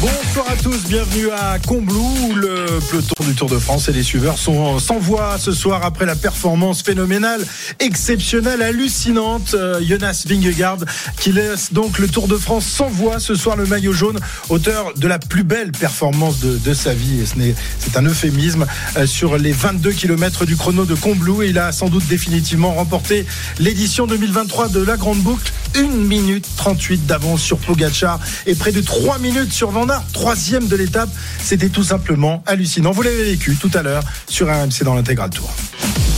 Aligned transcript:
Bonsoir 0.00 0.46
à 0.48 0.56
tous, 0.56 0.84
bienvenue 0.88 1.30
à 1.30 1.58
Combloux 1.58 2.34
le 2.34 2.64
peloton 2.90 3.22
du 3.22 3.34
Tour 3.34 3.50
de 3.50 3.58
France 3.58 3.86
et 3.90 3.92
les 3.92 4.02
suiveurs 4.02 4.38
sont 4.38 4.78
sans 4.78 4.98
voix 4.98 5.36
ce 5.38 5.52
soir 5.52 5.84
après 5.84 6.06
la 6.06 6.16
performance 6.16 6.80
phénoménale, 6.80 7.44
exceptionnelle, 7.80 8.62
hallucinante. 8.62 9.52
Euh, 9.52 9.78
Jonas 9.86 10.24
Vingegaard 10.26 10.78
qui 11.18 11.32
laisse 11.32 11.74
donc 11.74 11.98
le 11.98 12.08
Tour 12.08 12.28
de 12.28 12.36
France 12.36 12.64
sans 12.64 12.88
voix 12.88 13.20
ce 13.20 13.34
soir 13.34 13.56
le 13.56 13.66
maillot 13.66 13.92
jaune, 13.92 14.18
auteur 14.48 14.94
de 14.96 15.06
la 15.06 15.18
plus 15.18 15.44
belle 15.44 15.70
performance 15.70 16.40
de, 16.40 16.72
sa 16.72 16.94
vie 16.94 17.20
et 17.20 17.54
c'est 17.78 17.96
un 17.98 18.06
euphémisme 18.06 18.66
euh, 18.96 19.06
sur 19.06 19.36
les 19.36 19.52
22 19.52 19.92
km 19.92 20.46
du 20.46 20.56
chrono 20.56 20.86
de 20.86 20.94
Combloux 20.94 21.42
et 21.42 21.48
il 21.48 21.58
a 21.58 21.72
sans 21.72 21.90
doute 21.90 22.06
définitivement 22.06 22.72
remporté 22.72 23.26
l'édition 23.58 24.06
2023 24.06 24.68
de 24.68 24.82
la 24.82 24.96
Grande 24.96 25.18
Boucle. 25.18 25.52
1 25.76 25.82
minute 25.82 26.46
38 26.56 27.06
d'avance 27.06 27.42
sur 27.42 27.58
Pogacar 27.58 28.18
et 28.46 28.54
près 28.54 28.72
de 28.72 28.80
3 28.80 29.18
minutes 29.18 29.52
sur 29.52 29.70
Van 29.70 29.86
troisième 30.12 30.68
de 30.68 30.76
l'étape. 30.76 31.08
C'était 31.42 31.68
tout 31.68 31.84
simplement 31.84 32.42
hallucinant. 32.46 32.92
Vous 32.92 33.02
l'avez 33.02 33.24
vécu 33.24 33.56
tout 33.56 33.70
à 33.74 33.82
l'heure 33.82 34.02
sur 34.28 34.48
RMC 34.48 34.84
dans 34.84 34.94
l'intégral 34.94 35.30
tour. 35.30 35.50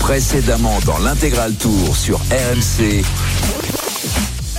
Précédemment 0.01 0.79
dans 0.85 0.99
l'intégral 0.99 1.55
tour 1.55 1.97
sur 1.97 2.19
RMC. 2.19 3.03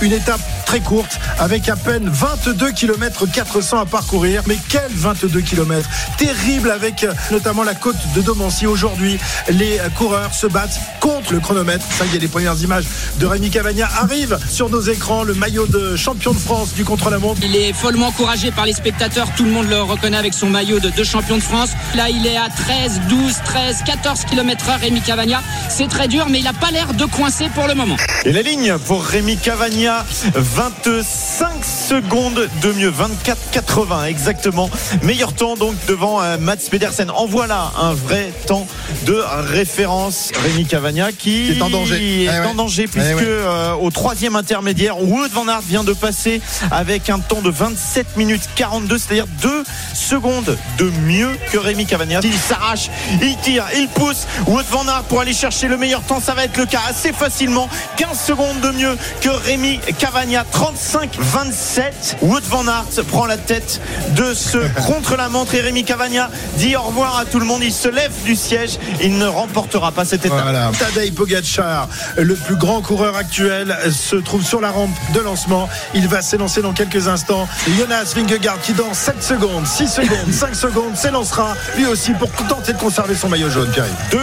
Une 0.04 0.12
étape 0.12 0.40
très 0.66 0.80
courte 0.80 1.18
avec 1.38 1.66
à 1.70 1.76
peine 1.76 2.10
22 2.10 2.72
km 2.72 3.24
400 3.24 3.78
à 3.78 3.86
parcourir. 3.86 4.42
Mais 4.46 4.58
quel 4.68 4.90
22 4.90 5.40
km 5.40 5.88
Terrible 6.18 6.70
avec 6.70 7.04
euh, 7.04 7.14
notamment 7.30 7.62
la 7.62 7.74
côte 7.74 7.96
de 8.14 8.20
Domancy. 8.20 8.66
Aujourd'hui, 8.66 9.18
les 9.48 9.78
coureurs 9.96 10.34
se 10.34 10.46
battent 10.46 10.78
contre 11.00 11.32
le 11.32 11.40
chronomètre. 11.40 11.86
Ça 11.90 12.04
y 12.04 12.16
est, 12.16 12.18
les 12.18 12.28
premières 12.28 12.60
images 12.60 12.84
de 13.18 13.24
Rémi 13.24 13.48
Cavagna 13.48 13.88
arrivent 13.98 14.38
sur 14.50 14.68
nos 14.68 14.82
écrans. 14.82 15.22
Le 15.22 15.32
maillot 15.32 15.66
de 15.66 15.96
champion 15.96 16.32
de 16.32 16.38
France 16.38 16.74
du 16.74 16.84
contre-la-montre. 16.84 17.40
Il 17.42 17.56
est 17.56 17.72
follement 17.72 18.08
encouragé 18.08 18.50
par 18.50 18.66
les 18.66 18.74
spectateurs. 18.74 19.28
Tout 19.34 19.44
le 19.44 19.52
monde 19.52 19.70
le 19.70 19.80
reconnaît 19.80 20.18
avec 20.18 20.34
son 20.34 20.50
maillot 20.50 20.80
de, 20.80 20.90
de 20.90 21.04
champion 21.04 21.38
de 21.38 21.42
France. 21.42 21.70
Là, 21.94 22.10
il 22.10 22.26
est 22.26 22.36
à 22.36 22.50
13, 22.50 23.00
12, 23.08 23.34
13, 23.42 23.84
14 23.86 24.24
km 24.26 24.68
heure, 24.68 24.80
Rémi 24.80 25.00
Cavagna. 25.00 25.40
C'est 25.70 25.88
très 25.88 26.08
dur, 26.08 26.26
mais 26.28 26.40
il 26.40 26.44
n'a 26.44 26.52
pas 26.52 26.70
l'air 26.70 26.92
de 26.92 27.06
coincer 27.06 27.48
pour 27.54 27.68
le 27.68 27.74
moment. 27.74 27.96
Et 28.26 28.32
la 28.32 28.42
ligne 28.42 28.76
pour 28.86 29.02
Rémi 29.02 29.38
Cavagna, 29.38 29.93
25 30.34 31.64
secondes 31.64 32.48
de 32.62 32.72
mieux, 32.72 32.90
24,80 32.90 34.06
exactement. 34.08 34.70
Meilleur 35.02 35.32
temps 35.32 35.56
donc 35.56 35.74
devant 35.86 36.22
euh, 36.22 36.36
Mats 36.38 36.56
Pedersen. 36.70 37.10
En 37.10 37.26
voilà 37.26 37.72
un 37.80 37.92
vrai 37.92 38.32
temps 38.46 38.66
de 39.06 39.22
référence. 39.50 40.30
Rémi 40.42 40.66
Cavagna 40.66 41.12
qui 41.12 41.52
Est 41.52 41.62
en 41.62 41.70
danger. 41.70 42.24
est 42.24 42.28
ouais. 42.28 42.46
en 42.46 42.54
danger 42.54 42.86
puisque 42.86 43.08
Eh 43.10 43.14
ouais. 43.14 43.22
euh, 43.24 43.72
au 43.74 43.90
troisième 43.90 44.36
intermédiaire, 44.36 45.00
Wood 45.02 45.30
van 45.32 45.48
Aert 45.48 45.60
vient 45.62 45.84
de 45.84 45.92
passer 45.92 46.40
avec 46.70 47.10
un 47.10 47.18
temps 47.18 47.42
de 47.42 47.50
27 47.50 48.16
minutes 48.16 48.48
42, 48.54 48.98
c'est-à-dire 48.98 49.26
2 49.42 49.64
secondes 49.94 50.56
de 50.78 50.90
mieux 51.06 51.30
que 51.52 51.58
Rémi 51.58 51.86
Cavagna. 51.86 52.20
Il 52.22 52.34
s'arrache, 52.34 52.90
il 53.22 53.36
tire, 53.38 53.64
il 53.76 53.88
pousse. 53.88 54.26
Wood 54.46 54.64
van 54.70 54.86
Aert 54.88 55.04
pour 55.04 55.20
aller 55.20 55.32
chercher 55.34 55.68
le 55.68 55.76
meilleur 55.76 56.02
temps, 56.02 56.20
ça 56.20 56.34
va 56.34 56.44
être 56.44 56.56
le 56.56 56.66
cas 56.66 56.80
assez 56.88 57.12
facilement. 57.12 57.68
15 57.96 58.18
secondes 58.20 58.60
de 58.60 58.70
mieux 58.70 58.96
que 59.20 59.28
Rémi 59.28 59.80
Cavagna, 59.92 60.44
35-27. 60.52 62.16
Wood 62.22 62.42
van 62.44 62.66
Aert 62.66 63.04
prend 63.08 63.26
la 63.26 63.36
tête 63.36 63.80
de 64.16 64.34
ce 64.34 64.58
contre-la-montre 64.86 65.54
et 65.54 65.60
Rémi 65.60 65.84
Cavagna 65.84 66.30
dit 66.56 66.76
au 66.76 66.82
revoir 66.82 67.18
à 67.18 67.24
tout 67.24 67.38
le 67.38 67.46
monde. 67.46 67.62
Il 67.62 67.72
se 67.72 67.88
lève 67.88 68.12
du 68.24 68.36
siège, 68.36 68.78
il 69.02 69.18
ne 69.18 69.26
remportera 69.26 69.92
pas 69.92 70.04
cette 70.04 70.24
étape. 70.24 70.42
Voilà. 70.42 70.70
Tadej 70.78 71.12
Pogacar, 71.12 71.88
le 72.16 72.34
plus 72.34 72.56
grand 72.56 72.80
coureur 72.80 73.16
actuel, 73.16 73.76
se 73.92 74.16
trouve 74.16 74.44
sur 74.44 74.60
la 74.60 74.70
rampe 74.70 74.94
de 75.12 75.20
lancement. 75.20 75.68
Il 75.94 76.08
va 76.08 76.22
s'élancer 76.22 76.62
dans 76.62 76.72
quelques 76.72 77.08
instants. 77.08 77.48
Jonas 77.78 78.12
Vingegaard 78.14 78.60
qui 78.60 78.72
dans 78.72 78.94
7 78.94 79.22
secondes, 79.22 79.66
6 79.66 79.88
secondes, 79.88 80.32
5 80.32 80.54
secondes 80.54 80.96
s'élancera 80.96 81.54
lui 81.76 81.86
aussi 81.86 82.12
pour 82.12 82.30
tenter 82.48 82.72
de 82.72 82.78
conserver 82.78 83.14
son 83.14 83.28
maillot 83.28 83.50
jaune, 83.50 83.70
Pierre. 83.70 83.86
2, 84.10 84.18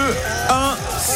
1, 0.50 0.61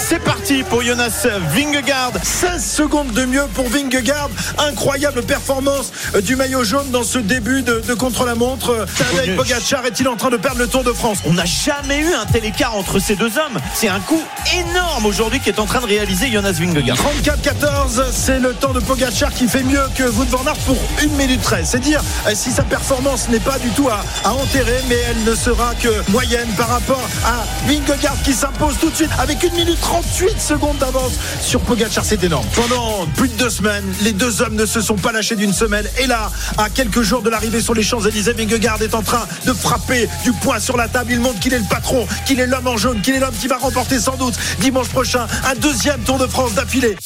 c'est 0.08 0.20
parti 0.20 0.62
pour 0.62 0.84
Jonas 0.84 1.26
Vingegaard. 1.56 2.12
16 2.22 2.64
secondes 2.64 3.12
de 3.14 3.26
mieux 3.26 3.46
pour 3.56 3.68
Vingegaard. 3.68 4.30
Incroyable 4.60 5.24
performance 5.24 5.92
euh, 6.14 6.22
du 6.22 6.36
maillot 6.36 6.64
jaune 6.64 6.92
dans 6.92 7.04
ce 7.04 7.18
début 7.18 7.64
de, 7.64 7.82
de 7.88 7.94
contre-la-montre. 7.96 8.70
Euh, 8.70 8.86
Tadej. 8.98 9.36
Pogacar 9.36 9.84
est-il 9.86 10.08
en 10.08 10.16
train 10.16 10.30
de 10.30 10.38
perdre 10.38 10.60
le 10.60 10.68
Tour 10.68 10.84
de 10.84 10.94
France? 10.94 11.20
On 11.26 11.34
n'a 11.34 11.46
jamais 11.46 11.98
eu 12.00 12.14
un 12.14 12.26
tel 12.26 12.46
écart 12.46 12.76
entre 12.76 13.00
ces 13.00 13.16
deux 13.16 13.38
hommes. 13.40 13.58
C'est 13.74 13.88
un 13.88 14.00
coup 14.00 14.22
énorme 14.56 15.08
aujourd'hui 15.08 15.40
qui 15.40 15.50
est 15.50 15.60
en 15.60 15.66
train 15.66 15.80
de 15.82 15.88
réaliser 15.88 16.32
Jonas 16.32 16.52
Vingegaard. 16.52 16.98
34-14, 17.24 18.04
c'est 18.12 18.40
le 18.40 18.54
temps 18.54 18.74
de 18.74 18.80
Pogacar 18.82 19.34
qui 19.34 19.48
fait 19.48 19.64
mieux 19.64 19.84
que 19.96 20.04
Wout 20.04 20.28
van 20.30 20.46
Aert 20.46 20.58
pour 20.68 20.78
1 21.02 21.08
minute 21.18 21.42
13. 21.42 21.68
C'est 21.68 21.80
dire 21.80 22.02
euh, 22.28 22.32
si 22.36 22.52
sa 22.52 22.64
performance 22.64 23.28
n'est 23.30 23.40
pas 23.40 23.58
du 23.58 23.70
tout 23.70 23.90
à, 23.90 24.04
à 24.24 24.34
enterrer, 24.34 24.82
mais 24.88 24.98
elle 25.10 25.24
ne 25.24 25.36
sera 25.36 25.74
que 25.82 25.90
moyenne 26.12 26.50
par 26.58 26.70
rapport 26.70 27.02
à 27.26 27.44
Vingegaard 27.68 28.22
qui 28.24 28.34
s'impose 28.34 28.76
tout 28.80 28.92
de 28.92 28.96
suite 28.96 29.12
avec 29.18 29.44
1 29.44 29.50
minute 29.56 29.80
38 30.02 30.42
secondes 30.42 30.78
d'avance 30.78 31.14
sur 31.40 31.62
Pogacar. 31.62 32.04
C'est 32.04 32.22
énorme. 32.22 32.46
Pendant 32.54 33.06
plus 33.16 33.30
de 33.30 33.36
deux 33.36 33.50
semaines, 33.50 33.86
les 34.02 34.12
deux 34.12 34.42
hommes 34.42 34.56
ne 34.56 34.66
se 34.66 34.82
sont 34.82 34.98
pas 34.98 35.14
lâchés 35.14 35.38
d'une 35.38 35.54
semelle. 35.54 35.90
Et 35.98 36.06
là, 36.06 36.30
à 36.58 36.70
quelques 36.70 37.02
jours 37.02 37.22
de 37.22 37.30
l'arrivée 37.30 37.62
sur 37.62 37.74
les 37.74 37.82
Champs-Élysées, 37.82 38.34
Vingegaard 38.34 38.82
est 38.82 38.94
en 38.94 39.02
train 39.02 39.26
de 39.46 39.54
frapper 39.54 40.10
du 40.26 40.34
poing 40.34 40.60
sur 40.60 40.76
la 40.76 40.90
table. 40.90 41.14
Il 41.14 41.22
montre 41.22 41.40
qu'il 41.40 41.54
est 41.54 41.60
le 41.60 41.70
patron, 41.70 42.06
qu'il 42.26 42.42
est 42.42 42.48
l'homme 42.48 42.68
en 42.68 42.76
jaune, 42.76 43.00
qu'il 43.02 43.16
est 43.16 43.20
l'homme 43.20 43.36
qui 43.40 43.48
va 43.48 43.58
remporter 43.58 43.98
sans 43.98 44.18
doute 44.18 44.34
dimanche 44.60 44.90
prochain 44.90 45.28
un 45.46 45.56
deuxième 45.56 46.02
Tour 46.02 46.18
de 46.18 46.28
France 46.28 46.54
d'affilée. 46.56 46.98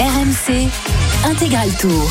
RMC, 0.00 0.66
intégral 1.24 1.70
tour. 1.80 2.10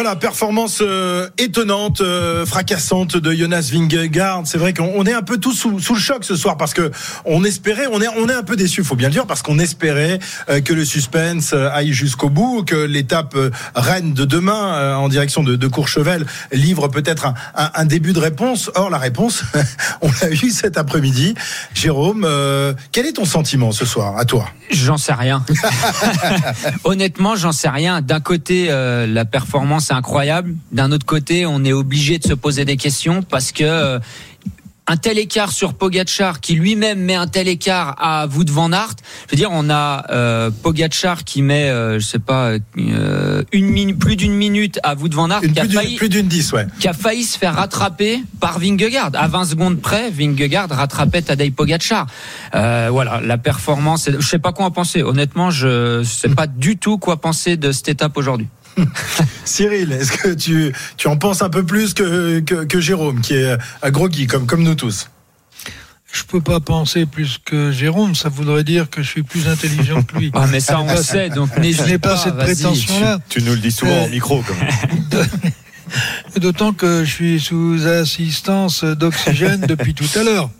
Voilà, 0.00 0.14
performance 0.14 0.78
euh, 0.80 1.28
étonnante, 1.38 2.02
euh, 2.02 2.46
fracassante 2.46 3.16
de 3.16 3.32
Jonas 3.32 3.68
Vingegaard. 3.72 4.42
C'est 4.44 4.56
vrai 4.56 4.72
qu'on 4.72 4.92
on 4.94 5.04
est 5.06 5.12
un 5.12 5.22
peu 5.22 5.38
tous 5.38 5.54
sous, 5.54 5.72
le 5.72 5.98
choc 5.98 6.22
ce 6.22 6.36
soir 6.36 6.56
parce 6.56 6.72
que 6.72 6.92
on 7.24 7.42
espérait, 7.42 7.88
on 7.90 8.00
est, 8.00 8.06
on 8.16 8.28
est 8.28 8.32
un 8.32 8.44
peu 8.44 8.54
déçu, 8.54 8.84
faut 8.84 8.94
bien 8.94 9.08
le 9.08 9.14
dire, 9.14 9.26
parce 9.26 9.42
qu'on 9.42 9.58
espérait 9.58 10.20
euh, 10.50 10.60
que 10.60 10.72
le 10.72 10.84
suspense 10.84 11.52
aille 11.52 11.92
jusqu'au 11.92 12.28
bout, 12.28 12.62
que 12.62 12.76
l'étape 12.76 13.36
reine 13.74 14.14
de 14.14 14.24
demain 14.24 14.96
en 14.98 15.08
direction 15.08 15.42
de, 15.42 15.66
Courchevel 15.66 16.24
livre 16.52 16.86
peut-être 16.86 17.26
un, 17.26 17.34
un- 17.74 17.84
début 17.84 18.12
de 18.12 18.20
réponse. 18.20 18.70
Or, 18.76 18.90
la 18.90 18.98
réponse, 18.98 19.42
on 20.00 20.10
l'a 20.22 20.30
eu 20.30 20.50
cet 20.50 20.78
après-midi. 20.78 21.34
Jérôme, 21.74 22.24
quel 22.92 23.06
est 23.06 23.14
ton 23.14 23.24
sentiment 23.24 23.72
ce 23.72 23.84
soir, 23.84 24.16
à 24.16 24.24
toi? 24.24 24.48
J'en 24.70 24.96
sais 24.96 25.14
rien. 25.14 25.44
Honnêtement, 26.84 27.34
j'en 27.34 27.52
sais 27.52 27.68
rien. 27.68 28.00
D'un 28.00 28.20
côté, 28.20 28.68
la 28.68 29.24
performance 29.24 29.87
est 29.90 29.96
incroyable. 29.96 30.54
D'un 30.72 30.92
autre 30.92 31.06
côté, 31.06 31.46
on 31.46 31.64
est 31.64 31.72
obligé 31.72 32.18
de 32.18 32.26
se 32.26 32.34
poser 32.34 32.64
des 32.64 32.76
questions 32.76 33.22
parce 33.22 33.52
que 33.52 33.64
euh, 33.64 33.98
un 34.90 34.96
tel 34.96 35.18
écart 35.18 35.52
sur 35.52 35.74
Pogachar 35.74 36.40
qui 36.40 36.54
lui-même 36.54 36.98
met 37.00 37.14
un 37.14 37.26
tel 37.26 37.46
écart 37.46 37.94
à 37.98 38.26
Wout 38.26 38.48
van 38.50 38.72
Aert. 38.72 38.94
Je 39.26 39.32
veux 39.32 39.36
dire, 39.36 39.50
on 39.52 39.68
a 39.68 40.06
euh, 40.10 40.50
Pogachar 40.62 41.24
qui 41.24 41.42
met, 41.42 41.68
euh, 41.68 41.98
je 42.00 42.06
sais 42.06 42.18
pas, 42.18 42.52
euh, 42.78 43.42
une 43.52 43.66
minute, 43.66 43.98
plus 43.98 44.16
d'une 44.16 44.32
minute 44.32 44.80
à 44.82 44.94
Wout 44.94 45.12
van 45.12 45.30
Aert 45.30 45.42
Une 45.42 45.52
qui 45.52 45.58
a 45.60 45.64
plus 45.64 45.68
d'une- 45.68 45.78
failli 45.78 45.96
plus 45.96 46.08
10, 46.08 46.52
ouais. 46.54 46.66
qui 46.80 46.88
a 46.88 46.94
failli 46.94 47.22
se 47.24 47.36
faire 47.36 47.56
rattraper 47.56 48.22
par 48.40 48.58
Vingegaard. 48.60 49.10
À 49.12 49.28
20 49.28 49.44
secondes 49.44 49.78
près, 49.78 50.10
Vingegaard 50.10 50.70
rattrapait 50.70 51.20
Tadej 51.20 51.52
Pogacar. 51.52 52.06
Euh, 52.54 52.88
voilà, 52.90 53.20
la 53.20 53.36
performance, 53.36 54.08
je 54.18 54.26
sais 54.26 54.38
pas 54.38 54.52
quoi 54.52 54.64
en 54.64 54.70
penser. 54.70 55.02
Honnêtement, 55.02 55.50
je 55.50 56.02
sais 56.02 56.30
pas 56.30 56.46
du 56.46 56.78
tout 56.78 56.96
quoi 56.96 57.20
penser 57.20 57.58
de 57.58 57.72
cette 57.72 57.88
étape 57.90 58.16
aujourd'hui. 58.16 58.46
Cyril, 59.44 59.92
est-ce 59.92 60.12
que 60.12 60.34
tu, 60.34 60.72
tu 60.96 61.08
en 61.08 61.16
penses 61.16 61.42
un 61.42 61.50
peu 61.50 61.64
plus 61.64 61.94
que, 61.94 62.40
que, 62.40 62.64
que 62.64 62.80
Jérôme, 62.80 63.20
qui 63.20 63.34
est 63.34 63.44
euh, 63.84 63.90
groggy, 63.90 64.26
comme, 64.26 64.46
comme 64.46 64.62
nous 64.62 64.74
tous? 64.74 65.08
Je 66.10 66.22
peux 66.24 66.40
pas 66.40 66.58
penser 66.60 67.04
plus 67.04 67.38
que 67.44 67.70
Jérôme, 67.70 68.14
ça 68.14 68.30
voudrait 68.30 68.64
dire 68.64 68.88
que 68.88 69.02
je 69.02 69.08
suis 69.10 69.22
plus 69.22 69.46
intelligent 69.46 70.02
que 70.02 70.16
lui. 70.18 70.30
Ah, 70.34 70.46
mais 70.50 70.60
ça, 70.60 70.80
on 70.80 70.90
le 70.90 71.02
sait, 71.02 71.28
donc 71.28 71.50
Je 71.56 71.60
n'hésite 71.60 71.86
n'ai 71.86 71.98
pas. 71.98 72.14
pas 72.14 72.16
cette 72.16 72.36
prétention-là. 72.36 73.18
Tu 73.28 73.42
nous 73.42 73.52
le 73.52 73.58
dis 73.58 73.70
souvent 73.70 73.92
Euh, 73.92 74.04
en 74.04 74.08
micro 74.08 74.42
quand 74.46 74.54
même. 74.54 75.28
D'autant 76.40 76.72
que 76.72 77.04
je 77.04 77.10
suis 77.10 77.40
sous 77.40 77.86
assistance 77.86 78.84
d'oxygène 78.84 79.60
depuis 79.62 79.94
tout 79.94 80.08
à 80.18 80.22
l'heure. 80.22 80.50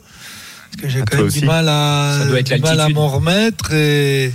Parce 0.71 0.83
que 0.83 0.89
j'ai 0.89 1.01
Ah, 1.01 1.05
quand 1.11 1.17
même 1.19 1.29
du 1.29 1.45
mal 1.45 1.67
à, 1.69 2.19
du 2.43 2.59
mal 2.61 2.81
à 2.81 2.89
m'en 2.91 3.09
remettre. 3.09 3.73
Et 3.73 4.33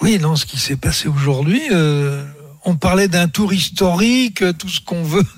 oui, 0.00 0.18
non, 0.18 0.34
ce 0.36 0.46
qui 0.46 0.58
s'est 0.58 0.76
passé 0.76 1.06
aujourd'hui, 1.08 1.62
euh, 1.70 2.24
on 2.64 2.76
parlait 2.76 3.08
d'un 3.08 3.28
tour 3.28 3.52
historique, 3.52 4.42
tout 4.58 4.68
ce 4.68 4.80
qu'on 4.80 5.02
veut. 5.02 5.24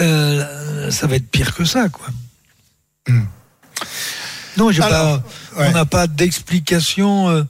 Euh, 0.00 0.90
ça 0.90 1.06
va 1.06 1.16
être 1.16 1.30
pire 1.30 1.54
que 1.54 1.64
ça, 1.66 1.90
quoi. 1.90 2.06
Non, 4.56 4.68
Alors, 4.68 5.22
pas, 5.22 5.60
ouais. 5.60 5.68
on 5.68 5.72
n'a 5.72 5.84
pas 5.84 6.06
d'explication. 6.06 7.28
euh, 7.28 7.42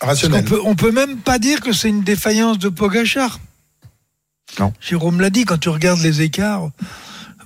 parce 0.00 0.14
Rationnel. 0.22 0.44
qu'on 0.44 0.50
peut, 0.50 0.60
on 0.64 0.74
peut 0.74 0.90
même 0.90 1.18
pas 1.18 1.38
dire 1.38 1.60
que 1.60 1.72
c'est 1.72 1.88
une 1.88 2.02
défaillance 2.02 2.58
de 2.58 2.68
Pogachar. 2.68 3.38
Non. 4.58 4.72
Jérôme 4.80 5.20
l'a 5.20 5.30
dit, 5.30 5.44
quand 5.44 5.58
tu 5.58 5.68
regardes 5.68 6.00
les 6.00 6.22
écarts, 6.22 6.70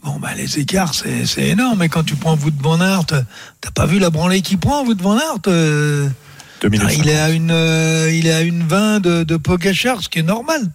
Bon, 0.03 0.19
bah, 0.21 0.35
les 0.37 0.59
écarts, 0.61 0.95
c'est 0.95 1.27
c'est 1.27 1.49
énorme. 1.49 1.83
Et 1.83 1.89
quand 1.89 2.05
tu 2.05 2.15
prends 2.15 2.37
Wout 2.37 2.53
van 2.61 2.81
Aert, 2.81 3.07
t'as 3.07 3.71
pas 3.75 3.87
vu 3.87 3.99
la 3.99 4.09
branlée 4.11 4.41
qu'il 4.41 4.59
prend, 4.59 4.85
Wout 4.85 4.97
van 5.03 5.19
Aert 5.19 5.41
euh, 5.49 6.09
Ah, 6.63 6.93
il, 6.93 7.09
est 7.09 7.19
à 7.19 7.31
une, 7.31 7.51
euh, 7.51 8.11
il 8.13 8.27
est 8.27 8.33
à 8.33 8.41
une 8.41 8.63
20 8.67 9.01
de, 9.01 9.25
de 9.25 9.37
Pogacar, 9.37 10.03
ce 10.03 10.09
qui 10.09 10.21
est 10.21 10.23
normal. 10.23 10.71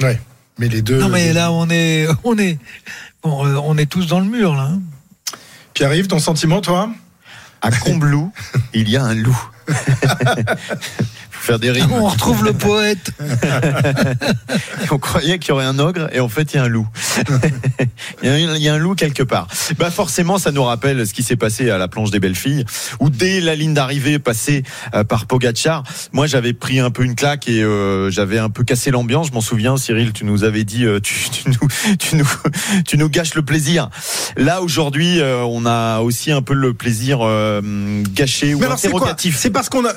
Ouais. 0.00 0.20
Mais 0.58 0.68
les 0.68 0.82
deux. 0.82 0.98
non, 1.00 1.08
mais 1.08 1.32
là, 1.32 1.50
on 1.52 1.68
est, 1.70 2.06
on 2.24 2.38
est, 2.38 2.58
bon, 3.22 3.44
euh, 3.46 3.56
on 3.64 3.76
est 3.76 3.86
tous 3.86 4.06
dans 4.06 4.20
le 4.20 4.26
mur, 4.26 4.54
là. 4.54 4.70
hein. 4.72 4.80
Pierre-Yves, 5.74 6.06
ton 6.06 6.20
sentiment, 6.20 6.60
toi? 6.60 6.90
À 7.62 7.70
Combloux, 7.70 8.30
il 8.74 8.88
y 8.88 8.96
a 8.96 9.02
un 9.04 9.14
loup. 9.14 9.42
Faut 11.44 11.52
faire 11.52 11.58
des 11.58 11.70
rimes. 11.70 11.92
On 11.92 12.06
retrouve 12.06 12.42
le 12.42 12.54
poète. 12.54 13.10
On 14.90 14.96
croyait 14.96 15.38
qu'il 15.38 15.50
y 15.50 15.52
aurait 15.52 15.66
un 15.66 15.78
ogre 15.78 16.08
et 16.10 16.20
en 16.20 16.28
fait 16.30 16.54
il 16.54 16.56
y 16.56 16.58
a 16.58 16.62
un 16.62 16.68
loup. 16.68 16.88
il, 18.22 18.28
y 18.28 18.32
a 18.32 18.34
un, 18.34 18.56
il 18.56 18.62
y 18.62 18.68
a 18.70 18.72
un 18.72 18.78
loup 18.78 18.94
quelque 18.94 19.22
part. 19.22 19.48
Bah 19.78 19.90
forcément 19.90 20.38
ça 20.38 20.52
nous 20.52 20.64
rappelle 20.64 21.06
ce 21.06 21.12
qui 21.12 21.22
s'est 21.22 21.36
passé 21.36 21.68
à 21.68 21.76
la 21.76 21.86
planche 21.86 22.10
des 22.10 22.18
belles 22.18 22.34
filles 22.34 22.64
où 22.98 23.10
dès 23.10 23.40
la 23.40 23.56
ligne 23.56 23.74
d'arrivée 23.74 24.18
passée 24.18 24.62
euh, 24.94 25.04
par 25.04 25.26
Pogachar, 25.26 25.82
moi 26.12 26.26
j'avais 26.26 26.54
pris 26.54 26.80
un 26.80 26.90
peu 26.90 27.04
une 27.04 27.14
claque 27.14 27.46
et 27.46 27.62
euh, 27.62 28.10
j'avais 28.10 28.38
un 28.38 28.48
peu 28.48 28.64
cassé 28.64 28.90
l'ambiance. 28.90 29.26
Je 29.28 29.32
m'en 29.32 29.42
souviens 29.42 29.76
Cyril, 29.76 30.14
tu 30.14 30.24
nous 30.24 30.44
avais 30.44 30.64
dit 30.64 30.86
euh, 30.86 30.98
tu, 31.00 31.28
tu 31.28 31.50
nous 31.50 31.68
tu 31.98 32.16
nous 32.16 32.28
tu 32.86 32.96
nous 32.96 33.10
gâches 33.10 33.34
le 33.34 33.42
plaisir. 33.42 33.90
Là 34.38 34.62
aujourd'hui 34.62 35.20
euh, 35.20 35.42
on 35.42 35.66
a 35.66 36.00
aussi 36.00 36.32
un 36.32 36.40
peu 36.40 36.54
le 36.54 36.72
plaisir 36.72 37.18
gâché 38.14 38.54
ou 38.54 38.60
Mais 38.60 38.66
interrogatif. 38.66 39.36
C'est 39.36 39.50
parce 39.50 39.68
qu'on 39.68 39.84
a. 39.84 39.92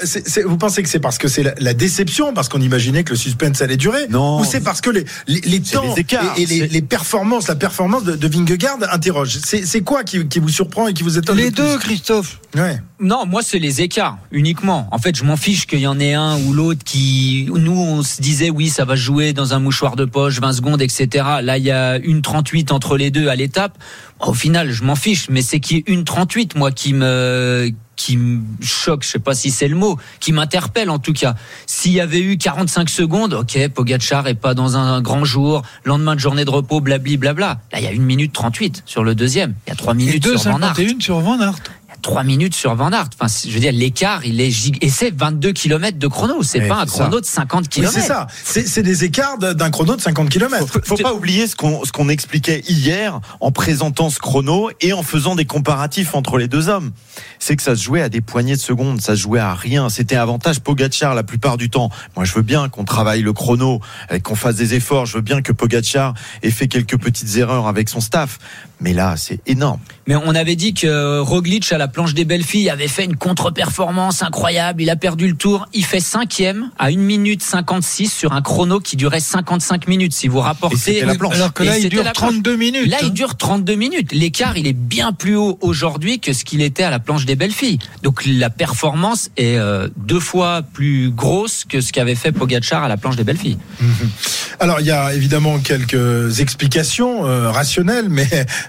vous 0.45 0.57
pensez 0.57 0.83
que 0.83 0.89
c'est 0.89 0.99
parce 0.99 1.17
que 1.17 1.29
c'est 1.37 1.43
la, 1.43 1.53
la 1.59 1.73
déception, 1.75 2.33
parce 2.33 2.49
qu'on 2.49 2.61
imaginait 2.61 3.03
que 3.03 3.11
le 3.11 3.15
suspense 3.15 3.61
allait 3.61 3.77
durer 3.77 4.07
Non. 4.09 4.39
Ou 4.39 4.43
c'est 4.43 4.63
parce 4.63 4.81
que 4.81 4.89
les, 4.89 5.05
les, 5.27 5.61
temps 5.61 5.83
les 5.83 6.01
écarts, 6.01 6.33
et, 6.35 6.41
et 6.41 6.67
les, 6.67 6.81
performances, 6.81 7.47
la 7.47 7.55
performance 7.55 8.03
de, 8.03 8.15
de 8.15 8.27
Vingegaard 8.27 8.79
interroge 8.91 9.37
C'est 9.43 9.81
quoi 9.81 10.03
qui, 10.03 10.27
qui 10.27 10.39
vous 10.39 10.49
surprend 10.49 10.87
et 10.87 10.93
qui 10.93 11.03
vous 11.03 11.19
étonne 11.19 11.37
Les 11.37 11.51
deux, 11.51 11.77
Christophe. 11.77 12.39
Ouais. 12.55 12.81
Non, 12.99 13.27
moi 13.27 13.41
c'est 13.43 13.59
les 13.59 13.81
écarts 13.81 14.17
uniquement. 14.31 14.87
En 14.91 14.97
fait, 14.97 15.15
je 15.15 15.23
m'en 15.23 15.37
fiche 15.37 15.67
qu'il 15.67 15.79
y 15.79 15.85
en 15.85 15.99
ait 15.99 16.15
un 16.15 16.39
ou 16.39 16.53
l'autre 16.53 16.83
qui. 16.83 17.47
Nous, 17.53 17.71
on 17.71 18.01
se 18.01 18.19
disait 18.19 18.49
oui, 18.49 18.69
ça 18.69 18.85
va 18.85 18.95
jouer 18.95 19.33
dans 19.33 19.53
un 19.53 19.59
mouchoir 19.59 19.95
de 19.95 20.05
poche, 20.05 20.39
20 20.39 20.53
secondes, 20.53 20.81
etc. 20.81 21.23
Là, 21.43 21.59
il 21.59 21.63
y 21.65 21.71
a 21.71 21.97
une 21.97 22.23
38 22.23 22.71
entre 22.71 22.97
les 22.97 23.11
deux 23.11 23.27
à 23.27 23.35
l'étape. 23.35 23.77
Au 24.19 24.33
final, 24.33 24.71
je 24.71 24.83
m'en 24.83 24.95
fiche, 24.95 25.27
mais 25.29 25.43
c'est 25.43 25.59
qu'il 25.59 25.77
y 25.77 25.79
ait 25.81 25.83
une 25.85 26.03
38, 26.03 26.55
moi, 26.55 26.71
qui 26.71 26.93
me 26.93 27.71
qui 27.97 28.15
me 28.15 28.41
choque, 28.61 29.03
je 29.03 29.09
sais 29.09 29.19
pas 29.19 29.33
si 29.33 29.51
c'est 29.51 29.67
le 29.67 29.75
mot, 29.75 29.97
qui 30.21 30.31
m'interpelle 30.31 30.89
en 30.89 30.99
tout 30.99 31.11
cas. 31.11 31.35
S'il 31.65 31.91
y 31.91 31.99
avait 31.99 32.21
eu 32.21 32.37
45 32.37 32.89
secondes, 32.89 33.33
ok, 33.33 33.67
Pogacar 33.69 34.27
est 34.27 34.35
pas 34.35 34.53
dans 34.53 34.77
un 34.77 35.01
grand 35.01 35.25
jour, 35.25 35.63
lendemain 35.83 36.15
de 36.15 36.19
journée 36.21 36.45
de 36.45 36.49
repos, 36.49 36.79
blabli 36.79 37.17
blabla. 37.17 37.59
Là, 37.73 37.79
il 37.79 37.83
y 37.83 37.87
a 37.87 37.91
une 37.91 38.03
minute 38.03 38.31
38 38.31 38.83
sur 38.85 39.03
le 39.03 39.15
deuxième. 39.15 39.55
Il 39.65 39.71
y 39.71 39.73
a 39.73 39.75
trois 39.75 39.93
Et 39.93 39.97
minutes 39.97 40.25
sur 40.25 40.51
Van 40.51 40.61
Aert. 40.61 40.75
2,51 40.75 41.01
sur 41.01 41.19
Van 41.19 41.41
Aert. 41.41 41.59
Il 42.07 42.11
y 42.11 42.13
a 42.13 42.13
3 42.13 42.23
minutes 42.23 42.55
sur 42.55 42.73
Van 42.75 42.91
Aert. 42.91 43.09
Enfin, 43.19 43.31
je 43.45 43.51
veux 43.53 43.59
dire, 43.59 43.71
l'écart, 43.73 44.25
il 44.25 44.39
est 44.39 44.49
gig... 44.49 44.77
Et 44.81 44.89
c'est 44.89 45.11
22 45.13 45.51
km 45.51 45.97
de 45.97 46.07
chrono. 46.07 46.41
C'est 46.43 46.61
Ouais, 46.61 46.67
pas 46.67 46.81
un 46.81 46.87
ça. 46.87 47.03
chrono 47.03 47.19
de 47.19 47.25
50 47.25 47.63
Mais 47.63 47.67
km. 47.69 47.91
c'est 47.93 48.01
ça. 48.01 48.27
C'est 48.43 48.67
c'est 48.67 48.83
des 48.83 49.03
écarts 49.03 49.37
d'un 49.37 49.69
chrono 49.69 49.95
de 49.95 50.01
50 50.01 50.29
km. 50.29 50.65
Faut, 50.67 50.79
faut 50.83 50.95
pas 51.03 51.13
oublier 51.13 51.47
ce 51.47 51.55
qu'on 51.55 51.83
ce 51.85 51.91
qu'on 51.91 52.09
expliquait 52.09 52.61
hier 52.67 53.19
en 53.41 53.51
présentant 53.51 54.09
ce 54.09 54.19
chrono 54.19 54.69
et 54.81 54.93
en 54.93 55.03
faisant 55.03 55.35
des 55.35 55.45
comparatifs 55.45 56.15
entre 56.15 56.37
les 56.37 56.47
deux 56.47 56.69
hommes. 56.69 56.91
C'est 57.39 57.55
que 57.55 57.63
ça 57.63 57.75
se 57.75 57.83
jouait 57.83 58.01
à 58.01 58.09
des 58.09 58.21
poignées 58.21 58.55
de 58.55 58.61
secondes, 58.61 59.01
ça 59.01 59.15
se 59.15 59.21
jouait 59.21 59.39
à 59.39 59.53
rien. 59.53 59.89
C'était 59.89 60.15
avantage 60.15 60.59
Pogachar 60.61 61.13
la 61.15 61.23
plupart 61.23 61.57
du 61.57 61.69
temps. 61.69 61.89
Moi, 62.15 62.25
je 62.25 62.33
veux 62.33 62.41
bien 62.41 62.69
qu'on 62.69 62.85
travaille 62.85 63.21
le 63.21 63.33
chrono, 63.33 63.79
et 64.11 64.19
qu'on 64.21 64.35
fasse 64.35 64.55
des 64.55 64.73
efforts. 64.73 65.05
Je 65.05 65.15
veux 65.17 65.21
bien 65.21 65.41
que 65.41 65.51
Pogachar 65.51 66.13
ait 66.41 66.51
fait 66.51 66.67
quelques 66.67 66.97
petites 66.97 67.35
erreurs 67.37 67.67
avec 67.67 67.89
son 67.89 67.99
staff. 68.01 68.39
Mais 68.79 68.93
là, 68.93 69.15
c'est 69.17 69.39
énorme. 69.47 69.79
Mais 70.05 70.15
on 70.15 70.35
avait 70.35 70.55
dit 70.55 70.73
que 70.73 71.19
Roglic 71.19 71.71
à 71.71 71.77
la 71.77 71.87
planche 71.87 72.13
des 72.13 72.25
belles 72.25 72.43
filles 72.43 72.69
avait 72.69 72.87
fait 72.87 73.03
une 73.03 73.15
contre-performance 73.15 74.23
incroyable. 74.23 74.81
Il 74.81 74.89
a 74.89 74.95
perdu 74.95 75.27
le 75.27 75.35
tour. 75.35 75.67
Il 75.73 75.83
fait 75.83 75.99
cinquième 75.99 76.69
à 76.77 76.85
1 76.87 76.97
minute 76.97 77.41
56 77.43 78.13
sur 78.13 78.33
un 78.33 78.41
chrono 78.41 78.79
qui 78.79 78.95
durait 78.95 79.19
55 79.19 79.87
minutes. 79.87 80.13
Si 80.13 80.27
vous 80.27 80.39
rapportez. 80.39 80.75
Et 80.75 80.79
c'était 80.79 81.05
la 81.05 81.15
planche. 81.15 81.35
Alors 81.35 81.53
que 81.53 81.63
Et 81.63 81.65
là, 81.65 81.77
il 81.77 81.89
dure 81.89 82.03
la 82.03 82.11
planche. 82.11 82.33
32 82.33 82.55
minutes. 82.55 82.87
Là, 82.89 82.97
hein. 83.01 83.05
il 83.05 83.13
dure 83.13 83.35
32 83.35 83.75
minutes. 83.75 84.11
L'écart, 84.13 84.57
il 84.57 84.67
est 84.67 84.73
bien 84.73 85.11
plus 85.11 85.35
haut 85.35 85.57
aujourd'hui 85.61 86.19
que 86.19 86.31
ce 86.33 86.45
qu'il 86.45 86.61
était 86.61 86.83
à 86.83 86.89
la 86.89 86.99
planche 86.99 87.25
des 87.25 87.35
belles 87.35 87.51
filles. 87.51 87.79
Donc 88.03 88.23
la 88.25 88.49
performance 88.49 89.31
est 89.37 89.57
euh, 89.57 89.89
deux 89.97 90.19
fois 90.19 90.61
plus 90.61 91.09
grosse 91.09 91.65
que 91.65 91.81
ce 91.81 91.91
qu'avait 91.91 92.15
fait 92.15 92.31
Pogacar 92.31 92.83
à 92.83 92.87
la 92.87 92.97
planche 92.97 93.15
des 93.15 93.23
belles 93.23 93.37
filles. 93.37 93.57
Alors, 94.59 94.79
il 94.79 94.87
y 94.87 94.91
a 94.91 95.13
évidemment 95.13 95.59
quelques 95.59 96.39
explications 96.39 97.27
euh, 97.27 97.51
rationnelles, 97.51 98.09
mais 98.09 98.27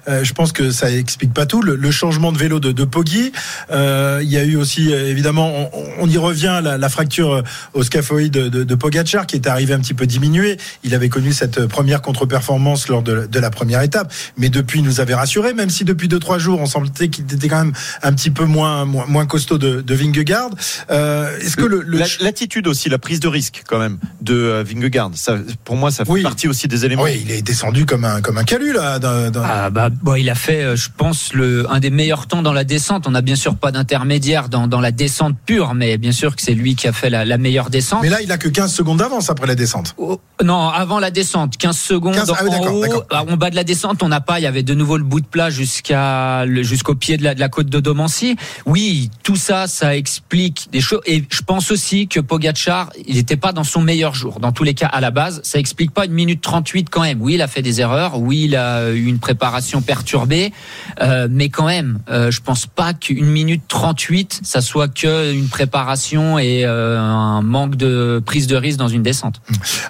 euh, 0.08 0.22
je 0.24 0.32
pense 0.32 0.52
que 0.52 0.70
ça 0.70 0.90
explique 0.90 1.32
pas 1.34 1.46
tout. 1.46 1.62
Le, 1.62 1.74
le 1.76 1.90
changement 1.90 2.32
de 2.32 2.38
vélo 2.38 2.60
de, 2.60 2.72
de 2.72 2.84
Poggi, 2.84 3.32
euh, 3.70 4.20
il 4.22 4.28
y 4.28 4.36
a 4.36 4.44
eu 4.44 4.56
aussi, 4.56 4.92
euh, 4.92 5.08
évidemment, 5.08 5.70
on, 5.72 5.84
on 6.00 6.08
y 6.08 6.16
revient, 6.18 6.60
la, 6.62 6.78
la 6.78 6.88
fracture 6.88 7.32
euh, 7.32 7.42
au 7.74 7.82
scaphoïde 7.82 8.32
de, 8.32 8.48
de, 8.48 8.64
de 8.64 8.74
Pogacar, 8.74 9.26
qui 9.26 9.36
est 9.36 9.46
arrivé 9.46 9.74
un 9.74 9.80
petit 9.80 9.94
peu 9.94 10.06
diminué. 10.06 10.56
Il 10.84 10.94
avait 10.94 11.08
connu 11.08 11.32
cette 11.32 11.66
première 11.66 12.02
contre-performance 12.02 12.88
lors 12.88 13.02
de, 13.02 13.26
de 13.26 13.38
la 13.40 13.50
première 13.50 13.82
étape, 13.82 14.12
mais 14.36 14.48
depuis, 14.48 14.80
il 14.80 14.84
nous 14.84 15.00
avait 15.00 15.14
rassuré, 15.14 15.54
même 15.54 15.70
si 15.70 15.84
depuis 15.84 16.08
deux 16.08 16.18
trois 16.18 16.38
jours, 16.38 16.60
on 16.60 16.66
sentait 16.66 17.08
qu'il 17.08 17.24
était 17.24 17.48
quand 17.48 17.64
même 17.64 17.72
un 18.02 18.12
petit 18.12 18.30
peu 18.30 18.44
moins 18.44 18.84
moins, 18.84 19.06
moins 19.06 19.26
costaud 19.26 19.58
de, 19.58 19.80
de 19.80 19.94
Vingegaard. 19.94 20.50
Euh, 20.90 21.36
Est-ce 21.40 21.56
que 21.56 21.64
le, 21.64 21.82
le 21.82 21.98
La- 21.98 22.06
L'attitude 22.20 22.66
aussi, 22.68 22.88
la 22.88 22.98
prise 22.98 23.20
de 23.20 23.28
risque 23.28 23.62
quand 23.66 23.78
même 23.78 23.98
de 24.20 24.62
Vingegaard. 24.66 25.10
Ça, 25.14 25.36
pour 25.64 25.76
moi, 25.76 25.90
ça 25.90 26.04
fait 26.04 26.10
Oui. 26.10 26.22
partie 26.22 26.48
aussi 26.48 26.68
des 26.68 26.84
éléments. 26.84 27.02
oui, 27.04 27.20
il 27.24 27.30
est 27.30 27.42
descendu 27.42 27.86
comme 27.86 28.04
un 28.04 28.20
comme 28.20 28.38
un 28.38 28.44
calu 28.44 28.72
là. 28.72 28.98
dans- 28.98 29.30
dans- 29.30 29.42
Ah 29.44 29.70
bah 29.70 29.87
bon, 29.90 30.14
il 30.14 30.30
a 30.30 30.34
fait, 30.34 30.62
euh, 30.62 30.76
je 30.76 30.88
pense, 30.96 31.32
le 31.32 31.70
un 31.70 31.80
des 31.80 31.90
meilleurs 31.90 32.26
temps 32.26 32.42
dans 32.42 32.52
la 32.52 32.64
descente. 32.64 33.06
On 33.06 33.10
n'a 33.10 33.22
bien 33.22 33.36
sûr 33.36 33.56
pas 33.56 33.70
d'intermédiaire 33.72 34.48
dans, 34.48 34.66
dans 34.66 34.80
la 34.80 34.90
descente 34.90 35.36
pure, 35.46 35.74
mais 35.74 35.98
bien 35.98 36.12
sûr 36.12 36.36
que 36.36 36.42
c'est 36.42 36.54
lui 36.54 36.74
qui 36.74 36.88
a 36.88 36.92
fait 36.92 37.10
la, 37.10 37.24
la 37.24 37.38
meilleure 37.38 37.70
descente. 37.70 38.02
Mais 38.02 38.08
là, 38.08 38.22
il 38.22 38.30
a 38.32 38.38
que 38.38 38.48
15 38.48 38.72
secondes 38.72 38.98
d'avance 38.98 39.30
après 39.30 39.46
la 39.46 39.54
descente. 39.54 39.94
Oh, 39.98 40.20
non, 40.44 40.68
avant 40.68 40.98
la 40.98 41.10
descente, 41.10 41.56
15 41.56 41.76
secondes 41.76 42.14
15, 42.14 42.32
ah 42.36 42.42
oui, 42.44 42.50
en 42.50 42.72
haut. 42.72 43.02
Ah, 43.10 43.24
En 43.28 43.36
bas 43.36 43.50
de 43.50 43.56
la 43.56 43.64
descente, 43.64 44.02
on 44.02 44.08
n'a 44.08 44.20
pas. 44.20 44.38
Il 44.38 44.42
y 44.42 44.46
avait 44.46 44.62
de 44.62 44.74
nouveau 44.74 44.96
le 44.96 45.04
bout 45.04 45.20
de 45.20 45.26
plat 45.26 45.50
jusqu'à 45.50 46.46
jusqu'au 46.62 46.94
pied 46.94 47.16
de 47.16 47.24
la, 47.24 47.34
de 47.34 47.40
la 47.40 47.48
côte 47.48 47.68
de 47.68 47.80
Domancy. 47.80 48.36
Oui, 48.66 49.10
tout 49.22 49.36
ça, 49.36 49.66
ça 49.66 49.96
explique 49.96 50.68
des 50.72 50.80
choses. 50.80 51.00
Et 51.06 51.24
je 51.30 51.42
pense 51.42 51.70
aussi 51.70 52.08
que 52.08 52.20
Pogacar, 52.20 52.90
il 53.06 53.16
n'était 53.16 53.36
pas 53.36 53.52
dans 53.52 53.64
son 53.64 53.80
meilleur 53.80 54.14
jour. 54.14 54.40
Dans 54.40 54.52
tous 54.52 54.64
les 54.64 54.74
cas, 54.74 54.86
à 54.86 55.00
la 55.00 55.10
base, 55.10 55.40
ça 55.42 55.58
explique 55.58 55.92
pas 55.92 56.04
une 56.06 56.12
minute 56.12 56.40
38 56.40 56.88
quand 56.90 57.02
même. 57.02 57.20
Oui, 57.20 57.34
il 57.34 57.42
a 57.42 57.48
fait 57.48 57.62
des 57.62 57.80
erreurs. 57.80 58.18
Oui, 58.18 58.44
il 58.44 58.56
a 58.56 58.90
eu 58.90 59.06
une 59.06 59.18
préparation 59.18 59.77
perturbée. 59.80 60.52
Euh, 61.00 61.28
mais 61.30 61.48
quand 61.48 61.66
même, 61.66 61.98
euh, 62.10 62.30
je 62.30 62.40
pense 62.40 62.66
pas 62.66 62.94
qu'une 62.94 63.26
minute 63.26 63.62
38, 63.68 64.40
ça 64.42 64.60
soit 64.60 64.88
que 64.88 65.32
une 65.32 65.48
préparation 65.48 66.38
et 66.38 66.64
euh, 66.64 66.98
un 66.98 67.42
manque 67.42 67.76
de 67.76 68.22
prise 68.24 68.46
de 68.46 68.56
risque 68.56 68.78
dans 68.78 68.88
une 68.88 69.02
descente. 69.02 69.40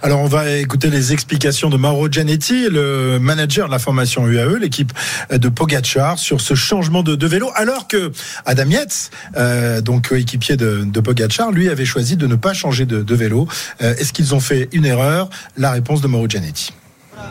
Alors, 0.03 0.21
on 0.21 0.27
va 0.27 0.51
écouter 0.51 0.91
les 0.91 1.13
explications 1.13 1.71
de 1.71 1.77
Mauro 1.77 2.09
Gianetti, 2.11 2.69
le 2.71 3.19
manager 3.19 3.67
de 3.67 3.73
la 3.73 3.79
formation 3.79 4.27
UAE, 4.27 4.59
l'équipe 4.59 4.93
de 5.31 5.49
Pogacar, 5.49 6.19
sur 6.19 6.41
ce 6.41 6.55
changement 6.55 7.03
de, 7.03 7.27
vélo, 7.27 7.51
alors 7.55 7.89
que 7.89 8.13
Adam 8.47 8.69
Yates, 8.71 9.11
euh, 9.37 9.81
donc 9.81 10.09
coéquipier 10.09 10.57
de, 10.57 10.85
de 10.85 11.01
Pogacar, 11.01 11.51
lui 11.53 11.69
avait 11.69 11.85
choisi 11.85 12.17
de 12.17 12.27
ne 12.27 12.37
pas 12.37 12.55
changer 12.55 12.87
de, 12.87 13.15
vélo. 13.15 13.49
Est-ce 13.81 14.13
qu'ils 14.13 14.35
ont 14.35 14.41
fait 14.41 14.69
une 14.73 14.85
erreur? 14.85 15.29
La 15.57 15.73
réponse 15.73 16.01
de 16.01 16.07
Mauro 16.07 16.29
Gianetti. 16.29 16.73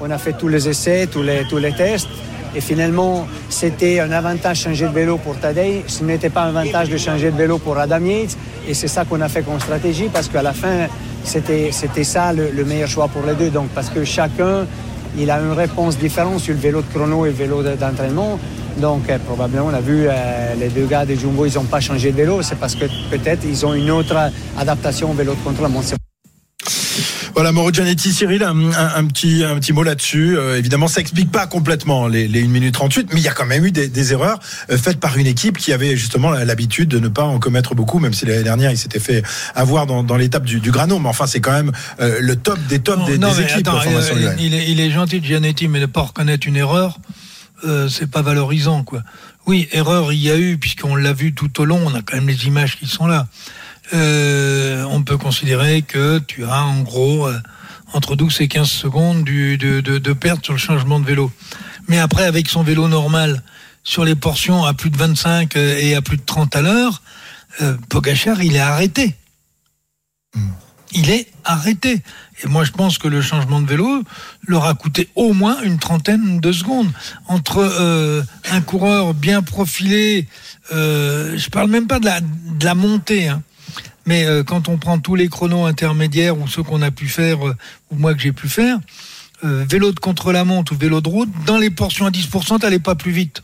On 0.02 0.10
a 0.12 0.18
fait 0.18 0.34
tous 0.34 0.48
les 0.48 0.68
essais, 0.70 1.08
tous 1.08 1.22
les, 1.24 1.72
tests. 1.74 2.08
Et 2.56 2.62
finalement, 2.62 3.28
c'était 3.50 4.00
un 4.00 4.12
avantage 4.12 4.60
de 4.60 4.64
changer 4.70 4.88
de 4.88 4.94
vélo 4.94 5.18
pour 5.18 5.38
Tadej. 5.38 5.84
Ce 5.88 6.04
n'était 6.04 6.30
pas 6.30 6.44
un 6.44 6.56
avantage 6.56 6.90
de 6.90 6.98
changer 6.98 7.32
de 7.32 7.38
vélo 7.38 7.58
pour 7.58 7.78
Adam 7.78 8.00
Yates. 8.04 8.38
Et 8.68 8.74
c'est 8.74 8.88
ça 8.88 9.06
qu'on 9.06 9.22
a 9.22 9.28
fait 9.30 9.42
comme 9.44 9.60
stratégie 9.60 10.10
parce 10.12 10.28
qu'à 10.28 10.42
la 10.42 10.54
fin, 10.54 10.88
c'était, 11.24 11.70
c'était 11.72 12.04
ça 12.04 12.34
le, 12.34 12.50
le 12.52 12.64
meilleur 12.66 12.88
choix 12.90 13.08
pour 13.08 13.24
les 13.26 13.34
deux. 13.36 13.50
Donc, 13.50 13.70
parce 13.70 13.90
que 13.90 14.04
chacun, 14.04 14.66
il 15.18 15.30
a 15.32 15.40
une 15.40 15.52
réponse 15.54 15.98
différente 15.98 16.40
sur 16.40 16.54
le 16.54 16.60
vélo 16.60 16.82
de 16.82 16.88
chrono 16.94 17.26
et 17.26 17.30
le 17.30 17.36
vélo 17.36 17.64
de- 17.64 17.76
d'entraînement. 17.76 18.40
Donc, 18.78 19.10
euh, 19.10 19.18
probablement, 19.26 19.66
on 19.72 19.74
a 19.74 19.82
vu 19.82 20.06
euh, 20.08 20.54
les 20.60 20.70
deux 20.70 20.86
gars 20.86 21.06
de 21.06 21.16
Jumbo, 21.16 21.46
ils 21.48 21.56
n'ont 21.56 21.64
pas 21.64 21.80
changé 21.80 22.12
de 22.12 22.18
vélo. 22.18 22.42
C'est 22.44 22.60
parce 22.60 22.76
que 22.76 22.86
peut-être 23.10 23.44
ils 23.44 23.66
ont 23.66 23.74
une 23.74 23.90
autre 23.92 24.16
adaptation 24.58 25.10
au 25.12 25.14
vélo 25.14 25.34
de 25.34 25.40
contrôle. 25.44 25.70
Bon, 25.70 25.82
Voilà, 27.38 27.52
Mauro 27.52 27.72
Gianetti, 27.72 28.12
Cyril, 28.14 28.42
un, 28.42 28.58
un- 28.74 28.96
un 28.96 29.06
petit, 29.06 29.44
un 29.44 29.60
petit 29.60 29.72
mot 29.72 29.84
là-dessus. 29.84 30.36
Euh, 30.36 30.58
évidemment, 30.58 30.88
ça 30.88 31.02
explique 31.02 31.32
pas 31.32 31.46
complètement 31.46 32.08
les, 32.08 32.28
les 32.28 32.44
1 32.44 32.48
minute 32.48 32.74
38, 32.74 33.10
mais 33.14 33.20
il 33.20 33.24
y 33.24 33.28
a 33.28 33.32
quand 33.32 33.46
même 33.46 33.64
eu 33.64 33.72
des, 33.72 33.90
des 33.90 34.12
erreurs 34.12 34.40
euh, 34.72 34.78
faites 34.78 35.00
par 35.00 35.18
une 35.20 35.28
équipe 35.28 35.60
qui 35.60 35.72
avait 35.72 35.96
justement 35.96 36.32
l'habitude 36.32 36.90
de 36.90 36.98
ne 36.98 37.10
pas 37.10 37.26
en 37.26 37.38
commettre 37.38 37.76
beaucoup, 37.76 38.00
même 38.00 38.14
si 38.16 38.26
l'année 38.26 38.42
dernière, 38.42 38.72
il 38.72 38.78
s'était 38.80 39.00
fait 39.00 39.22
avoir 39.54 39.86
dans, 39.86 40.02
dans 40.02 40.18
l'étape 40.18 40.46
du, 40.46 40.60
du 40.60 40.72
Grano. 40.72 40.98
Mais 40.98 41.10
enfin, 41.10 41.28
c'est 41.28 41.40
quand 41.40 41.52
même 41.52 41.72
euh, 42.00 42.18
le 42.22 42.36
top 42.38 42.58
des 42.70 42.80
tops 42.80 43.06
des, 43.06 43.20
non, 43.20 43.32
des 43.32 43.42
équipes. 43.42 43.68
attends, 43.68 43.82
euh, 43.86 44.34
il, 44.40 44.56
est, 44.56 44.72
il 44.72 44.80
est 44.80 44.90
gentil, 44.90 45.22
Gianetti, 45.24 45.68
mais 45.68 45.80
ne 45.80 45.86
pas 45.86 46.02
reconnaître 46.02 46.48
une 46.48 46.56
erreur, 46.56 46.98
euh, 47.66 47.88
c'est 47.88 48.10
pas 48.10 48.24
valorisant, 48.24 48.82
quoi. 48.84 49.04
Oui, 49.46 49.68
erreur, 49.74 50.12
il 50.12 50.20
y 50.24 50.32
a 50.32 50.38
eu, 50.40 50.58
puisqu'on 50.58 50.96
l'a 50.96 51.14
vu 51.14 51.36
tout 51.36 51.62
au 51.62 51.66
long, 51.66 51.80
on 51.86 51.94
a 51.94 52.02
quand 52.02 52.16
même 52.18 52.28
les 52.28 52.48
images 52.48 52.78
qui 52.80 52.88
sont 52.88 53.06
là. 53.06 53.28
Euh, 53.94 54.84
on 54.90 55.04
peut 55.04 55.18
considérer 55.18 55.82
que 55.82 56.20
tu 56.20 56.44
as 56.44 56.64
en 56.64 56.82
gros 56.82 57.28
euh, 57.28 57.40
entre 57.94 58.16
12 58.16 58.42
et 58.42 58.48
15 58.48 58.70
secondes 58.70 59.24
de, 59.24 60.14
perte 60.14 60.44
sur 60.44 60.54
le 60.54 60.60
changement 60.60 61.00
de 61.00 61.06
vélo. 61.06 61.32
Mais 61.88 62.00
après, 62.00 62.26
avec 62.26 62.50
son 62.50 62.64
vélo 62.64 62.88
normal, 62.88 63.44
sur 63.84 64.04
les 64.04 64.16
portions 64.16 64.66
à 64.66 64.74
plus 64.74 64.90
de 64.90 64.98
25 64.98 65.56
euh, 65.56 65.78
et 65.80 65.96
à 65.96 66.02
plus 66.02 66.18
de 66.18 66.24
30 66.26 66.56
à 66.56 66.62
l'heure, 66.62 67.02
euh, 67.62 67.78
Pogachar, 67.90 68.44
il 68.44 68.56
est 68.56 68.60
arrêté. 68.60 69.16
Il 70.92 71.10
est 71.10 71.28
arrêté. 71.44 72.02
Et 72.44 72.48
moi, 72.48 72.64
je 72.64 72.72
pense 72.72 72.98
que 72.98 73.08
le 73.08 73.22
changement 73.22 73.62
de 73.62 73.68
vélo 73.68 74.04
leur 74.46 74.66
a 74.66 74.74
coûté 74.74 75.10
au 75.16 75.34
moins 75.34 75.62
une 75.62 75.80
trentaine 75.80 76.40
de 76.40 76.52
secondes. 76.52 76.92
Entre 77.28 78.24
un 78.50 78.62
coureur 78.62 79.14
bien 79.14 79.42
profilé, 79.42 80.28
euh, 80.74 81.38
je 81.38 81.50
parle 81.50 81.70
même 81.70 81.88
pas 81.88 82.00
de 82.00 82.06
la, 82.06 82.20
de 82.22 82.66
la 82.66 82.76
montée, 82.76 83.28
hein, 83.28 83.42
mais 84.06 84.26
euh, 84.26 84.44
quand 84.44 84.70
on 84.70 84.78
prend 84.78 85.00
tous 85.00 85.16
les 85.16 85.28
chronos 85.28 85.66
intermédiaires 85.66 86.38
ou 86.40 86.48
ceux 86.48 86.64
qu'on 86.64 86.82
a 86.82 86.92
pu 86.92 87.08
faire, 87.08 87.48
euh, 87.48 87.56
ou 87.92 87.96
moi 87.98 88.14
que 88.14 88.22
j'ai 88.22 88.32
pu 88.32 88.48
faire, 88.50 88.78
euh, 89.44 89.66
vélo 89.70 89.92
de 89.92 90.00
contre-la-montre 90.00 90.74
ou 90.74 90.78
vélo 90.78 91.02
de 91.02 91.10
route, 91.10 91.30
dans 91.46 91.58
les 91.58 91.70
portions 91.70 92.06
à 92.06 92.10
10%, 92.12 92.60
t'allais 92.60 92.80
pas 92.80 92.96
plus 92.96 93.12
vite. 93.12 93.42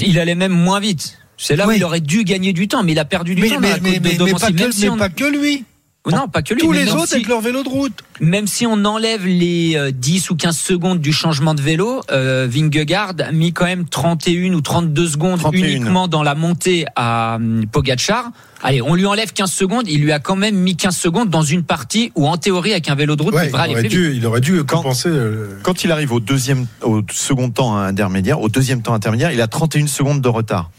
Il 0.00 0.18
allait 0.18 0.34
même 0.34 0.52
moins 0.52 0.80
vite. 0.80 1.18
C'est 1.38 1.56
là 1.56 1.66
où 1.66 1.72
il 1.72 1.82
aurait 1.82 2.00
dû 2.00 2.22
gagner 2.24 2.52
du 2.52 2.68
temps, 2.68 2.82
mais 2.84 2.92
il 2.92 2.98
a 2.98 3.04
perdu 3.04 3.34
du 3.34 3.42
Mais, 3.42 3.48
temps. 3.48 3.58
mais, 3.60 3.70
dans 3.70 3.74
la 3.76 3.80
mais, 3.82 3.90
côte 3.94 4.02
de 4.02 4.08
mais- 4.08 4.10
mais 4.12 4.16
Domancy, 4.18 4.40
pas, 4.44 4.50
même 4.50 4.68
que, 4.68 4.74
si 4.74 4.82
mais 4.82 4.88
on- 4.90 4.96
pas 4.96 5.08
que 5.08 5.24
lui. 5.24 5.64
Non, 6.10 6.26
pas 6.26 6.42
que 6.42 6.52
lui. 6.54 6.60
Tous 6.60 6.72
les 6.72 6.90
autres 6.90 7.06
si- 7.08 7.14
avec 7.14 7.28
leur 7.28 7.40
vélo 7.40 7.62
de 7.62 7.68
route. 7.68 7.92
Même 8.20 8.48
si 8.48 8.66
on 8.66 8.84
enlève 8.84 9.24
les 9.24 9.76
euh, 9.76 9.92
10 9.92 10.30
ou 10.30 10.34
15 10.36 10.58
secondes 10.58 10.98
du 11.00 11.12
changement 11.12 11.54
de 11.54 11.62
vélo, 11.62 12.00
euh, 12.10 12.48
Vingegaard 12.50 13.12
a 13.24 13.30
mis 13.30 13.52
quand 13.52 13.66
même 13.66 13.84
31 13.88 14.52
ou 14.54 14.60
32 14.60 15.06
secondes 15.06 15.38
31. 15.38 15.64
uniquement 15.64 16.08
dans 16.08 16.24
la 16.24 16.34
montée 16.34 16.86
à 16.96 17.36
hum, 17.36 17.66
Pogacar. 17.70 18.32
Allez, 18.64 18.82
on 18.82 18.94
lui 18.96 19.06
enlève 19.06 19.32
15 19.32 19.52
secondes, 19.52 19.88
il 19.88 20.00
lui 20.02 20.10
a 20.10 20.18
quand 20.18 20.34
même 20.36 20.56
mis 20.56 20.76
15 20.76 20.96
secondes 20.96 21.30
dans 21.30 21.42
une 21.42 21.62
partie 21.62 22.10
où 22.16 22.26
en 22.26 22.36
théorie 22.36 22.72
avec 22.72 22.88
un 22.88 22.94
vélo 22.96 23.14
de 23.14 23.22
route, 23.22 23.34
Ouais, 23.34 23.42
il 23.44 23.46
il, 23.46 23.50
devrait 23.52 23.62
aller 23.64 23.72
aurait 23.74 23.82
dû, 23.88 24.12
il 24.16 24.26
aurait 24.26 24.40
dû 24.40 24.64
Quand- 24.64 24.78
compenser. 24.78 25.08
euh, 25.08 25.56
Quand 25.62 25.84
il 25.84 25.92
arrive 25.92 26.12
au 26.12 26.20
deuxième, 26.20 26.66
au 26.82 27.02
second 27.12 27.48
temps 27.50 27.76
intermédiaire, 27.76 28.40
au 28.40 28.48
deuxième 28.48 28.82
temps 28.82 28.94
intermédiaire, 28.94 29.30
il 29.32 29.40
a 29.40 29.46
31 29.46 29.86
secondes 29.86 30.20
de 30.20 30.28
retard. 30.28 30.70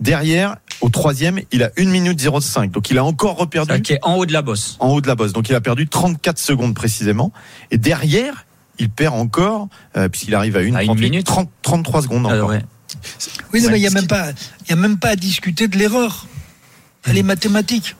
Derrière, 0.00 0.56
au 0.82 0.88
troisième, 0.90 1.40
il 1.52 1.62
a 1.62 1.70
1 1.78 1.86
minute 1.86 2.20
05. 2.20 2.70
Donc 2.70 2.90
il 2.90 2.98
a 2.98 3.04
encore 3.04 3.36
reperdu 3.36 3.80
qui 3.82 3.94
est 3.94 3.98
en 4.02 4.16
haut 4.16 4.26
de 4.26 4.32
la 4.32 4.42
bosse. 4.42 4.76
en 4.80 4.88
haut 4.90 5.00
de 5.00 5.06
la 5.06 5.14
bosse. 5.14 5.32
Donc 5.32 5.48
il 5.48 5.54
a 5.54 5.60
perdu 5.60 5.88
34 5.88 6.38
secondes 6.38 6.74
précisément. 6.74 7.32
Et 7.70 7.78
derrière, 7.78 8.44
il 8.78 8.90
perd 8.90 9.14
encore, 9.14 9.68
euh, 9.96 10.08
puisqu'il 10.08 10.34
arrive 10.34 10.56
à 10.56 10.60
1 10.60 10.74
À 10.74 10.82
une 10.82 10.94
minute. 10.98 11.24
30, 11.26 11.48
33 11.62 12.02
secondes 12.02 12.26
Euh, 12.26 12.36
encore. 12.38 12.50
ouais. 12.50 12.62
Oui, 13.54 13.62
non, 13.62 13.70
mais 13.70 13.78
il 13.78 13.80
n'y 13.80 13.86
a 13.86 13.90
ce 13.90 13.94
même 13.94 14.02
qui- 14.02 14.08
pas, 14.08 14.30
il 14.66 14.70
y 14.70 14.72
a 14.72 14.76
même 14.76 14.98
pas 14.98 15.10
à 15.10 15.16
discuter 15.16 15.66
de 15.68 15.78
l'erreur. 15.78 16.26
Elle 17.04 17.16
est 17.18 17.22
mathématique. 17.22 17.96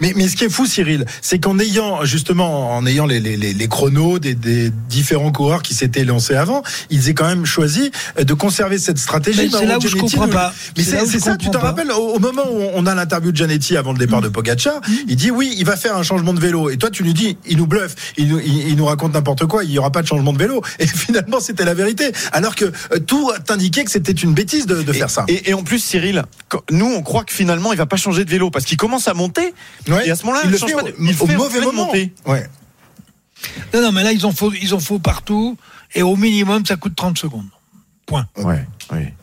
Mais, 0.00 0.12
mais 0.16 0.28
ce 0.28 0.36
qui 0.36 0.44
est 0.44 0.48
fou, 0.48 0.64
Cyril, 0.66 1.04
c'est 1.20 1.38
qu'en 1.38 1.58
ayant 1.58 2.04
justement 2.04 2.76
en 2.76 2.86
ayant 2.86 3.06
les, 3.06 3.20
les, 3.20 3.36
les, 3.36 3.68
chronos 3.68 4.18
des, 4.18 4.34
des 4.34 4.70
différents 4.88 5.32
coureurs 5.32 5.62
qui 5.62 5.74
s'étaient 5.74 6.04
lancés 6.04 6.34
avant, 6.36 6.62
ils 6.90 7.08
aient 7.08 7.14
quand 7.14 7.26
même 7.26 7.44
choisi 7.46 7.90
euh, 8.18 8.24
de 8.24 8.34
conserver 8.34 8.78
cette 8.78 8.98
stratégie. 8.98 9.48
Mais 9.52 9.58
c'est 9.58 9.66
là 9.66 9.78
où 9.78 9.86
je 9.86 9.96
comprends 9.96 10.28
pas. 10.28 10.54
Mais 10.76 10.82
C'est 10.84 10.98
ça, 11.18 11.36
tu 11.36 11.46
comprends 11.46 11.50
te 11.50 11.56
pas. 11.58 11.58
rappelles 11.58 11.90
au, 11.90 12.14
au 12.14 12.18
moment 12.20 12.44
où 12.50 12.62
on 12.74 12.86
a 12.86 12.94
l'interview 12.94 13.32
de 13.32 13.36
Giannetti 13.36 13.76
avant 13.76 13.92
le 13.92 13.98
départ 13.98 14.20
de 14.20 14.28
Pogacar, 14.28 14.80
il 15.08 15.16
dit 15.16 15.30
oui, 15.30 15.54
il 15.58 15.64
va 15.64 15.76
faire 15.76 15.96
un 15.96 16.02
changement 16.02 16.32
de 16.34 16.40
vélo. 16.40 16.70
Et 16.70 16.76
toi, 16.76 16.90
tu 16.90 17.02
lui 17.02 17.14
dis, 17.14 17.36
il 17.46 17.56
nous 17.56 17.66
bluffe, 17.66 17.94
il 18.16 18.28
nous, 18.28 18.38
il, 18.40 18.68
il 18.68 18.76
nous 18.76 18.86
raconte 18.86 19.14
n'importe 19.14 19.46
quoi, 19.46 19.64
il 19.64 19.70
y 19.70 19.78
aura 19.78 19.90
pas 19.90 20.02
de 20.02 20.06
changement 20.06 20.32
de 20.32 20.38
vélo. 20.38 20.62
Et 20.78 20.86
finalement, 20.86 21.40
c'était 21.40 21.64
la 21.64 21.74
vérité. 21.74 22.12
Alors 22.32 22.54
que 22.54 22.66
euh, 22.66 22.98
tout 23.06 23.30
t'indiquait 23.44 23.84
que 23.84 23.90
c'était 23.90 24.12
une 24.12 24.32
bêtise 24.32 24.66
de, 24.66 24.82
de 24.82 24.92
Et, 24.92 24.96
faire 24.98 25.10
ça. 25.10 25.24
et, 25.28 25.50
et 25.50 25.54
en 25.54 25.62
plus, 25.64 25.80
Cyril, 25.80 26.24
nous, 26.70 26.86
on 26.86 27.02
croit 27.02 27.24
que 27.24 27.32
finalement, 27.32 27.72
il 27.72 27.78
va 27.78 27.86
pas 27.86 27.96
changer 27.96 28.24
de 28.24 28.30
vélo 28.30 28.50
parce 28.50 28.64
qu'il 28.64 28.76
commence 28.76 29.08
à 29.08 29.14
monter. 29.14 29.52
Ouais. 29.88 30.06
Et 30.06 30.10
à 30.10 30.16
ce 30.16 30.24
moment-là, 30.26 30.42
il 30.44 30.50
le 30.50 30.58
change 30.58 30.70
fait 30.70 30.76
pas 30.76 30.82
au, 30.82 30.86
de- 30.86 30.94
il 31.00 31.10
au 31.22 31.26
fait 31.26 31.36
mauvais 31.36 31.60
moment. 31.60 31.86
monter. 31.86 32.12
Ouais. 32.26 32.46
Non, 33.74 33.82
non, 33.82 33.92
mais 33.92 34.04
là, 34.04 34.12
ils 34.12 34.24
en 34.24 34.32
faut, 34.32 34.52
ils 34.52 34.74
en 34.74 34.78
faut 34.80 34.98
partout. 34.98 35.56
Et 35.94 36.02
au 36.02 36.16
minimum, 36.16 36.64
ça 36.64 36.76
coûte 36.76 36.94
30 36.96 37.18
secondes. 37.18 37.46
Point. 38.06 38.26
Ouais, 38.36 38.64
ouais. 38.92 39.14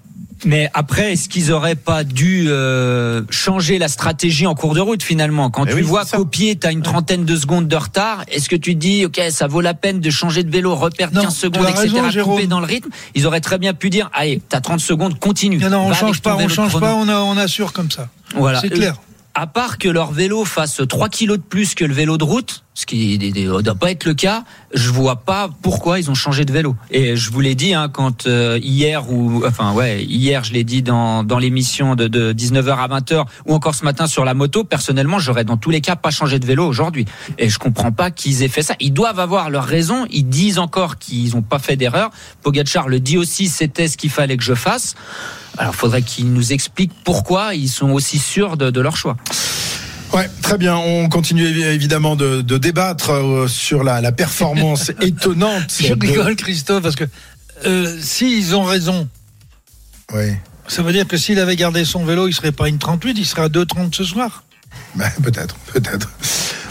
Mais 0.45 0.69
après, 0.73 1.11
est-ce 1.13 1.27
qu'ils 1.27 1.51
auraient 1.51 1.75
pas 1.75 2.05
dû 2.05 2.45
euh, 2.47 3.23
changer 3.29 3.77
la 3.77 3.89
stratégie 3.89 4.47
en 4.47 4.55
cours 4.55 4.73
de 4.73 4.79
route 4.79 5.03
finalement? 5.03 5.49
Quand 5.49 5.65
Eh 5.65 5.69
tu 5.71 5.75
oui, 5.75 5.81
vois 5.81 6.05
copier, 6.05 6.57
tu 6.57 6.65
as 6.65 6.71
une 6.71 6.81
trentaine 6.81 7.25
de 7.25 7.35
secondes 7.35 7.67
de 7.67 7.75
retard. 7.75 8.23
Est-ce 8.29 8.47
que 8.47 8.55
tu 8.55 8.73
te 8.75 8.79
dis, 8.79 9.05
ok, 9.05 9.19
ça 9.31 9.47
vaut 9.47 9.59
la 9.59 9.73
peine 9.73 9.99
de 9.99 10.09
changer 10.09 10.43
de 10.43 10.49
vélo, 10.51 10.75
Non, 10.75 10.89
15 10.89 11.11
tu 11.11 11.31
secondes, 11.39 11.65
as 11.65 11.71
etc., 11.83 11.99
raison, 12.01 12.23
couper 12.23 12.47
dans 12.47 12.61
le 12.61 12.65
rythme? 12.65 12.89
Ils 13.15 13.27
auraient 13.27 13.41
très 13.41 13.57
bien 13.57 13.73
pu 13.73 13.89
dire, 13.89 14.09
allez, 14.13 14.41
t'as 14.47 14.61
30 14.61 14.79
secondes, 14.79 15.19
continue. 15.19 15.57
Non, 15.57 15.69
non, 15.71 15.79
on 15.87 15.93
change 15.93 16.21
pas, 16.21 16.37
on 16.37 16.47
change 16.47 16.79
pas, 16.79 16.93
on, 16.95 17.09
a- 17.09 17.19
on 17.19 17.35
assure 17.35 17.73
comme 17.73 17.91
ça. 17.91 18.07
Voilà. 18.33 18.61
C'est 18.61 18.69
clair. 18.69 18.95
À 19.35 19.47
part 19.47 19.77
que 19.77 19.87
leur 19.87 20.11
vélo 20.11 20.43
fasse 20.43 20.81
3 20.87 21.07
kilos 21.09 21.37
de 21.37 21.43
plus 21.43 21.75
que 21.75 21.85
le 21.85 21.93
vélo 21.93 22.17
de 22.17 22.23
route, 22.23 22.63
ce 22.73 22.85
qui 22.85 23.17
ne 23.19 23.61
doit 23.61 23.75
pas 23.75 23.91
être 23.91 24.05
le 24.05 24.13
cas, 24.13 24.43
je 24.73 24.89
vois 24.89 25.17
pas 25.17 25.49
pourquoi 25.61 25.99
ils 25.99 26.09
ont 26.09 26.15
changé 26.15 26.45
de 26.45 26.51
vélo. 26.51 26.75
Et 26.91 27.15
je 27.15 27.29
vous 27.31 27.39
l'ai 27.39 27.53
dit 27.53 27.73
hein, 27.73 27.89
quand 27.89 28.25
euh, 28.25 28.57
hier 28.61 29.11
ou 29.11 29.43
enfin 29.45 29.73
ouais 29.73 30.03
hier 30.03 30.43
je 30.43 30.53
l'ai 30.53 30.63
dit 30.63 30.81
dans 30.81 31.23
dans 31.23 31.39
l'émission 31.39 31.95
de, 31.95 32.07
de 32.07 32.33
19h 32.33 32.77
à 32.77 32.87
20h 32.87 33.25
ou 33.45 33.53
encore 33.53 33.75
ce 33.75 33.83
matin 33.83 34.07
sur 34.07 34.25
la 34.25 34.33
moto. 34.33 34.63
Personnellement, 34.63 35.19
j'aurais 35.19 35.43
dans 35.43 35.57
tous 35.57 35.71
les 35.71 35.81
cas 35.81 35.95
pas 35.95 36.11
changé 36.11 36.39
de 36.39 36.45
vélo 36.45 36.65
aujourd'hui. 36.65 37.05
Et 37.37 37.49
je 37.49 37.59
comprends 37.59 37.91
pas 37.91 38.11
qu'ils 38.11 38.43
aient 38.43 38.47
fait 38.47 38.63
ça. 38.63 38.75
Ils 38.79 38.93
doivent 38.93 39.19
avoir 39.19 39.49
leur 39.49 39.65
raison. 39.65 40.05
Ils 40.09 40.27
disent 40.27 40.59
encore 40.59 40.97
qu'ils 40.97 41.35
ont 41.35 41.41
pas 41.41 41.59
fait 41.59 41.75
d'erreur. 41.75 42.09
Pogacar 42.41 42.87
le 42.87 42.99
dit 42.99 43.17
aussi. 43.17 43.47
C'était 43.47 43.87
ce 43.87 43.97
qu'il 43.97 44.09
fallait 44.09 44.37
que 44.37 44.43
je 44.43 44.55
fasse. 44.55 44.95
Alors, 45.59 45.75
faudrait 45.75 46.01
qu'ils 46.01 46.31
nous 46.33 46.53
expliquent 46.53 46.93
pourquoi 47.03 47.53
ils 47.53 47.69
sont 47.69 47.91
aussi 47.91 48.17
sûrs 48.17 48.57
de, 48.57 48.71
de 48.71 48.81
leur 48.81 48.95
choix. 48.97 49.17
Ouais, 50.13 50.27
très 50.41 50.57
bien. 50.57 50.75
On 50.77 51.07
continue 51.09 51.45
évi- 51.45 51.65
évidemment 51.65 52.15
de, 52.15 52.41
de 52.41 52.57
débattre 52.57 53.11
euh, 53.11 53.47
sur 53.47 53.83
la, 53.83 54.01
la 54.01 54.11
performance 54.11 54.89
étonnante. 55.01 55.71
Je 55.79 55.93
de- 55.93 56.07
rigole, 56.07 56.35
Christophe, 56.35 56.81
parce 56.81 56.95
que 56.95 57.03
euh, 57.65 57.95
s'ils 58.01 58.55
ont 58.55 58.63
raison, 58.63 59.07
Ouais, 60.11 60.39
ça 60.67 60.81
veut 60.81 60.91
dire 60.93 61.05
que 61.07 61.17
s'il 61.17 61.37
avait 61.39 61.55
gardé 61.55 61.85
son 61.85 62.03
vélo, 62.03 62.27
il 62.27 62.33
serait 62.33 62.51
pas 62.51 62.65
à 62.65 62.67
une 62.69 62.79
38, 62.79 63.15
il 63.19 63.25
serait 63.25 63.43
à 63.43 63.47
2,30 63.49 63.93
ce 63.95 64.03
soir. 64.03 64.43
bah, 64.95 65.05
peut-être, 65.21 65.55
peut-être. 65.73 66.09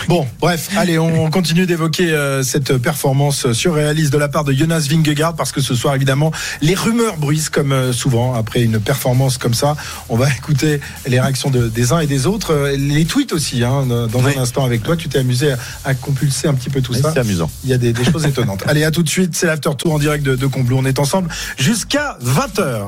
Bon, 0.08 0.26
bref, 0.40 0.70
allez, 0.78 0.98
on 0.98 1.28
continue 1.38 1.66
d'évoquer 1.66 2.10
euh, 2.12 2.42
cette 2.42 2.78
performance 2.78 3.52
surréaliste 3.52 4.10
de 4.10 4.16
la 4.16 4.28
part 4.28 4.42
de 4.42 4.54
Jonas 4.54 4.86
Vingegaard 4.88 5.34
parce 5.36 5.52
que 5.52 5.60
ce 5.60 5.74
soir, 5.74 5.94
évidemment, 5.94 6.32
les 6.62 6.74
rumeurs 6.74 7.18
bruissent 7.18 7.50
comme 7.50 7.72
euh, 7.72 7.92
souvent 7.92 8.32
après 8.34 8.62
une 8.62 8.80
performance 8.80 9.36
comme 9.36 9.52
ça. 9.52 9.76
On 10.08 10.16
va 10.16 10.28
écouter 10.36 10.80
les 11.06 11.20
réactions 11.20 11.50
de- 11.50 11.68
des 11.68 11.92
uns 11.92 12.00
et 12.00 12.06
des 12.06 12.26
autres, 12.26 12.52
euh, 12.54 12.74
les 12.76 13.04
tweets 13.04 13.34
aussi. 13.34 13.62
Hein, 13.62 13.84
dans 13.86 14.20
Oui. 14.22 14.32
un 14.36 14.40
instant 14.40 14.64
avec 14.64 14.82
toi, 14.82 14.96
tu 14.96 15.10
t'es 15.10 15.18
amusé 15.18 15.52
à, 15.52 15.58
à 15.84 15.94
compulser 15.94 16.48
un 16.48 16.54
petit 16.54 16.70
peu 16.70 16.80
tout 16.80 16.94
ça. 16.94 17.12
C'est 17.12 17.20
amusant. 17.20 17.50
Il 17.64 17.70
y 17.70 17.74
a 17.74 17.78
des, 17.78 17.92
des 17.92 18.04
choses 18.04 18.24
étonnantes. 18.24 18.64
Allez, 18.66 18.84
à 18.84 18.90
tout 18.90 19.02
de 19.02 19.08
suite. 19.10 19.36
C'est 19.36 19.46
l'after 19.46 19.70
tour 19.76 19.92
en 19.92 19.98
direct 19.98 20.24
de, 20.24 20.36
de 20.36 20.46
Combloux. 20.46 20.78
On 20.78 20.86
est 20.86 20.98
ensemble 20.98 21.28
jusqu'à 21.58 22.16
20h. 22.24 22.86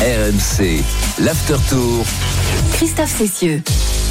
RMC, 0.00 0.82
l'after 1.20 1.54
tour. 1.68 2.04
Christophe 2.72 3.14
Cessieux. 3.16 3.62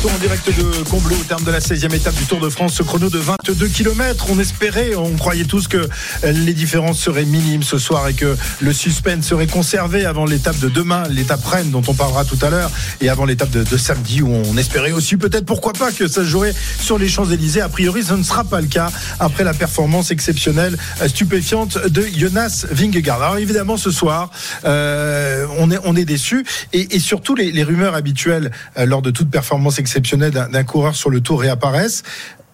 Tour 0.07 0.15
en 0.15 0.19
direct 0.19 0.47
de 0.47 0.89
Combloux 0.89 1.15
au 1.19 1.23
terme 1.23 1.43
de 1.43 1.51
la 1.51 1.59
16e 1.59 1.93
étape 1.93 2.15
du 2.15 2.25
Tour 2.25 2.39
de 2.39 2.49
France, 2.49 2.75
ce 2.75 2.83
chrono 2.83 3.09
de 3.09 3.17
22 3.17 3.67
km. 3.67 4.27
On 4.29 4.39
espérait, 4.39 4.95
on 4.95 5.11
croyait 5.13 5.43
tous 5.43 5.67
que 5.67 5.89
les 6.23 6.53
différences 6.53 6.99
seraient 6.99 7.25
minimes 7.25 7.63
ce 7.63 7.77
soir 7.77 8.07
et 8.07 8.13
que 8.13 8.37
le 8.61 8.73
suspense 8.73 9.25
serait 9.25 9.47
conservé 9.47 10.05
avant 10.05 10.25
l'étape 10.25 10.59
de 10.59 10.69
demain, 10.69 11.03
l'étape 11.09 11.43
Rennes 11.43 11.71
dont 11.71 11.81
on 11.87 11.93
parlera 11.93 12.23
tout 12.25 12.37
à 12.41 12.49
l'heure, 12.49 12.71
et 13.01 13.09
avant 13.09 13.25
l'étape 13.25 13.49
de, 13.49 13.63
de 13.63 13.77
samedi 13.77 14.21
où 14.21 14.29
on 14.29 14.55
espérait 14.55 14.91
aussi 14.91 15.17
peut-être 15.17 15.45
pourquoi 15.45 15.73
pas 15.73 15.91
que 15.91 16.07
ça 16.07 16.21
se 16.21 16.27
jouerait 16.27 16.53
sur 16.79 16.97
les 16.97 17.09
Champs-Élysées. 17.09 17.61
A 17.61 17.69
priori, 17.69 18.03
ce 18.03 18.13
ne 18.13 18.23
sera 18.23 18.43
pas 18.43 18.61
le 18.61 18.67
cas 18.67 18.91
après 19.19 19.43
la 19.43 19.53
performance 19.53 20.11
exceptionnelle, 20.11 20.77
stupéfiante 21.07 21.85
de 21.85 22.05
Jonas 22.15 22.65
Vingegaard. 22.71 23.23
Alors 23.23 23.37
évidemment, 23.37 23.77
ce 23.77 23.91
soir, 23.91 24.29
euh, 24.63 25.45
on 25.57 25.71
est 25.71 25.79
on 25.83 25.95
est 25.95 26.05
déçu 26.05 26.45
et, 26.71 26.95
et 26.95 26.99
surtout 26.99 27.35
les, 27.35 27.51
les 27.51 27.63
rumeurs 27.63 27.95
habituelles 27.95 28.51
euh, 28.77 28.85
lors 28.85 29.01
de 29.01 29.11
toute 29.11 29.29
performance 29.29 29.79
exceptionnelle 29.79 29.96
d'un 29.99 30.63
coureur 30.63 30.95
sur 30.95 31.09
le 31.09 31.21
Tour 31.21 31.41
réapparaissent. 31.41 32.03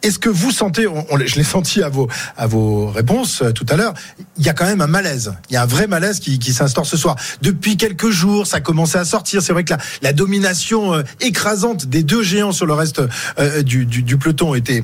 Est-ce 0.04 0.20
que 0.20 0.30
vous 0.30 0.52
sentez, 0.52 0.86
je 1.26 1.36
l'ai 1.36 1.44
senti 1.44 1.82
à 1.82 1.88
vos, 1.88 2.10
à 2.36 2.46
vos 2.46 2.88
réponses 2.88 3.42
euh, 3.42 3.52
tout 3.52 3.66
à 3.70 3.78
l'heure, 3.78 3.94
il 4.38 4.46
y 4.46 4.50
a 4.50 4.54
quand 4.54 4.66
même 4.66 4.82
un 4.82 4.88
malaise. 4.88 5.34
Il 5.50 5.54
y 5.54 5.58
a 5.58 5.64
un 5.64 5.66
vrai 5.66 5.88
malaise 5.88 6.20
qui, 6.20 6.54
s'instaure 6.54 6.86
ce 6.86 6.98
soir. 6.98 7.16
Depuis 7.42 7.78
quelques 7.78 8.10
jours, 8.10 8.46
ça 8.46 8.60
commençait 8.60 8.98
à 8.98 9.06
sortir. 9.06 9.42
C'est 9.42 9.54
vrai 9.54 9.64
que 9.64 9.74
la, 10.02 10.14
domination 10.14 10.94
euh, 10.94 11.04
écrasante 11.22 11.86
des 11.86 12.04
deux 12.04 12.22
géants 12.22 12.52
sur 12.52 12.66
le 12.66 12.74
reste 12.74 13.02
euh, 13.40 13.64
du, 13.64 13.86
du, 13.86 14.04
du 14.04 14.18
peloton 14.18 14.56
était 14.56 14.84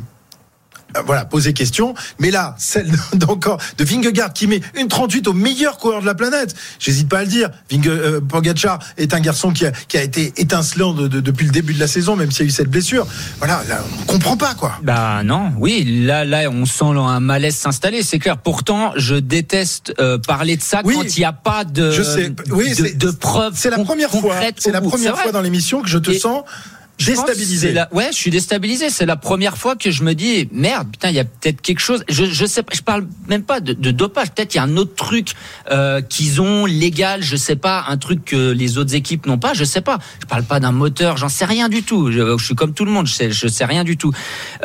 voilà, 1.05 1.25
poser 1.25 1.53
question. 1.53 1.93
Mais 2.19 2.31
là, 2.31 2.55
celle 2.57 2.91
d'encore 3.13 3.57
de 3.77 3.83
Vingegaard 3.83 4.33
qui 4.33 4.47
met 4.47 4.61
une 4.75 4.87
38 4.87 5.27
au 5.27 5.33
meilleur 5.33 5.77
coureur 5.77 6.01
de 6.01 6.05
la 6.05 6.15
planète. 6.15 6.55
J'hésite 6.79 7.07
pas 7.09 7.19
à 7.19 7.21
le 7.23 7.27
dire. 7.27 7.49
Vinge, 7.71 7.87
euh, 7.87 8.19
Pogacar 8.21 8.79
est 8.97 9.13
un 9.13 9.19
garçon 9.19 9.51
qui 9.51 9.65
a, 9.65 9.71
qui 9.71 9.97
a 9.97 10.03
été 10.03 10.33
étincelant 10.37 10.93
de- 10.93 11.07
de- 11.07 11.19
depuis 11.19 11.45
le 11.45 11.51
début 11.51 11.73
de 11.73 11.79
la 11.79 11.87
saison, 11.87 12.15
même 12.15 12.31
s'il 12.31 12.41
y 12.41 12.45
a 12.45 12.47
eu 12.49 12.51
cette 12.51 12.69
blessure. 12.69 13.05
Voilà, 13.39 13.61
là, 13.69 13.79
on 14.01 14.05
comprend 14.05 14.37
pas 14.37 14.53
quoi. 14.55 14.73
Bah 14.83 15.23
non, 15.23 15.51
oui, 15.57 16.03
là, 16.05 16.25
là, 16.25 16.49
on 16.51 16.65
sent 16.65 16.85
un 16.85 17.19
malaise 17.19 17.55
s'installer, 17.55 18.03
c'est 18.03 18.19
clair. 18.19 18.37
Pourtant, 18.37 18.93
je 18.95 19.15
déteste 19.15 19.93
euh, 19.99 20.17
parler 20.17 20.57
de 20.57 20.61
ça 20.61 20.81
Oui, 20.83 20.95
quand 20.95 21.15
il 21.15 21.19
n'y 21.19 21.25
a 21.25 21.33
pas 21.33 21.63
de, 21.63 21.91
je 21.91 22.03
sais. 22.03 22.33
Oui, 22.51 22.69
de, 22.69 22.75
c'est- 22.75 22.97
de 22.97 23.11
preuves. 23.11 23.53
C'est 23.55 23.69
la 23.69 23.79
première 23.79 24.09
fois. 24.09 24.35
C'est 24.57 24.71
la 24.71 24.81
première 24.81 25.13
fois 25.15 25.23
vrai. 25.23 25.31
dans 25.31 25.41
l'émission 25.41 25.81
que 25.81 25.89
je 25.89 25.97
te 25.97 26.11
Et- 26.11 26.19
sens 26.19 26.43
Déstabilisé. 27.05 27.71
la- 27.73 27.93
Ouais, 27.93 28.07
je 28.11 28.17
suis 28.17 28.31
déstabilisé. 28.31 28.89
C'est 28.89 29.05
la 29.05 29.15
première 29.15 29.57
fois 29.57 29.75
que 29.75 29.89
je 29.91 30.03
me 30.03 30.13
dis 30.13 30.47
merde, 30.51 30.89
putain, 30.91 31.09
il 31.09 31.15
y 31.15 31.19
a 31.19 31.25
peut-être 31.25 31.61
quelque 31.61 31.79
chose. 31.79 32.03
Je, 32.09 32.25
je 32.25 32.45
sais 32.45 32.63
pas, 32.63 32.73
je 32.75 32.81
parle 32.81 33.07
même 33.27 33.43
pas 33.43 33.59
de, 33.59 33.73
de 33.73 33.91
dopage. 33.91 34.31
Peut-être 34.31 34.53
il 34.55 34.57
y 34.57 34.59
a 34.59 34.63
un 34.63 34.75
autre 34.77 34.95
truc 34.95 35.33
euh, 35.71 36.01
qu'ils 36.01 36.41
ont 36.41 36.65
légal, 36.65 37.21
je 37.23 37.35
sais 37.35 37.55
pas, 37.55 37.85
un 37.87 37.97
truc 37.97 38.25
que 38.25 38.51
les 38.51 38.77
autres 38.77 38.95
équipes 38.95 39.25
n'ont 39.25 39.37
pas, 39.39 39.53
je 39.53 39.63
sais 39.63 39.81
pas. 39.81 39.99
Je 40.21 40.25
parle 40.25 40.43
pas 40.43 40.59
d'un 40.59 40.71
moteur, 40.71 41.17
j'en 41.17 41.29
sais 41.29 41.45
rien 41.45 41.69
du 41.69 41.83
tout. 41.83 42.11
Je, 42.11 42.37
je 42.37 42.43
suis 42.45 42.55
comme 42.55 42.73
tout 42.73 42.85
le 42.85 42.91
monde, 42.91 43.07
je 43.07 43.13
sais, 43.13 43.31
je 43.31 43.47
sais 43.47 43.65
rien 43.65 43.83
du 43.83 43.97
tout. 43.97 44.11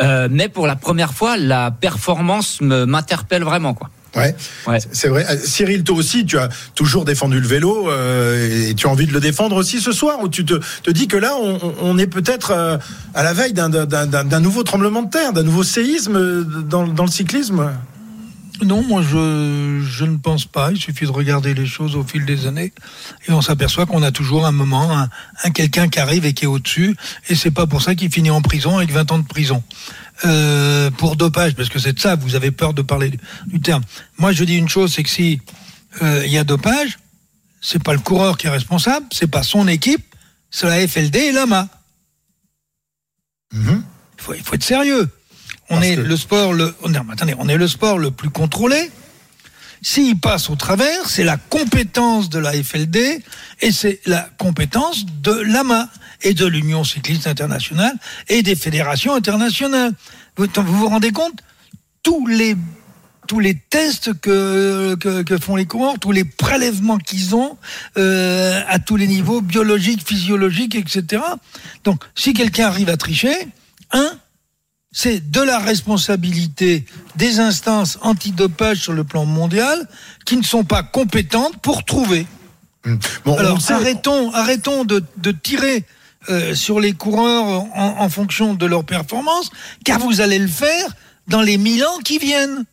Euh, 0.00 0.28
mais 0.30 0.48
pour 0.48 0.66
la 0.66 0.76
première 0.76 1.12
fois, 1.14 1.36
la 1.36 1.70
performance 1.70 2.60
me 2.60 2.84
m'interpelle 2.84 3.44
vraiment 3.44 3.74
quoi. 3.74 3.90
Ouais, 4.16 4.34
Ouais. 4.66 4.78
c'est 4.92 5.08
vrai. 5.08 5.26
Euh, 5.28 5.36
Cyril, 5.44 5.82
toi 5.84 5.96
aussi, 5.96 6.24
tu 6.24 6.38
as 6.38 6.48
toujours 6.74 7.04
défendu 7.04 7.40
le 7.40 7.46
vélo 7.46 7.90
euh, 7.90 8.68
et 8.70 8.74
tu 8.74 8.86
as 8.86 8.90
envie 8.90 9.06
de 9.06 9.12
le 9.12 9.20
défendre 9.20 9.56
aussi 9.56 9.80
ce 9.80 9.92
soir 9.92 10.18
où 10.22 10.28
tu 10.28 10.44
te, 10.44 10.54
te 10.82 10.90
dis 10.90 11.08
que 11.08 11.16
là, 11.16 11.32
on, 11.40 11.58
on 11.82 11.98
est 11.98 12.06
peut-être 12.06 12.50
euh, 12.52 12.78
à 13.14 13.22
la 13.22 13.32
veille 13.32 13.52
d'un- 13.52 14.40
nouveau 14.40 14.62
tremblement 14.62 15.02
de 15.02 15.10
terre, 15.10 15.32
d'un 15.32 15.42
nouveau 15.42 15.62
séisme 15.64 16.44
dans, 16.68 16.86
dans 16.86 17.04
le 17.04 17.10
cyclisme? 17.10 17.70
Non, 18.62 18.84
moi 18.86 19.02
je, 19.02 19.82
je 19.84 20.04
ne 20.04 20.16
pense 20.16 20.44
pas. 20.46 20.70
Il 20.70 20.78
suffit 20.78 21.06
de 21.06 21.10
regarder 21.10 21.54
les 21.54 21.66
choses 21.66 21.96
au 21.96 22.04
fil 22.04 22.24
des 22.24 22.46
années 22.46 22.72
et 23.28 23.32
on 23.32 23.42
s'aperçoit 23.42 23.84
qu'on 23.84 24.02
a 24.04 24.12
toujours 24.12 24.46
un 24.46 24.52
moment, 24.52 24.96
un, 24.96 25.08
un 25.42 25.50
quelqu'un 25.50 25.88
qui 25.88 25.98
arrive 25.98 26.24
et 26.24 26.34
qui 26.34 26.44
est 26.44 26.46
au-dessus. 26.48 26.94
Et 27.28 27.34
c'est 27.34 27.50
pas 27.50 27.66
pour 27.66 27.82
ça 27.82 27.96
qu'il 27.96 28.12
finit 28.12 28.30
en 28.30 28.42
prison 28.42 28.76
avec 28.76 28.92
20 28.92 29.10
ans 29.10 29.18
de 29.18 29.26
prison. 29.26 29.64
Euh, 30.24 30.90
pour 30.92 31.16
dopage, 31.16 31.54
parce 31.56 31.68
que 31.68 31.78
c'est 31.80 31.92
de 31.92 31.98
ça, 31.98 32.14
vous 32.14 32.36
avez 32.36 32.52
peur 32.52 32.72
de 32.72 32.82
parler 32.82 33.10
du, 33.10 33.18
du 33.46 33.60
terme. 33.60 33.82
Moi 34.16 34.30
je 34.32 34.44
dis 34.44 34.56
une 34.56 34.68
chose, 34.68 34.92
c'est 34.94 35.02
que 35.02 35.08
si 35.10 35.40
euh, 36.02 36.22
il 36.24 36.30
y 36.32 36.38
a 36.38 36.44
dopage, 36.44 36.98
c'est 37.60 37.82
pas 37.82 37.92
le 37.94 37.98
coureur 37.98 38.38
qui 38.38 38.46
est 38.46 38.50
responsable, 38.50 39.06
c'est 39.12 39.26
pas 39.26 39.42
son 39.42 39.66
équipe, 39.66 40.04
c'est 40.50 40.66
la 40.68 40.86
FLD 40.86 41.16
et 41.16 41.32
l'AMA. 41.32 41.68
Mhm. 43.52 43.82
Il 44.18 44.22
faut, 44.22 44.34
il 44.34 44.42
faut 44.42 44.54
être 44.54 44.62
sérieux. 44.64 45.08
On 45.70 45.76
Parce 45.76 45.86
est 45.86 45.96
que- 45.96 46.00
le 46.02 46.16
sport 46.16 46.52
le 46.52 46.74
on 46.82 46.92
est, 46.94 46.98
attendez, 47.12 47.34
on 47.38 47.48
est 47.48 47.56
le 47.56 47.68
sport 47.68 47.98
le 47.98 48.10
plus 48.10 48.30
contrôlé. 48.30 48.90
S'il 49.82 50.18
passe 50.18 50.48
au 50.48 50.56
travers, 50.56 51.08
c'est 51.10 51.24
la 51.24 51.36
compétence 51.36 52.30
de 52.30 52.38
la 52.38 52.52
FLD 52.52 53.22
et 53.60 53.72
c'est 53.72 54.00
la 54.06 54.28
compétence 54.38 55.04
de 55.04 55.32
l'AMA 55.32 55.88
et 56.22 56.34
de 56.34 56.46
l'Union 56.46 56.84
cycliste 56.84 57.26
internationale 57.26 57.94
et 58.28 58.42
des 58.42 58.56
fédérations 58.56 59.14
internationales. 59.14 59.92
Vous 60.36 60.46
vous, 60.54 60.76
vous 60.78 60.88
rendez 60.88 61.12
compte? 61.12 61.40
Tous 62.02 62.26
les 62.26 62.56
tous 63.26 63.40
les 63.40 63.54
tests 63.54 64.12
que, 64.20 64.96
que, 64.96 65.22
que 65.22 65.38
font 65.38 65.56
les 65.56 65.64
coureurs, 65.64 65.98
tous 65.98 66.12
les 66.12 66.24
prélèvements 66.24 66.98
qu'ils 66.98 67.34
ont 67.34 67.56
euh, 67.96 68.60
à 68.68 68.78
tous 68.78 68.96
les 68.96 69.06
niveaux 69.06 69.40
biologiques, 69.40 70.06
physiologiques, 70.06 70.74
etc. 70.74 71.22
Donc, 71.84 72.04
si 72.14 72.34
quelqu'un 72.34 72.66
arrive 72.66 72.90
à 72.90 72.96
tricher, 72.96 73.48
un, 73.92 74.10
c'est 74.92 75.30
de 75.30 75.40
la 75.40 75.58
responsabilité 75.58 76.84
des 77.16 77.40
instances 77.40 77.98
antidopage 78.02 78.78
sur 78.78 78.92
le 78.92 79.04
plan 79.04 79.24
mondial 79.24 79.88
qui 80.24 80.36
ne 80.36 80.42
sont 80.42 80.64
pas 80.64 80.82
compétentes 80.82 81.56
pour 81.62 81.84
trouver. 81.84 82.26
Bon, 82.84 82.98
on 83.24 83.36
Alors 83.38 83.58
arrêtons, 83.70 84.32
arrêtons 84.32 84.84
de, 84.84 85.02
de 85.16 85.32
tirer 85.32 85.84
euh, 86.28 86.54
sur 86.54 86.80
les 86.80 86.92
coureurs 86.92 87.44
en, 87.74 87.96
en 87.98 88.08
fonction 88.08 88.54
de 88.54 88.66
leur 88.66 88.84
performance, 88.84 89.50
car 89.84 89.98
vous 89.98 90.20
allez 90.20 90.38
le 90.38 90.48
faire 90.48 90.94
dans 91.28 91.42
les 91.42 91.58
mille 91.58 91.84
ans 91.84 91.98
qui 92.04 92.18
viennent. 92.18 92.64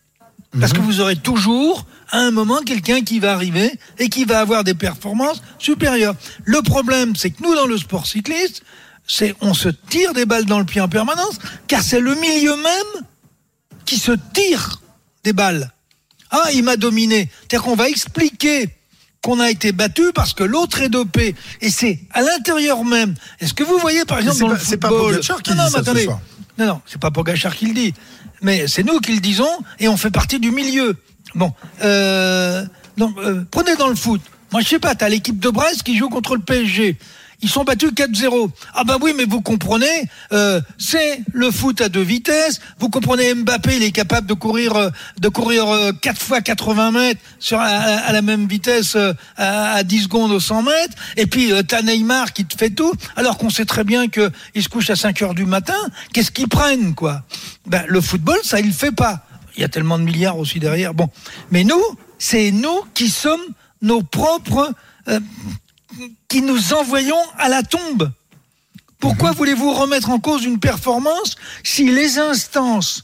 Parce 0.60 0.74
que 0.74 0.82
vous 0.82 1.00
aurez 1.00 1.16
toujours, 1.16 1.86
à 2.10 2.18
un 2.18 2.32
moment, 2.32 2.60
quelqu'un 2.66 3.02
qui 3.02 3.20
va 3.20 3.32
arriver 3.32 3.72
et 4.00 4.10
qui 4.10 4.26
va 4.26 4.42
avoir 4.42 4.66
des 4.66 4.74
performances 4.74 5.42
supérieures. 5.60 6.16
Le 6.44 6.62
problème, 6.62 7.16
c'est 7.16 7.30
que 7.30 7.42
nous, 7.42 7.56
dans 7.56 7.68
le 7.68 7.78
sport 7.78 8.06
cycliste, 8.06 8.64
c'est 9.08 9.34
on 9.40 9.54
se 9.54 9.70
tire 9.70 10.14
des 10.14 10.26
balles 10.26 10.46
dans 10.46 10.60
le 10.60 10.66
pied 10.66 10.82
en 10.82 10.90
permanence, 10.90 11.40
car 11.68 11.82
c'est 11.82 12.02
le 12.02 12.16
milieu 12.16 12.58
même 12.58 13.06
qui 13.86 13.98
se 13.98 14.12
tire 14.34 14.82
des 15.24 15.32
balles. 15.32 15.72
Ah, 16.32 16.50
il 16.54 16.64
m'a 16.64 16.76
dominé. 16.76 17.30
C'est-à-dire 17.42 17.64
qu'on 17.64 17.76
va 17.76 17.88
expliquer 17.88 18.70
qu'on 19.22 19.40
a 19.40 19.50
été 19.50 19.72
battu 19.72 20.12
parce 20.14 20.34
que 20.34 20.44
l'autre 20.44 20.82
est 20.82 20.90
dopé. 20.90 21.36
Et 21.62 21.70
c'est 21.70 22.00
à 22.12 22.22
l'intérieur 22.22 22.84
même. 22.84 23.16
Est-ce 23.40 23.54
que 23.54 23.64
vous 23.64 23.78
voyez, 23.78 24.04
par 24.06 24.20
exemple, 24.20 24.40
dans 24.40 24.60
c'est 24.60 24.78
pas. 24.78 24.90
Pogacar 24.90 25.42
qui 25.42 25.52
non, 25.52 25.56
dit 25.56 25.62
non, 25.64 25.84
ça 25.84 25.94
ce 25.94 26.00
soir. 26.00 26.20
Non, 26.58 26.66
non, 26.66 26.82
c'est 26.86 27.00
pas 27.00 27.12
Pogachar 27.12 27.56
qui 27.56 27.68
le 27.68 27.74
dit. 27.74 27.94
Mais 28.42 28.68
c'est 28.68 28.84
nous 28.84 29.00
qui 29.00 29.14
le 29.14 29.22
disons 29.22 29.50
et 29.80 29.88
on 29.88 29.98
fait 29.98 30.10
partie 30.10 30.40
du 30.40 30.52
milieu. 30.52 30.98
Bon, 31.36 31.54
euh, 31.84 32.66
donc, 32.98 33.18
euh, 33.20 33.44
prenez 33.52 33.76
dans 33.76 33.88
le 33.88 33.96
foot. 33.96 34.22
Moi, 34.52 34.62
je 34.62 34.68
sais 34.68 34.80
pas, 34.80 34.96
t'as 34.96 35.08
l'équipe 35.08 35.40
de 35.40 35.50
Brest 35.50 35.84
qui 35.84 35.96
joue 35.96 36.10
contre 36.10 36.36
le 36.36 36.42
PSG. 36.42 36.98
Ils 37.42 37.50
sont 37.50 37.64
battus 37.64 37.92
4-0. 37.92 38.52
Ah 38.74 38.84
bah 38.84 38.98
oui, 39.02 39.14
mais 39.18 39.26
vous 39.26 39.42
comprenez, 39.42 39.86
euh, 40.32 40.62
c'est 40.78 41.22
le 41.34 41.50
foot 41.52 41.82
à 41.82 41.90
deux 41.90 42.02
vitesses. 42.02 42.60
Vous 42.80 42.90
comprenez, 42.90 43.34
Mbappé, 43.34 43.78
il 43.78 43.84
est 43.84 43.92
capable 43.92 44.28
de 44.28 44.34
courir, 44.34 44.76
euh, 44.76 44.90
de 45.20 45.28
courir 45.28 45.68
euh, 45.68 45.92
4 45.92 46.22
fois 46.22 46.42
80 46.42 46.92
mètres 46.92 47.22
sur 47.40 47.60
à, 47.60 47.66
à 47.66 48.12
la 48.12 48.22
même 48.22 48.48
vitesse 48.48 48.96
euh, 48.96 49.14
à, 49.38 49.74
à 49.74 49.84
10 49.84 50.04
secondes 50.04 50.32
au 50.32 50.40
100 50.40 50.64
mètres. 50.64 50.96
Et 51.18 51.26
puis 51.26 51.52
euh, 51.52 51.64
t'as 51.64 51.82
Neymar 51.82 52.34
qui 52.34 52.46
te 52.46 52.58
fait 52.58 52.70
tout, 52.70 52.94
alors 53.16 53.38
qu'on 53.38 53.50
sait 53.50 53.66
très 53.66 53.84
bien 53.84 54.08
que 54.08 54.32
il 54.54 54.64
se 54.64 54.70
couche 54.70 54.90
à 54.90 54.96
5 54.96 55.22
heures 55.22 55.34
du 55.34 55.46
matin. 55.46 55.78
Qu'est-ce 56.14 56.32
qu'ils 56.32 56.48
prennent, 56.48 56.94
quoi? 56.94 57.24
Ben 57.66 57.84
le 57.88 58.02
football, 58.02 58.40
ça 58.44 58.60
il 58.60 58.68
le 58.68 58.74
fait 58.74 58.92
pas. 58.92 59.26
Il 59.56 59.62
y 59.62 59.64
a 59.64 59.70
tellement 59.70 59.98
de 60.00 60.04
milliards 60.04 60.38
aussi 60.38 60.60
derrière. 60.60 60.94
Bon, 60.94 61.10
mais 61.50 61.64
nous, 61.64 61.82
c'est 62.20 62.52
nous 62.52 62.84
qui 62.94 63.10
sommes 63.10 63.42
nos 63.82 64.04
propres 64.04 64.74
euh, 65.08 65.20
qui 66.28 66.42
nous 66.42 66.74
envoyons 66.74 67.22
à 67.38 67.50
la 67.50 67.64
tombe. 67.64 68.12
Pourquoi 69.00 69.32
voulez-vous 69.32 69.74
remettre 69.74 70.10
en 70.12 70.20
cause 70.20 70.44
une 70.44 70.60
performance 70.60 71.36
si 71.64 71.90
les 71.92 72.20
instances 72.20 73.04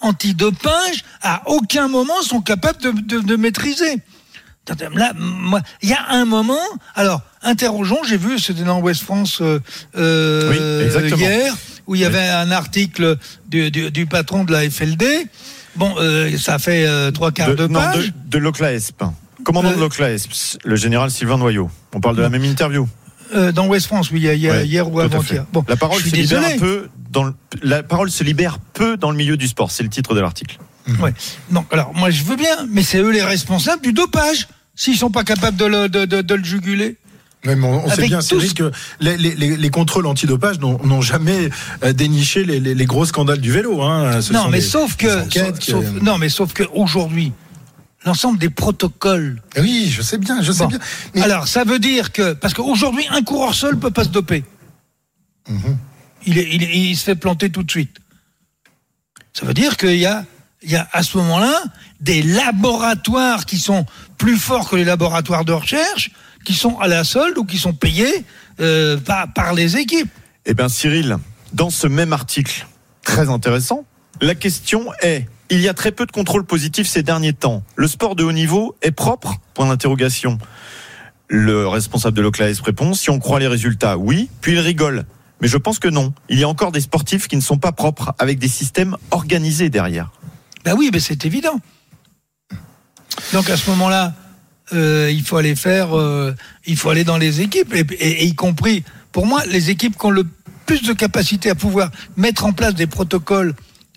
antidopage 0.00 1.04
à 1.22 1.42
aucun 1.46 1.88
moment 1.88 2.22
sont 2.22 2.40
capables 2.40 2.80
de, 2.80 2.90
de- 2.92 3.20
de 3.20 3.36
maîtriser? 3.36 3.98
Là, 4.94 5.12
il 5.82 5.88
y 5.88 5.94
a 5.94 6.04
un 6.10 6.26
moment. 6.26 6.60
Alors, 6.94 7.22
interrogeons. 7.42 8.02
J'ai 8.06 8.18
vu, 8.18 8.38
c'était 8.38 8.64
dans 8.64 8.80
West 8.80 9.00
France 9.02 9.38
euh, 9.40 9.60
euh, 9.96 10.90
Oui, 10.94 11.10
hier, 11.18 11.56
où 11.86 11.94
il 11.94 12.02
y 12.02 12.04
avait 12.04 12.28
un 12.28 12.50
article 12.50 13.16
du, 13.46 13.70
du- 13.70 13.90
du 13.90 14.04
patron 14.06 14.44
de 14.44 14.52
la 14.52 14.68
FLD. 14.68 15.26
Bon, 15.76 15.94
euh, 15.98 16.36
ça 16.36 16.58
fait 16.58 16.86
euh, 16.86 17.10
trois 17.10 17.32
quarts 17.32 17.54
de, 17.54 17.66
non, 17.66 17.80
page. 17.80 18.08
de, 18.08 18.12
de 18.28 18.38
l'OCLAESP. 18.38 19.04
Commandant 19.48 19.70
Euh, 19.70 19.76
de 19.76 19.80
l'OCLAESP, 19.80 20.58
le 20.66 20.76
général 20.76 21.10
Sylvain 21.10 21.38
Noyau. 21.38 21.70
On 21.94 22.00
parle 22.00 22.16
de 22.16 22.20
la 22.22 22.28
même 22.28 22.44
interview. 22.44 22.86
Euh, 23.34 23.50
dans 23.50 23.66
West 23.66 23.86
France, 23.86 24.10
oui, 24.10 24.26
Ouais, 24.26 24.36
hier 24.36 24.92
ou 24.92 25.00
avant-hier. 25.00 25.46
Bon, 25.54 25.64
la 25.66 25.76
parole 25.76 26.02
se 26.02 26.14
libère 26.14 26.44
un 26.44 26.58
peu 26.58 26.88
dans 27.10 27.24
le, 27.24 27.32
la 27.62 27.82
parole 27.82 28.10
se 28.10 28.22
libère 28.24 28.58
peu 28.74 28.98
dans 28.98 29.10
le 29.10 29.16
milieu 29.16 29.38
du 29.38 29.48
sport. 29.48 29.70
C'est 29.70 29.82
le 29.82 29.88
titre 29.88 30.14
de 30.14 30.20
l'article. 30.20 30.58
Ouais. 31.00 31.14
Donc, 31.50 31.64
alors, 31.72 31.94
moi, 31.94 32.10
je 32.10 32.24
veux 32.24 32.36
bien, 32.36 32.66
mais 32.70 32.82
c'est 32.82 32.98
eux 32.98 33.10
les 33.10 33.22
responsables 33.22 33.80
du 33.82 33.94
dopage, 33.94 34.48
s'ils 34.74 34.98
sont 34.98 35.10
pas 35.10 35.24
capables 35.24 35.56
de 35.56 35.64
le, 35.64 35.88
de, 35.88 36.04
de- 36.04 36.20
de 36.20 36.34
le 36.34 36.44
juguler. 36.44 36.98
On, 37.46 37.52
on 37.62 37.88
sait 37.88 38.02
bien, 38.06 38.18
tout 38.18 38.24
Cyril, 38.26 38.48
ce- 38.50 38.54
que 38.54 38.70
les, 39.00 39.16
les- 39.16 39.34
les- 39.34 39.56
les 39.56 39.70
contrôles 39.70 40.06
antidopage 40.06 40.58
n'ont 40.60 41.00
jamais 41.00 41.48
euh, 41.84 41.92
déniché 41.94 42.44
les, 42.44 42.60
les- 42.60 42.74
les 42.74 42.86
gros 42.86 43.06
scandales 43.06 43.40
du 43.40 43.50
vélo. 43.52 43.80
Hein. 43.80 44.20
Ce 44.20 44.30
non, 44.34 44.42
sont 44.44 44.50
mais 44.50 44.58
des- 44.58 44.64
sauf 44.64 44.96
que, 44.96 45.24
enquêtes 45.24 45.46
sauf- 45.46 45.58
qui- 45.58 45.70
sauf- 45.70 46.02
non, 46.02 46.18
mais 46.18 46.28
sauf 46.28 46.52
que 46.52 46.64
aujourd'hui, 46.74 47.32
l'ensemble 48.04 48.38
des 48.38 48.50
protocoles. 48.50 49.42
Oui, 49.58 49.88
je 49.90 50.02
sais 50.02 50.18
bien, 50.18 50.40
je 50.42 50.52
sais 50.52 50.62
Bon. 50.64 50.68
bien. 50.68 50.78
Mais- 51.14 51.22
Alors, 51.22 51.48
ça 51.48 51.64
veut 51.64 51.78
dire 51.78 52.12
que, 52.12 52.32
parce 52.32 52.54
qu'aujourd'hui, 52.54 53.04
un 53.10 53.22
coureur 53.22 53.54
seul 53.54 53.78
peut 53.78 53.90
pas 53.90 54.04
se 54.04 54.08
doper. 54.10 54.44
Mhm. 55.48 55.78
il, 56.26 56.36
est- 56.38 56.48
il, 56.54 56.62
est- 56.62 56.76
il 56.90 56.96
se 56.96 57.04
fait 57.04 57.14
planter 57.16 57.48
tout 57.50 57.62
de 57.62 57.70
suite. 57.70 57.96
Ça 59.32 59.46
veut 59.46 59.54
dire 59.54 59.76
qu'il 59.76 59.96
y 59.96 60.04
a, 60.06 60.24
il 60.62 60.70
y 60.70 60.76
a 60.76 60.86
à 60.92 61.02
ce 61.02 61.16
moment-là 61.18 61.62
des 62.00 62.22
laboratoires 62.22 63.46
qui 63.46 63.58
sont 63.58 63.86
plus 64.18 64.36
forts 64.36 64.68
que 64.68 64.76
les 64.76 64.84
laboratoires 64.84 65.44
de 65.44 65.52
recherche, 65.52 66.10
qui 66.44 66.54
sont 66.54 66.78
à 66.80 66.86
la 66.88 67.04
solde 67.04 67.38
ou 67.38 67.44
qui 67.44 67.56
sont 67.58 67.72
payés 67.72 68.24
euh, 68.60 68.96
par, 68.98 69.32
par 69.32 69.54
les 69.54 69.76
équipes. 69.76 70.10
Eh 70.44 70.54
bien, 70.54 70.68
Cyril, 70.68 71.16
dans 71.52 71.70
ce 71.70 71.86
même 71.86 72.12
article, 72.12 72.66
très 73.02 73.28
intéressant, 73.30 73.84
la 74.20 74.34
question 74.34 74.86
est 75.02 75.26
il 75.50 75.60
y 75.60 75.68
a 75.68 75.74
très 75.74 75.92
peu 75.92 76.06
de 76.06 76.12
contrôles 76.12 76.44
positifs 76.44 76.88
ces 76.88 77.02
derniers 77.02 77.32
temps. 77.32 77.62
Le 77.76 77.88
sport 77.88 78.16
de 78.16 78.24
haut 78.24 78.32
niveau 78.32 78.76
est 78.82 78.90
propre? 78.90 79.36
Point 79.54 79.68
d'interrogation. 79.68 80.38
Le 81.28 81.66
responsable 81.68 82.16
de 82.16 82.22
l'OCLAES 82.22 82.60
répond 82.64 82.94
si 82.94 83.10
on 83.10 83.18
croit 83.18 83.40
les 83.40 83.48
résultats, 83.48 83.98
oui. 83.98 84.30
Puis 84.40 84.52
il 84.52 84.60
rigole. 84.60 85.04
Mais 85.40 85.48
je 85.48 85.56
pense 85.56 85.78
que 85.78 85.88
non. 85.88 86.12
Il 86.28 86.38
y 86.38 86.44
a 86.44 86.48
encore 86.48 86.72
des 86.72 86.80
sportifs 86.80 87.28
qui 87.28 87.36
ne 87.36 87.40
sont 87.40 87.58
pas 87.58 87.72
propres, 87.72 88.14
avec 88.18 88.38
des 88.38 88.48
systèmes 88.48 88.96
organisés 89.10 89.70
derrière. 89.70 90.10
Ben 90.64 90.74
oui, 90.76 90.90
mais 90.92 91.00
c'est 91.00 91.24
évident. 91.24 91.60
Donc 93.32 93.48
à 93.50 93.56
ce 93.56 93.70
moment-là, 93.70 94.14
euh, 94.72 95.10
il 95.12 95.22
faut 95.22 95.36
aller 95.36 95.56
faire, 95.56 95.96
euh, 95.96 96.34
il 96.66 96.76
faut 96.76 96.90
aller 96.90 97.04
dans 97.04 97.18
les 97.18 97.40
équipes, 97.40 97.74
et, 97.74 98.26
y 98.26 98.34
compris, 98.34 98.84
pour 99.12 99.26
moi, 99.26 99.44
les 99.46 99.70
équipes 99.70 99.96
qui 99.96 100.06
ont 100.06 100.10
le 100.10 100.24
plus 100.66 100.82
de 100.82 100.92
capacité 100.92 101.50
à 101.50 101.54
pouvoir 101.54 101.90
mettre 102.16 102.44
en 102.44 102.52
place 102.52 102.74
des 102.74 102.86
protocoles 102.86 103.54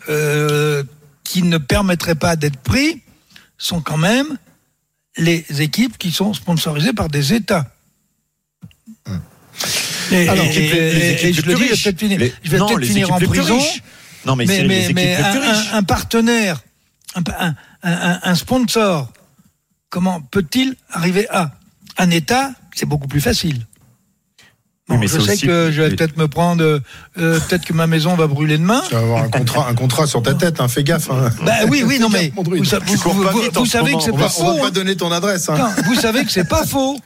euh, 0.09 0.83
qui 1.23 1.43
ne 1.43 1.57
permettraient 1.57 2.15
pas 2.15 2.35
d'être 2.35 2.57
pris, 2.57 3.01
sont 3.57 3.81
quand 3.81 3.97
même 3.97 4.37
les 5.17 5.45
équipes 5.61 5.97
qui 5.97 6.11
sont 6.11 6.33
sponsorisées 6.33 6.93
par 6.93 7.09
des 7.09 7.33
États. 7.33 7.71
Et, 10.11 10.27
Alors, 10.27 10.43
et- 10.45 10.47
les 10.49 10.57
équipes- 10.57 10.73
et- 10.73 10.93
les 10.93 10.99
et 10.99 11.11
équipes 11.13 11.35
je 11.35 11.41
le 11.49 11.55
vais 11.55 11.67
peut-être 11.69 11.99
finir, 11.99 12.19
Les- 12.19 12.33
je 12.43 12.51
vais 12.51 12.57
non, 12.57 12.67
finir 12.79 13.13
en 13.13 13.19
prison. 13.19 13.57
riches. 13.57 13.81
Non, 14.25 14.35
mais, 14.35 14.45
mais, 14.45 14.63
mais, 14.67 14.89
mais 14.93 15.15
un, 15.15 15.77
un- 15.77 15.83
partenaire, 15.83 16.61
un, 17.15 17.21
un- 17.39 17.55
un- 17.83 18.19
un 18.23 18.35
sponsor, 18.35 19.11
comment 19.89 20.21
peut-il 20.21 20.75
arriver 20.91 21.27
à? 21.29 21.51
Un 21.97 22.09
État 22.09 22.53
C'est 22.75 22.85
beaucoup 22.85 23.07
plus 23.07 23.19
facile. 23.21 23.65
Oui, 24.91 24.97
Bon, 24.97 25.01
mais 25.01 25.07
je 25.07 25.19
sais 25.19 25.31
aussi- 25.33 25.47
que 25.47 25.71
je 25.71 25.81
vais 25.81 25.89
peut-être 25.95 26.17
me 26.17 26.27
prendre, 26.27 26.63
euh, 26.63 26.79
euh, 27.19 27.39
peut-être 27.39 27.65
que 27.65 27.73
ma 27.73 27.87
maison 27.87 28.15
va 28.15 28.27
brûler 28.27 28.57
demain. 28.57 28.81
Tu 28.87 28.93
vas 28.95 29.01
avoir 29.01 29.23
un 29.23 29.29
contrat, 29.29 29.67
un 29.69 29.73
contrat 29.73 30.05
sur 30.07 30.21
ta 30.21 30.33
tête, 30.33 30.59
hein, 30.61 30.67
fais 30.67 30.83
gaffe. 30.83 31.09
Hein. 31.09 31.29
Bah 31.45 31.53
oui, 31.69 31.83
oui, 31.85 31.97
non 31.99 32.09
mais 32.09 32.31
vous, 32.35 32.65
sa- 32.65 32.79
vous- 32.79 32.95
savez 33.65 33.93
que 33.95 34.01
c'est 34.01 34.11
pas 34.11 34.17
va, 34.17 34.23
on 34.23 34.23
va 34.23 34.29
faux. 34.29 34.57
pas 34.59 34.67
hein. 34.67 34.71
donner 34.71 34.95
ton 34.95 35.11
adresse. 35.11 35.49
hein. 35.49 35.55
Non, 35.57 35.69
vous 35.85 35.95
savez 35.95 36.25
que 36.25 36.31
c'est 36.31 36.47
pas 36.47 36.65
faux. 36.67 36.97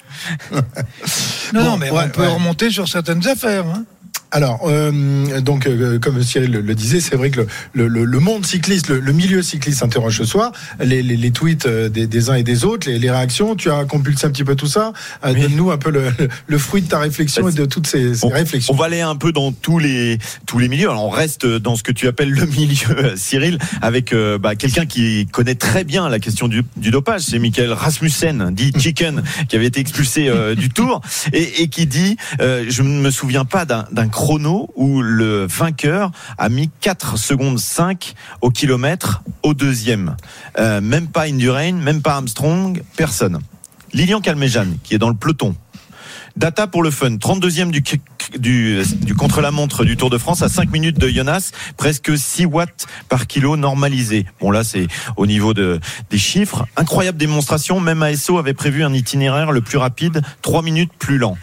non, 1.53 1.63
non, 1.63 1.77
mais 1.77 1.91
ouais, 1.91 2.03
on 2.05 2.09
peut 2.09 2.21
ouais. 2.21 2.27
remonter 2.27 2.69
sur 2.71 2.87
certaines 2.87 3.25
affaires. 3.27 3.65
hein. 3.67 3.83
Alors, 4.31 4.61
euh, 4.65 5.39
donc, 5.41 5.65
euh, 5.67 5.97
comme 5.99 6.21
Cyril 6.21 6.51
le, 6.51 6.61
le 6.61 6.75
disait, 6.75 6.99
c'est 6.99 7.15
vrai 7.15 7.29
que 7.29 7.41
le, 7.73 7.87
le- 7.87 8.03
le- 8.05 8.19
monde 8.19 8.45
cycliste, 8.45 8.89
le, 8.89 8.99
le 8.99 9.13
milieu 9.13 9.41
cycliste 9.41 9.79
s'interroge 9.79 10.17
ce 10.17 10.25
soir. 10.25 10.51
Les, 10.83 11.01
les- 11.03 11.15
les 11.15 11.31
tweets 11.31 11.67
euh, 11.67 11.89
des, 11.89 12.05
des 12.07 12.29
uns 12.29 12.35
et 12.35 12.43
des 12.43 12.65
autres, 12.65 12.89
les, 12.89 12.99
les 12.99 13.11
réactions, 13.11 13.55
tu 13.55 13.69
as 13.71 13.85
compulsé 13.85 14.25
un 14.27 14.31
petit 14.31 14.43
peu 14.43 14.55
tout 14.55 14.67
ça. 14.67 14.91
Euh, 15.25 15.31
Oui. 15.33 15.41
Donne-nous 15.41 15.71
un 15.71 15.77
peu 15.77 15.89
le, 15.91 16.11
le 16.47 16.57
fruit 16.57 16.81
de 16.81 16.87
ta 16.87 16.99
réflexion 16.99 17.43
Bah, 17.43 17.49
et 17.51 17.53
de 17.53 17.65
toutes 17.65 17.87
ces, 17.87 18.15
ces 18.15 18.25
On, 18.25 18.29
réflexions. 18.29 18.73
on 18.73 18.77
va 18.77 18.85
aller 18.85 19.01
un 19.01 19.15
peu 19.15 19.31
dans 19.31 19.51
tous 19.51 19.79
les 19.79 20.17
tous 20.45 20.59
les 20.59 20.67
milieux. 20.67 20.89
Alors 20.89 21.05
on 21.05 21.09
reste 21.09 21.45
dans 21.45 21.75
ce 21.75 21.83
que 21.83 21.91
tu 21.91 22.07
appelles 22.07 22.31
le 22.31 22.45
milieu, 22.57 22.89
euh, 22.97 23.13
Cyril, 23.15 23.57
avec 23.81 24.13
bah, 24.41 24.55
quelqu'un 24.55 24.85
qui 24.85 25.27
connaît 25.31 25.55
très 25.55 25.83
bien 25.83 26.09
la 26.09 26.19
question 26.19 26.47
du, 26.47 26.63
du 26.77 26.91
dopage. 26.91 27.21
C'est 27.21 27.39
Michael 27.39 27.71
Rasmussen, 27.73 28.49
dit 28.53 28.71
Chicken, 28.77 29.21
qui 29.47 29.55
avait 29.55 29.65
été 29.67 29.79
expulsé 29.79 30.29
du 30.57 30.69
Tour 30.69 31.01
et, 31.31 31.61
et 31.63 31.67
qui 31.67 31.85
dit 31.85 32.17
euh, 32.41 32.65
je 32.67 32.81
ne 32.81 32.89
me 33.01 33.11
souviens 33.11 33.45
pas 33.45 33.65
d'un 33.65 34.07
chrono 34.15 34.69
où 34.75 35.01
le 35.01 35.45
vainqueur 35.45 36.09
a 36.37 36.47
mis 36.47 36.69
4 36.79 37.17
secondes 37.17 37.59
5 37.59 38.13
au 38.39 38.49
kilomètre 38.49 39.21
au 39.43 39.53
deuxième. 39.53 40.15
Euh, 40.57 40.79
même 40.79 41.07
pas 41.07 41.23
Indurain, 41.23 41.73
même 41.73 42.01
pas 42.01 42.13
Armstrong, 42.13 42.81
personne. 42.95 43.39
Lilian 43.91 44.21
Calmejean, 44.21 44.77
qui 44.83 44.95
est 44.95 44.97
dans 44.97 45.09
le 45.09 45.15
peloton, 45.15 45.53
Data 46.37 46.65
pour 46.65 46.81
le 46.81 46.91
fun, 46.91 47.11
32e 47.11 47.71
du, 48.39 49.13
contre-la-montre 49.15 49.83
du 49.83 49.97
Tour 49.97 50.09
de 50.09 50.17
France 50.17 50.41
à 50.41 50.49
5 50.49 50.71
minutes 50.71 50.97
de 50.97 51.09
Jonas, 51.09 51.51
presque 51.75 52.17
6 52.17 52.45
watts 52.45 52.87
par 53.09 53.27
kilo 53.27 53.57
normalisé. 53.57 54.25
Bon 54.39 54.49
là 54.49 54.63
c'est 54.63 54.87
au 55.17 55.27
niveau 55.27 55.53
de, 55.53 55.81
des 56.09 56.17
chiffres. 56.17 56.65
Incroyable 56.77 57.17
démonstration, 57.17 57.81
même 57.81 58.01
ASO 58.01 58.37
avait 58.37 58.53
prévu 58.53 58.85
un 58.85 58.93
itinéraire 58.93 59.51
le 59.51 59.59
plus 59.59 59.77
rapide, 59.77 60.21
3 60.41 60.61
minutes 60.61 60.91
plus 60.97 61.17
lent. 61.17 61.37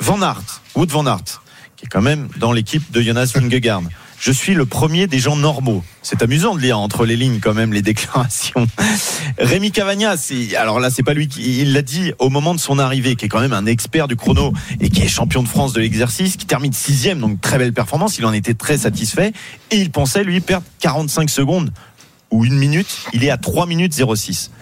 Van 0.00 0.22
Aert, 0.22 0.62
Wood 0.74 0.90
Van 0.90 1.06
Aert, 1.06 1.42
qui 1.82 1.86
est 1.86 1.88
quand 1.88 2.00
même 2.00 2.28
dans 2.38 2.52
l'équipe 2.52 2.92
de 2.92 3.02
Jonas 3.02 3.32
Vingegaard. 3.34 3.82
Je 4.20 4.30
suis 4.30 4.54
le 4.54 4.66
premier 4.66 5.08
des 5.08 5.18
gens 5.18 5.34
normaux. 5.34 5.82
C'est 6.00 6.22
amusant 6.22 6.54
de 6.54 6.60
lire 6.60 6.78
entre 6.78 7.04
les 7.04 7.16
lignes 7.16 7.40
quand 7.40 7.54
même 7.54 7.72
les 7.72 7.82
déclarations. 7.82 8.68
Rémi 9.36 9.72
Cavagna, 9.72 10.14
alors 10.56 10.78
là 10.78 10.90
c'est 10.90 11.02
pas 11.02 11.12
lui 11.12 11.26
qui 11.26 11.60
il 11.60 11.72
l'a 11.72 11.82
dit 11.82 12.12
au 12.20 12.30
moment 12.30 12.54
de 12.54 12.60
son 12.60 12.78
arrivée, 12.78 13.16
qui 13.16 13.24
est 13.24 13.28
quand 13.28 13.40
même 13.40 13.52
un 13.52 13.66
expert 13.66 14.06
du 14.06 14.14
chrono 14.14 14.52
et 14.78 14.90
qui 14.90 15.02
est 15.02 15.08
champion 15.08 15.42
de 15.42 15.48
France 15.48 15.72
de 15.72 15.80
l'exercice, 15.80 16.36
qui 16.36 16.46
termine 16.46 16.72
sixième, 16.72 17.18
donc 17.18 17.40
très 17.40 17.58
belle 17.58 17.72
performance. 17.72 18.16
Il 18.16 18.26
en 18.26 18.32
était 18.32 18.54
très 18.54 18.78
satisfait 18.78 19.32
et 19.72 19.76
il 19.78 19.90
pensait 19.90 20.22
lui 20.22 20.40
perdre 20.40 20.66
45 20.78 21.28
secondes 21.28 21.72
ou 22.30 22.44
une 22.44 22.56
minute. 22.56 23.08
Il 23.12 23.24
est 23.24 23.30
à 23.30 23.38
3 23.38 23.66
minutes 23.66 23.92
06. 23.92 24.52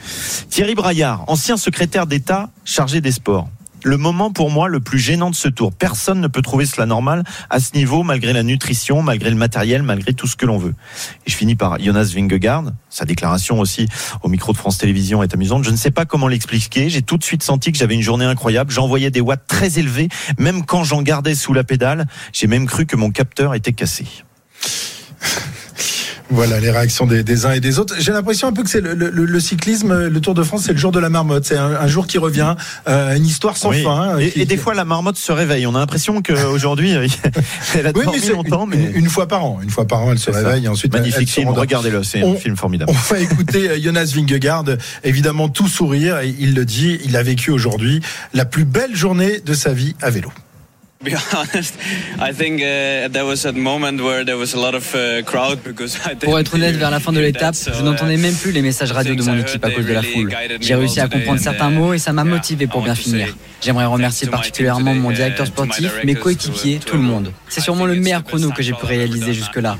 Thierry 0.49 0.75
Braillard, 0.75 1.25
ancien 1.27 1.59
secrétaire 1.59 2.07
d'État 2.07 2.49
chargé 2.65 3.03
des 3.03 3.13
sports. 3.13 3.51
Le 3.83 3.97
moment 3.97 4.31
pour 4.31 4.51
moi 4.51 4.69
le 4.69 4.81
plus 4.81 4.99
gênant 4.99 5.31
de 5.31 5.35
ce 5.35 5.49
tour. 5.49 5.73
Personne 5.73 6.21
ne 6.21 6.29
peut 6.29 6.43
trouver 6.43 6.67
cela 6.67 6.87
normal 6.87 7.25
à 7.49 7.61
ce 7.61 7.75
niveau, 7.75 8.03
malgré 8.03 8.33
la 8.33 8.43
nutrition, 8.43 9.03
malgré 9.03 9.31
le 9.31 9.37
matériel, 9.37 9.83
malgré 9.83 10.13
tout 10.13 10.27
ce 10.27 10.37
que 10.37 10.45
l'on 10.45 10.59
veut. 10.59 10.75
Et 11.27 11.31
je 11.31 11.37
finis 11.37 11.55
par 11.55 11.81
Jonas 11.81 12.13
Vingegaard. 12.15 12.65
Sa 12.91 13.05
déclaration 13.05 13.59
aussi 13.59 13.89
au 14.23 14.29
micro 14.29 14.53
de 14.53 14.59
France 14.59 14.79
Télévisions 14.79 15.23
est 15.23 15.33
amusante. 15.33 15.65
Je 15.65 15.71
ne 15.71 15.77
sais 15.77 15.91
pas 15.91 16.05
comment 16.05 16.29
l'expliquer. 16.29 16.91
J'ai 16.91 17.03
tout 17.03 17.17
de 17.17 17.25
suite 17.25 17.43
senti 17.43 17.73
que 17.73 17.79
j'avais 17.79 17.95
une 17.95 18.03
journée 18.03 18.27
incroyable. 18.27 18.71
J'envoyais 18.71 19.11
des 19.11 19.21
watts 19.21 19.47
très 19.47 19.79
élevés, 19.79 20.09
même 20.39 20.65
quand 20.65 20.85
j'en 20.85 21.03
gardais 21.03 21.35
sous 21.35 21.55
la 21.55 21.65
pédale. 21.65 22.07
J'ai 22.33 22.47
même 22.47 22.67
cru 22.67 22.87
que 22.87 22.97
mon 22.97 23.11
capteur 23.11 23.55
était 23.55 23.73
cassé. 23.73 24.07
Voilà 26.31 26.61
les 26.61 26.71
réactions 26.71 27.07
des, 27.07 27.23
des 27.25 27.45
uns 27.47 27.53
et 27.53 27.61
des 27.61 27.79
autres. 27.79 27.95
J'ai 27.99 28.13
l'impression 28.13 28.47
un 28.49 28.53
peu 28.53 28.63
que 28.63 28.71
c'est 28.71 28.81
le, 28.81 28.95
le- 28.95 29.11
le 29.11 29.41
cyclisme, 29.41 30.07
le 30.07 30.21
Tour 30.21 30.35
de 30.35 30.43
France, 30.43 30.63
c'est 30.67 30.73
le 30.73 30.79
jour 30.79 30.93
de 30.93 31.01
la 31.01 31.09
marmotte. 31.09 31.45
C'est 31.45 31.57
un, 31.57 31.73
un 31.73 31.87
jour 31.89 32.07
qui 32.07 32.19
revient, 32.19 32.55
euh, 32.89 33.17
une 33.17 33.27
histoire 33.27 33.57
sans 33.57 33.71
Oui. 33.71 33.83
fin. 33.83 33.91
hein, 34.15 34.19
et, 34.19 34.31
qui- 34.31 34.41
et 34.43 34.45
des 34.45 34.57
fois, 34.57 34.75
la 34.75 34.85
marmotte 34.85 35.17
se 35.17 35.33
réveille. 35.33 35.67
On 35.67 35.75
a 35.75 35.79
l'impression 35.81 36.23
qu'aujourd'hui, 36.23 36.93
elle 37.75 37.87
a 37.87 37.91
Oui, 37.95 38.05
dormi 38.05 38.21
mais 38.23 38.29
longtemps, 38.33 38.67
mais 38.67 38.91
une 38.95 39.09
fois 39.09 39.27
par 39.27 39.45
an. 39.45 39.59
Une 39.63 39.71
fois 39.71 39.87
par 39.87 40.03
an, 40.03 40.13
elle 40.13 40.19
se 40.19 40.31
réveille 40.31 40.65
et 40.67 40.69
ensuite 40.69 40.93
magnifique 40.93 41.29
film. 41.31 41.49
Regardez-le, 41.49 42.03
c'est 42.05 42.23
On- 42.23 42.35
un 42.35 42.37
film 42.37 42.57
formidable. 42.57 42.91
On 42.93 43.15
va 43.15 43.21
écouter 43.21 43.69
euh, 43.71 43.79
Jonas 43.83 44.13
Vingegaard, 44.15 44.65
évidemment 45.05 45.49
tout 45.49 45.69
sourire, 45.69 46.19
et 46.21 46.35
il 46.39 46.55
le 46.55 46.65
dit, 46.65 47.01
il 47.05 47.17
a 47.17 47.23
vécu 47.23 47.51
aujourd'hui 47.51 48.01
la 48.35 48.45
plus 48.45 48.65
belle 48.65 48.95
journée 48.95 49.41
de 49.45 49.53
sa 49.55 49.73
vie 49.73 49.95
à 50.01 50.11
vélo. 50.11 50.31
be 51.05 51.15
honest, 51.33 51.75
I 52.19 52.31
think 52.31 52.61
uh, 52.61 53.09
there 53.09 53.25
was 53.25 53.47
a 53.47 53.53
moment 53.53 54.03
where 54.03 54.23
there 54.23 54.37
was 54.37 54.53
a 54.53 54.59
lot 54.59 54.75
of 54.75 54.95
uh, 54.95 55.23
crowd 55.23 55.63
because 55.65 55.97
I 56.05 56.15
Pour 56.15 56.39
être 56.39 56.55
honnête, 56.55 56.77
vers 56.77 56.91
la 56.91 57.01
fin 57.01 57.13
de 57.13 57.21
l'étape, 57.21 57.55
je 57.55 57.83
n'entendais 57.83 58.17
uh, 58.17 58.21
même 58.21 58.35
plus 58.35 58.53
les 58.53 58.61
messages 58.61 58.93
radio 58.93 59.15
de 59.15 59.23
mon 59.23 59.39
équipe 59.39 59.65
à 59.65 59.71
cause 59.71 59.87
de 59.87 59.95
la 59.95 60.03
foule. 60.03 60.31
J'ai 60.61 60.75
réussi 60.75 61.01
à 61.01 61.09
comprendre 61.09 61.41
certains 61.41 61.71
mots 61.71 61.95
et 61.95 61.99
ça 61.99 62.13
m'a 62.13 62.25
motivé 62.25 62.67
pour 62.67 62.83
bien 62.83 62.95
finir. 62.95 63.35
J'aimerais 63.63 63.87
remercier 63.87 64.29
particulièrement 64.29 64.95
mon 64.95 65.11
directeur 65.11 65.47
sportif, 65.47 65.91
mes 66.05 66.15
coéquipiers, 66.15 66.81
tout 66.85 66.97
le 66.97 67.03
monde. 67.03 67.33
C'est 67.49 67.63
sûrement 67.63 67.87
le 67.87 67.95
meilleur 67.95 68.23
chrono 68.23 68.51
que 68.51 68.63
j'ai 68.63 68.75
pu 68.75 68.85
réaliser 68.85 69.33
jusque-là. 69.33 69.79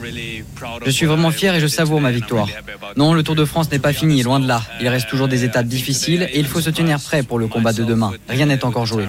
Je 0.87 0.91
suis 0.91 1.05
vraiment 1.05 1.31
fier 1.31 1.55
et 1.55 1.61
je 1.61 1.67
savoure 1.67 2.01
ma 2.01 2.13
victoire. 2.13 2.49
Non, 2.97 3.13
le 3.13 3.23
Tour 3.23 3.35
de 3.35 3.45
France 3.45 3.71
n'est 3.71 3.79
pas 3.79 3.93
fini, 3.93 4.23
loin 4.23 4.41
de 4.41 4.49
là. 4.49 4.63
Il 4.81 4.89
reste 4.89 5.09
toujours 5.09 5.29
des 5.29 5.45
étapes 5.45 5.67
difficiles 5.67 6.29
et 6.33 6.41
il 6.41 6.47
faut 6.47 6.63
se 6.63 6.71
tenir 6.71 6.99
prêt 6.99 7.23
pour 7.23 7.39
le 7.39 7.47
combat 7.47 7.75
de 7.75 7.85
demain. 7.85 8.13
Rien 8.29 8.47
n'est 8.47 8.65
encore 8.65 8.87
joué. 8.87 9.05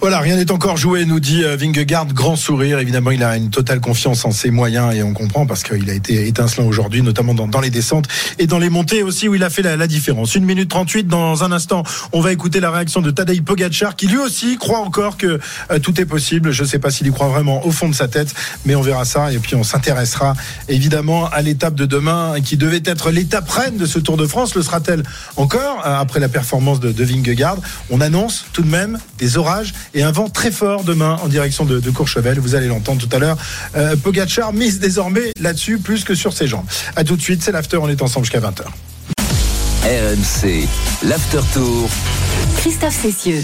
Voilà, 0.00 0.20
rien 0.20 0.36
n'est 0.36 0.50
encore 0.50 0.78
joué, 0.78 1.04
nous 1.04 1.20
dit 1.20 1.44
euh, 1.44 1.56
Vingegaard, 1.56 2.06
grand 2.06 2.34
sourire. 2.34 2.78
Évidemment, 2.78 3.10
il 3.10 3.22
a 3.22 3.36
une 3.36 3.50
totale 3.50 3.80
confiance 3.80 4.24
en 4.24 4.30
ses 4.30 4.50
moyens 4.50 4.94
et 4.94 5.02
on 5.02 5.12
comprend 5.12 5.44
parce 5.44 5.62
qu'il 5.62 5.90
a 5.90 5.92
été 5.92 6.26
étincelant 6.26 6.64
aujourd'hui, 6.64 7.02
notamment 7.02 7.34
dans, 7.34 7.60
les 7.60 7.68
descentes 7.68 8.08
et 8.38 8.46
dans 8.46 8.58
les 8.58 8.70
montées 8.70 9.02
aussi 9.02 9.28
où 9.28 9.34
il 9.34 9.44
a 9.44 9.50
fait 9.50 9.60
la, 9.60 9.86
différence. 9.86 10.34
Une 10.36 10.46
minute 10.46 10.70
38 10.70 11.06
dans 11.06 11.44
un 11.44 11.52
instant, 11.52 11.82
on 12.12 12.22
va 12.22 12.32
écouter 12.32 12.60
la 12.60 12.70
réaction 12.70 13.02
de 13.02 13.10
Tadej 13.10 13.42
Pogacar 13.42 13.94
qui 13.94 14.06
lui 14.06 14.16
aussi 14.16 14.56
croit 14.56 14.78
encore 14.78 15.18
que 15.18 15.38
euh, 15.70 15.78
tout 15.80 16.00
est 16.00 16.06
possible. 16.06 16.50
Je 16.50 16.62
ne 16.62 16.68
sais 16.68 16.78
pas 16.78 16.90
s'il 16.90 17.06
y 17.06 17.10
croit 17.10 17.28
vraiment 17.28 17.66
au 17.66 17.70
fond 17.70 17.90
de 17.90 17.94
sa 17.94 18.08
tête, 18.08 18.32
mais 18.64 18.74
on 18.74 18.80
verra 18.80 19.04
ça 19.04 19.30
et 19.30 19.38
puis 19.38 19.54
on 19.54 19.64
s'intéressera 19.64 20.32
évidemment 20.70 21.28
à 21.28 21.42
l'étape 21.42 21.74
de 21.74 21.84
demain 21.84 22.36
qui 22.42 22.56
devait 22.56 22.82
être 22.86 23.10
l'étape 23.10 23.50
reine 23.50 23.76
de 23.76 23.84
ce 23.84 23.98
Tour 23.98 24.16
de 24.16 24.26
France. 24.26 24.54
Le 24.54 24.62
sera-t-elle 24.62 25.02
encore 25.36 25.82
euh, 25.84 26.00
après 26.00 26.20
la 26.20 26.30
performance 26.30 26.80
de, 26.80 26.90
de 26.90 27.04
Vingegaard? 27.04 27.58
On 27.90 28.00
annonce 28.00 28.46
tout 28.54 28.62
de 28.62 28.70
même 28.70 28.98
des 29.18 29.36
orages 29.36 29.74
et 29.94 30.02
un 30.02 30.12
vent 30.12 30.28
très 30.28 30.50
fort 30.50 30.84
demain 30.84 31.18
en 31.22 31.28
direction 31.28 31.64
de, 31.64 31.80
de 31.80 31.90
Courchevel. 31.90 32.38
Vous 32.38 32.54
allez 32.54 32.68
l'entendre 32.68 33.06
tout 33.06 33.14
à 33.14 33.18
l'heure. 33.18 33.36
Euh, 33.76 33.96
Pogacar 33.96 34.52
mise 34.52 34.78
désormais 34.78 35.32
là-dessus 35.38 35.78
plus 35.78 36.04
que 36.04 36.14
sur 36.14 36.32
ses 36.32 36.46
jambes. 36.46 36.66
À 36.96 37.04
tout 37.04 37.16
de 37.16 37.22
suite, 37.22 37.42
c'est 37.42 37.52
l'after. 37.52 37.76
On 37.78 37.88
est 37.88 38.02
ensemble 38.02 38.26
jusqu'à 38.26 38.40
20h. 38.40 38.64
RMC, 39.82 40.68
l'after 41.04 41.40
tour. 41.54 41.88
Christophe 42.58 43.00
Cessieux. 43.02 43.42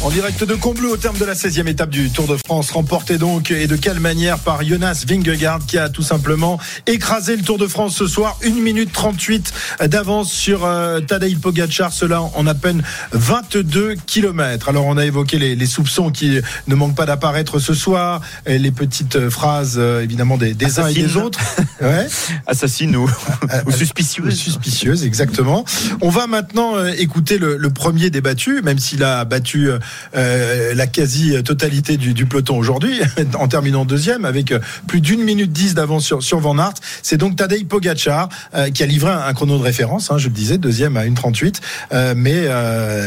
En 0.00 0.10
direct 0.10 0.44
de 0.44 0.54
Combloux 0.54 0.90
au 0.92 0.96
terme 0.96 1.18
de 1.18 1.24
la 1.24 1.34
16e 1.34 1.66
étape 1.66 1.90
du 1.90 2.08
Tour 2.10 2.28
de 2.28 2.36
France, 2.46 2.70
remportée 2.70 3.18
donc 3.18 3.50
et 3.50 3.66
de 3.66 3.74
quelle 3.74 3.98
manière 3.98 4.38
par 4.38 4.62
Jonas 4.62 5.04
Vingegaard 5.06 5.58
qui 5.66 5.76
a 5.76 5.88
tout 5.88 6.02
simplement 6.04 6.58
écrasé 6.86 7.36
le 7.36 7.42
Tour 7.42 7.58
de 7.58 7.66
France 7.66 7.96
ce 7.96 8.06
soir. 8.06 8.38
1 8.44 8.50
minute 8.62 8.92
38 8.92 9.52
d'avance 9.86 10.30
sur 10.32 10.64
euh, 10.64 11.00
Tadej 11.00 11.38
Pogacar, 11.40 11.92
cela 11.92 12.22
en 12.22 12.46
à 12.46 12.54
peine 12.54 12.82
22 13.10 13.96
kilomètres. 14.06 14.68
Alors 14.68 14.86
on 14.86 14.96
a 14.96 15.04
évoqué 15.04 15.36
les, 15.36 15.56
les 15.56 15.66
soupçons 15.66 16.10
qui 16.10 16.38
ne 16.68 16.74
manquent 16.76 16.96
pas 16.96 17.06
d'apparaître 17.06 17.58
ce 17.58 17.74
soir, 17.74 18.20
et 18.46 18.58
les 18.58 18.70
petites 18.70 19.16
euh, 19.16 19.30
phrases 19.30 19.74
euh, 19.78 20.02
évidemment 20.02 20.38
des, 20.38 20.54
des 20.54 20.78
uns 20.78 20.86
et 20.86 20.94
des 20.94 21.16
autres. 21.16 21.40
Ouais. 21.80 22.06
Assassine 22.46 22.94
ou, 22.96 23.10
Euh, 23.52 23.62
ou 23.66 23.72
suspicieuse. 23.72 24.34
Suspicieuse, 24.34 25.04
exactement. 25.04 25.64
On 26.00 26.08
va 26.08 26.26
maintenant 26.28 26.76
euh, 26.76 26.92
écouter 26.98 27.38
le, 27.38 27.56
le 27.56 27.70
premier 27.70 28.10
débattu, 28.10 28.62
même 28.62 28.78
s'il 28.78 29.02
a 29.02 29.24
battu 29.24 29.70
euh, 30.16 30.74
la 30.74 30.86
quasi-totalité 30.86 31.96
du, 31.96 32.26
peloton 32.26 32.56
aujourd'hui, 32.56 33.00
en 33.34 33.48
terminant 33.48 33.84
deuxième, 33.84 34.24
avec 34.24 34.52
euh, 34.52 34.60
plus 34.86 35.00
d'une 35.00 35.22
minute 35.22 35.52
dix 35.52 35.74
d'avance 35.74 36.14
sur, 36.20 36.40
Van 36.40 36.58
Aert. 36.58 36.74
C'est 37.02 37.16
donc 37.16 37.36
Tadej 37.36 37.66
Pogacar 37.66 38.28
euh, 38.54 38.70
qui 38.70 38.82
a 38.82 38.86
livré 38.86 39.10
un, 39.10 39.32
chrono 39.32 39.58
de 39.58 39.62
référence, 39.62 40.10
hein, 40.10 40.18
je 40.18 40.28
le 40.28 40.34
disais, 40.34 40.58
deuxième 40.58 40.96
à 40.96 41.04
1,38, 41.04 41.60
euh, 41.92 42.14
mais 42.16 42.46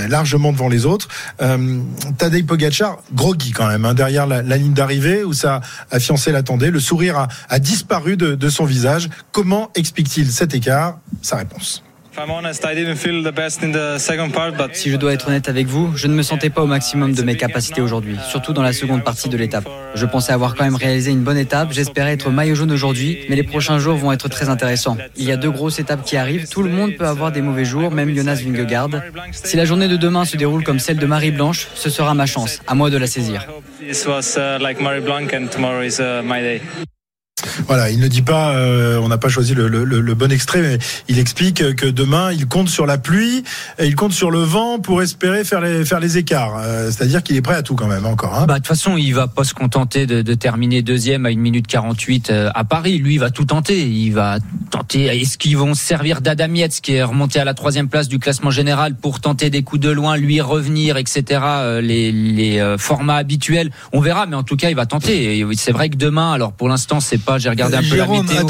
largement 0.08 0.52
devant 0.52 0.70
les 0.70 0.86
autres. 0.86 1.08
Tadej 2.18 2.46
Pogacar, 2.46 2.98
groggy 3.14 3.52
quand 3.52 3.68
même, 3.68 3.86
hein, 3.86 3.94
derrière 3.94 4.28
la, 4.28 4.42
ligne 4.42 4.74
d'arrivée 4.74 5.24
où 5.24 5.34
sa 5.34 5.62
a 5.92 6.00
fiancé 6.00 6.32
l'attendait. 6.32 6.72
Le 6.72 6.80
sourire 6.80 7.28
a, 7.50 7.60
disparu 7.60 8.18
de 8.18 8.50
son 8.50 8.66
visage. 8.66 9.10
Comment 9.32 9.70
explique-t-il 9.76 10.32
cet 10.32 10.54
écart? 10.54 11.00
Sa 11.22 11.38
réponse. 11.38 11.84
Si 14.74 14.90
je 14.90 14.98
dois 14.98 15.14
être 15.14 15.30
honnête 15.30 15.48
avec 15.48 15.68
vous, 15.68 15.96
je 15.96 16.08
ne 16.08 16.14
me 16.14 16.24
sentais 16.24 16.50
pas 16.50 16.62
au 16.62 16.68
maximum 16.68 17.14
de 17.14 17.22
mes 17.22 17.38
capacités 17.38 17.80
aujourd'hui, 17.80 18.18
surtout 18.30 18.52
dans 18.52 18.62
la 18.62 18.74
seconde 18.74 19.04
partie 19.04 19.30
de 19.30 19.38
l'étape. 19.38 19.70
Je 19.96 20.06
pensais 20.06 20.34
avoir 20.34 20.56
quand 20.56 20.66
même 20.66 20.76
réalisé 20.76 21.12
une 21.12 21.22
bonne 21.22 21.38
étape, 21.38 21.72
j'espérais 21.72 22.12
être 22.12 22.30
maillot 22.30 22.56
jaune 22.56 22.72
aujourd'hui, 22.72 23.20
mais 23.30 23.38
les 23.38 23.44
prochains 23.44 23.80
jours 23.80 23.96
vont 23.96 24.12
être 24.12 24.28
très 24.28 24.50
intéressants. 24.50 24.98
Il 25.16 25.24
y 25.24 25.32
a 25.32 25.38
deux 25.38 25.52
grosses 25.52 25.80
étapes 25.80 26.04
qui 26.04 26.18
arrivent, 26.18 26.50
tout 26.50 26.64
le 26.64 26.70
monde 26.70 26.98
peut 26.98 27.08
avoir 27.08 27.32
des 27.32 27.42
mauvais 27.42 27.66
jours, 27.66 27.92
même 27.92 28.14
Jonas 28.14 28.42
Vingegaard. 28.44 28.90
Si 29.32 29.56
la 29.56 29.64
journée 29.64 29.88
de 29.88 29.96
demain 29.96 30.26
se 30.26 30.36
déroule 30.36 30.66
comme 30.66 30.80
celle 30.80 30.98
de 30.98 31.06
Marie 31.06 31.32
Blanche, 31.32 31.68
ce 31.76 31.90
sera 31.90 32.14
ma 32.14 32.26
chance, 32.26 32.62
à 32.68 32.76
moi 32.76 32.90
de 32.90 32.98
la 32.98 33.08
saisir. 33.08 33.48
Voilà, 37.68 37.90
il 37.90 38.00
ne 38.00 38.08
dit 38.08 38.22
pas, 38.22 38.54
euh, 38.54 38.98
on 38.98 39.08
n'a 39.08 39.18
pas 39.18 39.30
choisi 39.30 39.54
le, 39.54 39.68
le, 39.68 39.84
le, 39.84 40.14
bon 40.14 40.32
extrait, 40.32 40.62
mais 40.62 40.78
il 41.08 41.20
explique 41.20 41.76
que 41.76 41.86
demain, 41.88 42.32
il 42.32 42.48
compte 42.48 42.70
sur 42.70 42.86
la 42.86 42.98
pluie, 42.98 43.44
et 43.80 43.88
il 43.88 43.96
compte 43.96 44.14
sur 44.14 44.32
le 44.32 44.40
vent 44.40 44.80
pour 44.80 45.02
espérer 45.02 45.44
faire 45.44 45.62
les, 45.62 45.86
faire 45.86 46.00
les 46.00 46.18
écarts. 46.18 46.58
Euh, 46.60 46.92
C'est-à-dire 46.92 47.24
qu'il 47.24 47.36
est 47.36 47.42
prêt 47.42 47.56
à 47.56 47.64
tout 47.64 47.76
quand 47.76 47.88
même, 47.88 48.06
encore. 48.06 48.36
Hein. 48.38 48.46
Bah, 48.48 48.56
de 48.56 48.60
toute 48.60 48.68
façon, 48.68 48.98
il 48.98 49.12
va 49.12 49.28
pas 49.28 49.44
se 49.44 49.54
contenter 49.54 50.06
de, 50.06 50.22
de 50.22 50.34
terminer 50.34 50.82
deuxième 50.82 51.26
à 51.26 51.32
une 51.32 51.40
minute 51.40 51.68
48 51.68 52.30
euh, 52.30 52.50
à 52.54 52.64
Paris. 52.64 52.98
Lui, 52.98 53.16
il 53.16 53.20
va 53.20 53.32
tout 53.32 53.46
tenter. 53.46 53.88
Il 53.88 54.12
va 54.12 54.38
tenter. 54.70 55.06
Est-ce 55.06 55.38
qu'ils 55.38 55.58
vont 55.58 55.74
servir 55.74 56.22
d'Adam 56.22 56.54
Yates, 56.54 56.82
qui 56.82 56.94
est 56.94 57.04
remonté 57.04 57.40
à 57.40 57.46
la 57.46 57.54
troisième 57.54 57.88
place 57.88 58.08
du 58.08 58.20
classement 58.20 58.52
général, 58.52 58.96
pour 58.96 59.20
tenter 59.20 59.50
des 59.50 59.64
coups 59.64 59.82
de 59.82 59.90
loin, 59.90 60.18
lui 60.18 60.42
revenir, 60.42 60.98
etc. 60.98 61.42
Euh, 61.44 61.82
les, 61.82 62.12
les 62.12 62.76
formats 62.78 63.16
habituels, 63.16 63.72
on 63.94 64.00
verra. 64.00 64.26
Mais 64.26 64.36
en 64.36 64.44
tout 64.44 64.58
cas, 64.58 64.70
il 64.70 64.76
va 64.76 64.86
tenter. 64.86 65.46
C'est 65.56 65.72
vrai 65.72 65.90
que 65.90 65.96
demain, 65.96 66.32
alors 66.34 66.52
pour 66.54 66.70
l'instant, 66.70 67.00
c'est 67.00 67.18
pas 67.18 67.31
j'ai 67.38 67.50
regardé 67.50 67.78
un 67.78 67.84
peu 67.84 67.96
la 67.96 68.08
météo. 68.08 68.48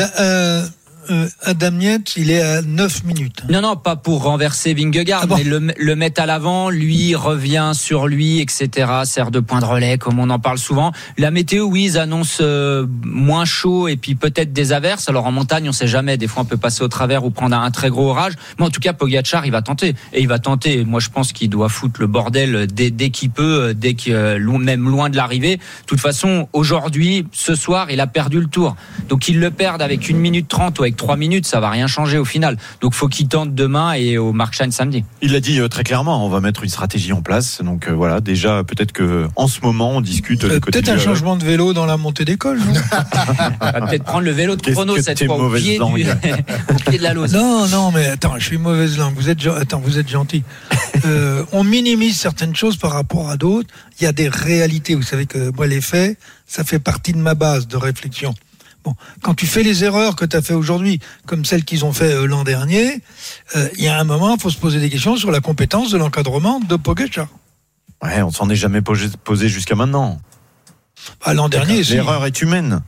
Euh, 1.10 1.22
euh, 1.22 1.30
Adam 1.44 1.80
Yates, 1.80 2.16
il 2.18 2.32
est 2.32 2.42
à 2.42 2.62
9 2.62 3.04
minutes. 3.04 3.44
Non, 3.50 3.62
non, 3.62 3.76
pas 3.76 3.96
pour 3.96 4.24
renverser 4.24 4.74
Vingegaard, 4.74 5.26
ah 5.30 5.36
mais 5.38 5.44
le, 5.44 5.72
le, 5.78 5.96
mettre 5.96 6.22
à 6.22 6.26
l'avant, 6.26 6.70
lui 6.70 7.16
revient 7.16 7.72
sur 7.74 8.08
lui, 8.08 8.40
etc. 8.40 8.92
Sert 9.06 9.32
de 9.32 9.40
point 9.40 9.60
de 9.60 9.66
relais, 9.66 9.98
comme 9.98 10.20
on 10.20 10.30
en 10.30 10.40
parle 10.40 10.58
souvent. 10.58 10.92
La 11.18 11.32
météo, 11.32 11.66
oui, 11.66 11.86
ils 11.86 11.98
annoncent 11.98 12.38
euh, 12.42 12.86
moins 13.04 13.46
chaud 13.46 13.88
et 13.88 13.98
puis 13.98 14.16
peut-être 14.16 14.54
des 14.54 14.74
averses. 14.74 15.10
Alors 15.10 15.26
en 15.26 15.32
montagne, 15.32 15.68
on 15.70 15.72
sait 15.72 15.88
jamais. 15.88 16.18
Des 16.18 16.28
fois, 16.28 16.44
on 16.44 16.46
peut 16.46 16.58
passer 16.58 16.84
au 16.84 16.88
travers 16.88 17.26
ou 17.26 17.30
prendre 17.30 17.56
un 17.56 17.72
très 17.72 17.90
gros 17.90 18.10
orage. 18.10 18.34
Mais 18.60 18.66
en 18.66 18.70
tout 18.70 18.80
cas, 18.80 18.94
Pogacar, 18.94 19.46
il 19.46 19.52
va 19.52 19.62
tenter. 19.62 19.96
Et 20.14 20.22
il 20.22 20.28
va 20.28 20.40
tenter. 20.40 20.86
Moi, 20.86 21.00
je 21.00 21.10
pense 21.10 21.34
qu'il 21.34 21.50
doit 21.50 21.70
foutre 21.70 22.00
le 22.00 22.08
bordel 22.08 22.68
dès, 22.68 22.92
dès 22.92 23.10
qu'il 23.10 23.32
peut, 23.32 23.74
dès 23.76 23.94
qu'il, 23.94 24.16
même 24.16 24.90
loin 24.90 25.10
de 25.10 25.18
l'arrivée. 25.18 25.58
De 25.58 25.62
toute 25.86 26.00
façon, 26.00 26.48
aujourd'hui, 26.54 27.28
ce 27.32 27.56
soir, 27.56 27.92
il 27.92 28.00
a 28.00 28.08
perdu 28.08 28.40
le 28.40 28.48
tour. 28.48 28.76
Donc, 29.10 29.28
il 29.28 29.40
le 29.40 29.52
perde 29.52 29.82
avec 29.82 30.10
une 30.10 30.18
minute 30.18 30.48
30 30.48 30.80
ou 30.80 30.84
avec 30.92 30.98
3 30.98 31.16
minutes, 31.16 31.46
ça 31.46 31.60
va 31.60 31.70
rien 31.70 31.88
changer 31.88 32.18
au 32.18 32.26
final. 32.26 32.58
Donc 32.82 32.94
faut 32.94 33.08
qu'il 33.08 33.28
tente 33.28 33.54
demain 33.54 33.94
et 33.94 34.18
au 34.18 34.34
Markshine 34.34 34.72
samedi. 34.72 35.04
Il 35.22 35.32
l'a 35.32 35.40
dit 35.40 35.60
euh, 35.60 35.68
très 35.68 35.84
clairement, 35.84 36.26
on 36.26 36.30
va 36.30 36.42
mettre 36.42 36.64
une 36.64 36.70
stratégie 36.70 37.14
en 37.14 37.22
place. 37.22 37.62
Donc 37.64 37.88
euh, 37.88 37.92
voilà, 37.92 38.20
déjà 38.20 38.64
peut-être 38.64 38.92
que 38.92 39.28
en 39.36 39.48
ce 39.48 39.62
moment 39.62 39.92
on 39.92 40.02
discute 40.02 40.44
euh, 40.44 40.60
Peut-être 40.60 40.90
un 40.90 40.98
changement 40.98 41.36
de 41.36 41.46
vélo 41.46 41.74
dans 41.74 41.86
la 41.86 41.98
montée 41.98 42.26
d'école. 42.26 42.60
peut-être 43.60 44.04
prendre 44.04 44.26
le 44.26 44.32
vélo 44.32 44.56
de 44.56 44.62
chrono 44.62 44.98
cette 45.02 45.26
fois 45.26 45.38
au 45.38 45.50
pied, 45.52 45.78
du... 45.78 45.84
au 45.84 45.94
pied, 45.94 46.98
de 46.98 47.04
la 47.04 47.14
lose. 47.14 47.34
Non, 47.34 47.68
non, 47.68 47.92
mais 47.92 48.08
attends, 48.08 48.38
je 48.38 48.46
suis 48.46 48.58
mauvaise 48.58 48.98
langue. 48.98 49.14
Vous 49.16 49.30
êtes, 49.30 49.46
attends, 49.48 49.80
vous 49.80 49.98
êtes 49.98 50.10
gentil. 50.10 50.44
on 51.52 51.64
minimise 51.64 52.20
certaines 52.20 52.56
choses 52.56 52.78
par 52.78 52.92
rapport 52.92 53.30
à 53.30 53.38
d'autres. 53.38 53.70
Il 54.00 54.04
y 54.04 54.08
a 54.08 54.12
des 54.12 54.30
réalités. 54.30 54.96
Vous 54.96 55.04
savez 55.04 55.26
que 55.26 55.52
moi 55.56 55.68
les 55.68 55.82
faits, 55.82 56.18
ça 56.48 56.64
fait 56.64 56.80
partie 56.80 57.14
de 57.14 57.20
ma 57.20 57.36
base 57.36 57.68
de 57.68 57.78
réflexion. 57.78 58.34
Bon, 58.84 58.96
quand 59.22 59.36
tu 59.36 59.46
fais 59.46 59.64
les 59.64 59.84
erreurs 59.84 60.16
que 60.16 60.26
tu 60.26 60.36
as 60.36 60.42
fait 60.42 60.54
aujourd'hui, 60.54 61.00
comme 61.28 61.46
celles 61.46 61.64
qu'ils 61.64 61.86
ont 61.86 61.94
fait 61.94 62.14
euh, 62.14 62.26
l'an 62.26 62.44
dernier, 62.44 63.00
euh, 63.56 63.70
il 63.78 63.84
y 63.84 63.88
a 63.88 64.00
un 64.00 64.04
moment, 64.04 64.34
il 64.36 64.42
faut 64.42 64.50
se 64.50 64.58
poser 64.58 64.80
des 64.80 64.90
questions 64.90 65.18
sur 65.18 65.32
la 65.32 65.40
compétence 65.40 65.92
de 65.92 65.98
l'encadrement 65.98 66.60
de 66.60 66.76
Pogacar. 66.76 67.28
Ouais, 68.04 68.22
on 68.24 68.32
s'en 68.32 68.50
est 68.50 68.56
jamais 68.56 68.82
posé, 68.82 69.50
jusqu'à 69.50 69.76
maintenant. 69.76 70.20
Bah, 71.24 71.34
l'an 71.34 71.50
dernier, 71.50 71.84
l'erreur 71.84 72.26
est 72.26 72.42
humaine. 72.42 72.82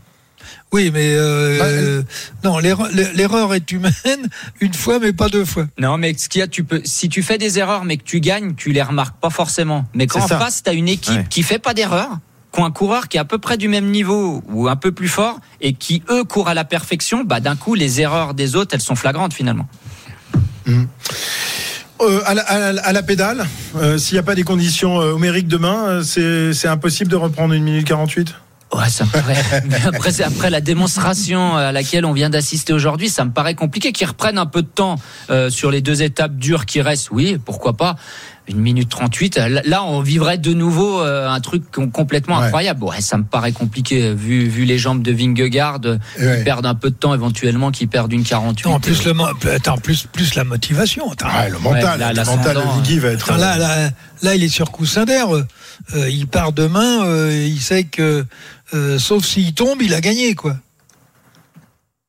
Oui, 0.71 0.89
mais 0.91 1.13
euh, 1.13 2.01
bah, 2.01 2.49
non, 2.49 2.57
l'erreur 2.57 3.53
est 3.53 3.71
humaine 3.71 3.93
une 4.59 4.73
fois, 4.73 4.97
mais 4.97 5.13
pas 5.13 5.29
deux 5.29 5.45
fois. 5.45 5.67
Non, 5.77 5.99
mais 5.99 6.15
ce 6.17 6.27
qu'il 6.27 6.39
y 6.39 6.41
a, 6.41 6.47
tu 6.47 6.63
peux, 6.63 6.81
si 6.83 7.09
tu 7.09 7.21
fais 7.21 7.37
des 7.37 7.59
erreurs, 7.59 7.85
mais 7.85 7.97
que 7.97 8.03
tu 8.03 8.19
gagnes, 8.19 8.55
tu 8.55 8.71
les 8.71 8.81
remarques 8.81 9.19
pas 9.19 9.29
forcément. 9.29 9.85
Mais 9.93 10.07
quand 10.07 10.21
en 10.23 10.27
face, 10.27 10.63
tu 10.63 10.69
as 10.71 10.73
une 10.73 10.89
équipe 10.89 11.29
qui 11.29 11.43
fait 11.43 11.59
pas 11.59 11.75
d'erreurs, 11.75 12.17
un 12.61 12.71
coureur 12.71 13.07
qui 13.07 13.17
est 13.17 13.19
à 13.19 13.25
peu 13.25 13.37
près 13.37 13.57
du 13.57 13.67
même 13.67 13.89
niveau 13.89 14.43
ou 14.49 14.67
un 14.67 14.75
peu 14.75 14.91
plus 14.91 15.07
fort 15.07 15.39
et 15.61 15.73
qui 15.73 16.03
eux 16.09 16.23
courent 16.23 16.49
à 16.49 16.53
la 16.53 16.63
perfection, 16.63 17.23
bah 17.23 17.39
d'un 17.39 17.55
coup 17.55 17.73
les 17.73 18.01
erreurs 18.01 18.33
des 18.33 18.55
autres 18.55 18.75
elles 18.75 18.81
sont 18.81 18.95
flagrantes 18.95 19.33
finalement. 19.33 19.67
Mmh. 20.65 20.83
Euh, 22.01 22.21
à, 22.25 22.93
la, 22.93 23.03
pédale, 23.03 23.45
euh, 23.77 23.97
s'il 23.97 24.15
n'y 24.15 24.19
a 24.19 24.23
pas 24.23 24.35
des 24.35 24.43
conditions 24.43 24.99
euh, 24.99 25.11
homériques 25.11 25.47
demain, 25.47 26.01
c'est 26.03 26.67
impossible 26.67 27.09
de 27.09 27.15
reprendre 27.15 27.53
une 27.53 27.63
minute 27.63 27.87
48 27.87 28.35
Ouais, 28.73 28.89
ça 28.89 29.05
me 29.05 29.09
paraît. 29.11 29.37
après, 29.85 30.21
après 30.21 30.49
la 30.49 30.59
démonstration 30.59 31.55
à 31.55 31.71
laquelle 31.71 32.05
on 32.05 32.11
vient 32.11 32.31
d'assister 32.31 32.73
aujourd'hui, 32.73 33.07
ça 33.07 33.23
me 33.23 33.31
paraît 33.31 33.53
compliqué 33.53 33.91
qu'ils 33.91 34.07
reprennent 34.07 34.39
un 34.39 34.47
peu 34.47 34.63
de 34.63 34.67
temps 34.67 34.95
sur 35.49 35.69
les 35.69 35.81
deux 35.81 36.01
étapes 36.01 36.35
dures 36.35 36.65
qui 36.65 36.81
restent. 36.81 37.11
Oui, 37.11 37.37
pourquoi 37.43 37.73
pas 37.73 37.95
une 38.47 38.59
minute 38.59 38.89
38. 38.89 39.39
Là, 39.65 39.83
on 39.83 40.01
vivrait 40.01 40.37
de 40.37 40.53
nouveau 40.53 41.01
euh, 41.01 41.29
un 41.29 41.39
truc 41.39 41.63
complètement 41.71 42.39
incroyable. 42.39 42.83
Ouais, 42.83 43.01
ça 43.01 43.17
me 43.17 43.23
paraît 43.23 43.51
compliqué 43.51 44.13
vu 44.13 44.47
vu 44.47 44.65
les 44.65 44.77
jambes 44.77 45.01
de 45.01 45.11
Vingegaard, 45.11 45.79
qui 45.81 46.43
perdent 46.43 46.65
un 46.65 46.75
peu 46.75 46.89
de 46.89 46.95
temps 46.95 47.13
éventuellement, 47.13 47.71
qui 47.71 47.87
perdent 47.87 48.13
une 48.13 48.23
48. 48.23 48.67
en 48.67 48.79
plus 48.79 49.05
le 49.05 49.13
attends, 49.53 49.77
plus 49.77 50.05
plus 50.11 50.35
la 50.35 50.43
motivation. 50.43 51.09
le 51.09 51.59
mental, 51.59 51.99
là, 51.99 52.13
le 52.13 52.25
mental 52.25 52.55
de 52.55 52.99
va 52.99 53.09
être. 53.09 53.37
là, 53.37 53.57
là, 53.57 53.89
là, 54.21 54.35
il 54.35 54.43
est 54.43 54.49
sur 54.49 54.71
coussin 54.71 55.05
d'air. 55.05 55.27
Euh, 55.33 56.09
il 56.09 56.27
part 56.27 56.53
demain, 56.53 57.05
euh, 57.05 57.47
il 57.47 57.59
sait 57.59 57.83
que 57.83 58.25
sauf 58.97 59.23
s'il 59.23 59.53
tombe, 59.53 59.81
il 59.81 59.93
a 59.93 60.01
gagné 60.01 60.35
quoi. 60.35 60.55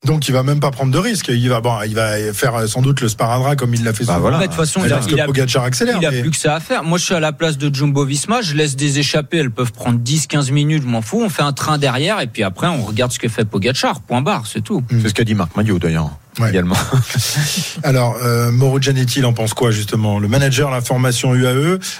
Donc 0.05 0.27
il 0.27 0.33
va 0.33 0.43
même 0.43 0.59
pas 0.59 0.71
prendre 0.71 0.91
de 0.91 0.97
risque. 0.97 1.29
Il 1.29 1.49
va 1.49 1.61
bon, 1.61 1.77
il 1.85 1.95
va 1.95 2.33
faire 2.33 2.67
sans 2.67 2.81
doute 2.81 3.01
le 3.01 3.09
sparadrap 3.09 3.55
comme 3.55 3.73
il 3.73 3.83
l'a 3.83 3.93
fait. 3.93 4.05
Bah 4.05 4.19
voilà. 4.19 4.37
De 4.37 4.43
toute 4.43 4.53
façon, 4.53 4.81
il 4.85 4.93
a, 4.93 4.99
il 5.09 5.19
a, 5.19 5.63
accélère, 5.63 5.97
il 5.99 6.05
a 6.05 6.11
plus 6.11 6.31
que 6.31 6.37
ça 6.37 6.55
à 6.55 6.59
faire. 6.59 6.83
Moi, 6.83 6.97
je 6.97 7.05
suis 7.05 7.15
à 7.15 7.19
la 7.19 7.31
place 7.31 7.57
de 7.57 7.73
Jumbo 7.73 8.05
Visma. 8.05 8.41
Je 8.41 8.53
laisse 8.53 8.75
des 8.75 8.99
échappées. 8.99 9.37
Elles 9.37 9.51
peuvent 9.51 9.71
prendre 9.71 9.99
10-15 9.99 10.51
minutes. 10.51 10.83
Je 10.83 10.87
m'en 10.87 11.01
fous. 11.01 11.21
On 11.23 11.29
fait 11.29 11.41
un 11.41 11.53
train 11.53 11.77
derrière 11.77 12.19
et 12.21 12.27
puis 12.27 12.43
après, 12.43 12.67
on 12.67 12.83
regarde 12.83 13.11
ce 13.11 13.19
que 13.19 13.27
fait 13.27 13.45
Pogacar. 13.45 14.01
Point 14.01 14.21
barre, 14.21 14.45
c'est 14.45 14.61
tout. 14.61 14.81
Mm. 14.91 14.99
C'est 15.01 15.09
ce 15.09 15.13
qu'a 15.13 15.23
dit 15.23 15.33
Marc 15.33 15.55
Madio 15.55 15.79
d'ailleurs. 15.79 16.11
Également. 16.47 16.75
Alors, 17.83 18.17
euh, 18.21 18.51
Mauro 18.51 18.79
Gianetti, 18.79 19.19
il 19.19 19.25
en 19.25 19.31
pense 19.31 19.53
quoi 19.53 19.71
justement? 19.71 20.19
Le 20.19 20.27
manager, 20.27 20.69
la 20.69 20.81
formation 20.81 21.33
UAE, 21.33 21.47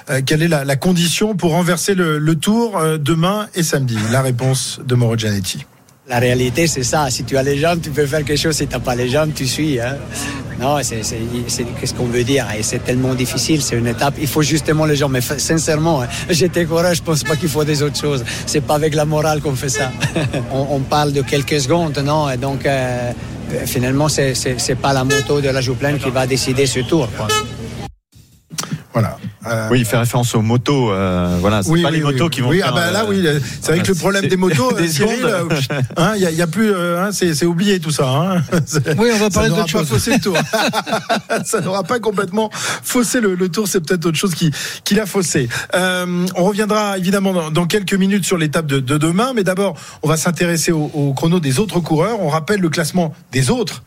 euh, 0.10 0.22
quelle 0.26 0.44
est 0.44 0.50
la, 0.50 0.66
la, 0.66 0.76
condition 0.76 1.36
pour 1.36 1.52
renverser 1.52 1.96
le, 1.96 2.18
le 2.18 2.36
tour 2.36 2.78
euh, 2.78 2.98
demain 2.98 3.48
et 3.56 3.64
samedi? 3.64 3.98
La 4.12 4.22
réponse 4.22 4.82
de 4.86 4.94
Mauro 4.96 5.16
Gianetti. 5.16 5.66
La 6.08 6.20
réalité, 6.20 6.68
c'est 6.68 6.84
ça. 6.84 7.10
Si 7.10 7.24
tu 7.24 7.36
as 7.36 7.42
les 7.42 7.58
jambes, 7.58 7.80
tu 7.82 7.90
peux 7.90 8.06
faire 8.06 8.24
quelque 8.24 8.40
chose. 8.40 8.56
Si 8.56 8.68
tu 8.68 8.74
n'as 8.74 8.80
pas 8.80 8.94
les 8.94 9.10
jambes, 9.10 9.32
tu 9.34 9.48
suis. 9.48 9.80
Hein. 9.80 9.98
Non, 10.60 10.78
c'est 10.84 11.02
qu'est-ce 11.80 11.94
qu'on 11.96 12.06
veut 12.06 12.24
dire 12.24 12.46
Et 12.58 12.62
c'est 12.62 12.80
tellement 12.80 13.16
difficile. 13.16 13.62
C'est 13.62 13.76
une 13.76 13.88
étape. 13.88 14.14
Il 14.20 14.28
faut 14.28 14.44
justement 14.44 14.86
les 14.86 14.96
jambes. 14.96 15.14
Mais 15.14 15.22
sincèrement, 15.22 16.04
hein, 16.04 16.08
j'étais 16.30 16.66
courage. 16.66 16.98
Je 16.98 17.02
pense 17.02 17.24
pas 17.24 17.36
qu'il 17.36 17.50
faut 17.50 17.64
des 17.64 17.82
autres 17.82 18.00
choses. 18.00 18.24
C'est 18.46 18.62
pas 18.62 18.76
avec 18.76 18.94
la 18.94 19.06
morale 19.06 19.42
qu'on 19.42 19.56
fait 19.56 19.70
ça. 19.70 19.92
on, 20.52 20.80
parle 20.82 21.12
de 21.12 21.24
quelques 21.24 21.60
secondes, 21.60 21.98
non? 22.06 22.30
Et 22.30 22.38
donc, 22.38 22.68
euh, 22.68 23.12
finalement, 23.66 24.08
c'est 24.08 24.78
pas 24.80 24.94
la 24.94 25.04
moto 25.04 25.42
de 25.42 25.50
la 25.50 25.62
Jouplaine 25.62 25.98
qui 25.98 26.12
va 26.12 26.28
décider 26.28 26.68
ce 26.68 26.82
tour. 26.82 27.10
Voilà. 28.94 29.18
Euh, 29.48 29.68
oui, 29.72 29.80
il 29.80 29.86
fait 29.86 29.98
référence 29.98 30.34
aux 30.36 30.42
motos. 30.42 30.92
Euh, 30.92 31.38
voilà, 31.40 31.62
c'est 31.64 31.82
pas 31.82 31.92
les 31.92 32.02
motos 32.02 32.30
qui 32.30 32.42
vont. 32.42 32.50
Oui, 32.50 32.62
ah 32.64 32.72
bah 32.72 32.92
là, 32.92 33.06
oui, 33.08 33.26
c'est 33.62 33.72
vrai 33.72 33.82
que 33.82 33.88
le 33.90 33.96
problème 33.96 34.28
des 34.28 34.38
motos, 34.38 34.72
des 34.78 34.88
Cyril, 34.88 35.20
il 35.22 35.84
hein, 35.98 36.16
y, 36.16 36.42
a 36.42 36.48
plus, 36.48 36.74
hein, 36.74 37.10
c'est 37.12 37.46
oublié 37.46 37.80
tout 37.80 37.92
ça. 37.92 38.10
Hein. 38.10 38.44
Oui, 38.98 39.10
on 39.14 39.18
va 39.18 39.30
parler 39.30 39.50
de 39.50 39.56
pas 39.56 39.84
faussé 39.84 40.14
le 40.14 40.20
tour. 40.20 40.38
ça 41.46 41.62
n'aura 41.62 41.84
pas 41.84 42.00
complètement 42.00 42.50
faussé 42.54 43.20
le, 43.20 43.36
le 43.36 43.50
tour. 43.50 43.68
C'est 43.68 43.82
peut-être 43.82 44.06
autre 44.06 44.18
chose 44.18 44.36
qui, 44.36 44.52
qui 44.84 44.96
l'a 44.96 45.06
faussé. 45.06 45.50
Euh, 45.74 46.26
on 46.36 46.44
reviendra 46.44 46.98
évidemment 46.98 47.34
dans, 47.34 47.52
dans 47.52 47.66
quelques 47.66 47.94
minutes 47.94 48.26
sur 48.26 48.38
l'étape 48.38 48.66
de, 48.66 48.80
de, 48.80 48.98
demain, 48.98 49.34
mais 49.36 49.44
d'abord, 49.44 49.76
on 50.04 50.08
va 50.08 50.18
s'intéresser 50.18 50.72
au, 50.72 50.90
au 50.94 51.14
chrono 51.14 51.40
des 51.40 51.60
autres 51.60 51.80
coureurs. 51.80 52.22
On 52.22 52.30
rappelle 52.30 52.60
le 52.60 52.70
classement 52.70 53.14
des 53.32 53.50
autres 53.50 53.84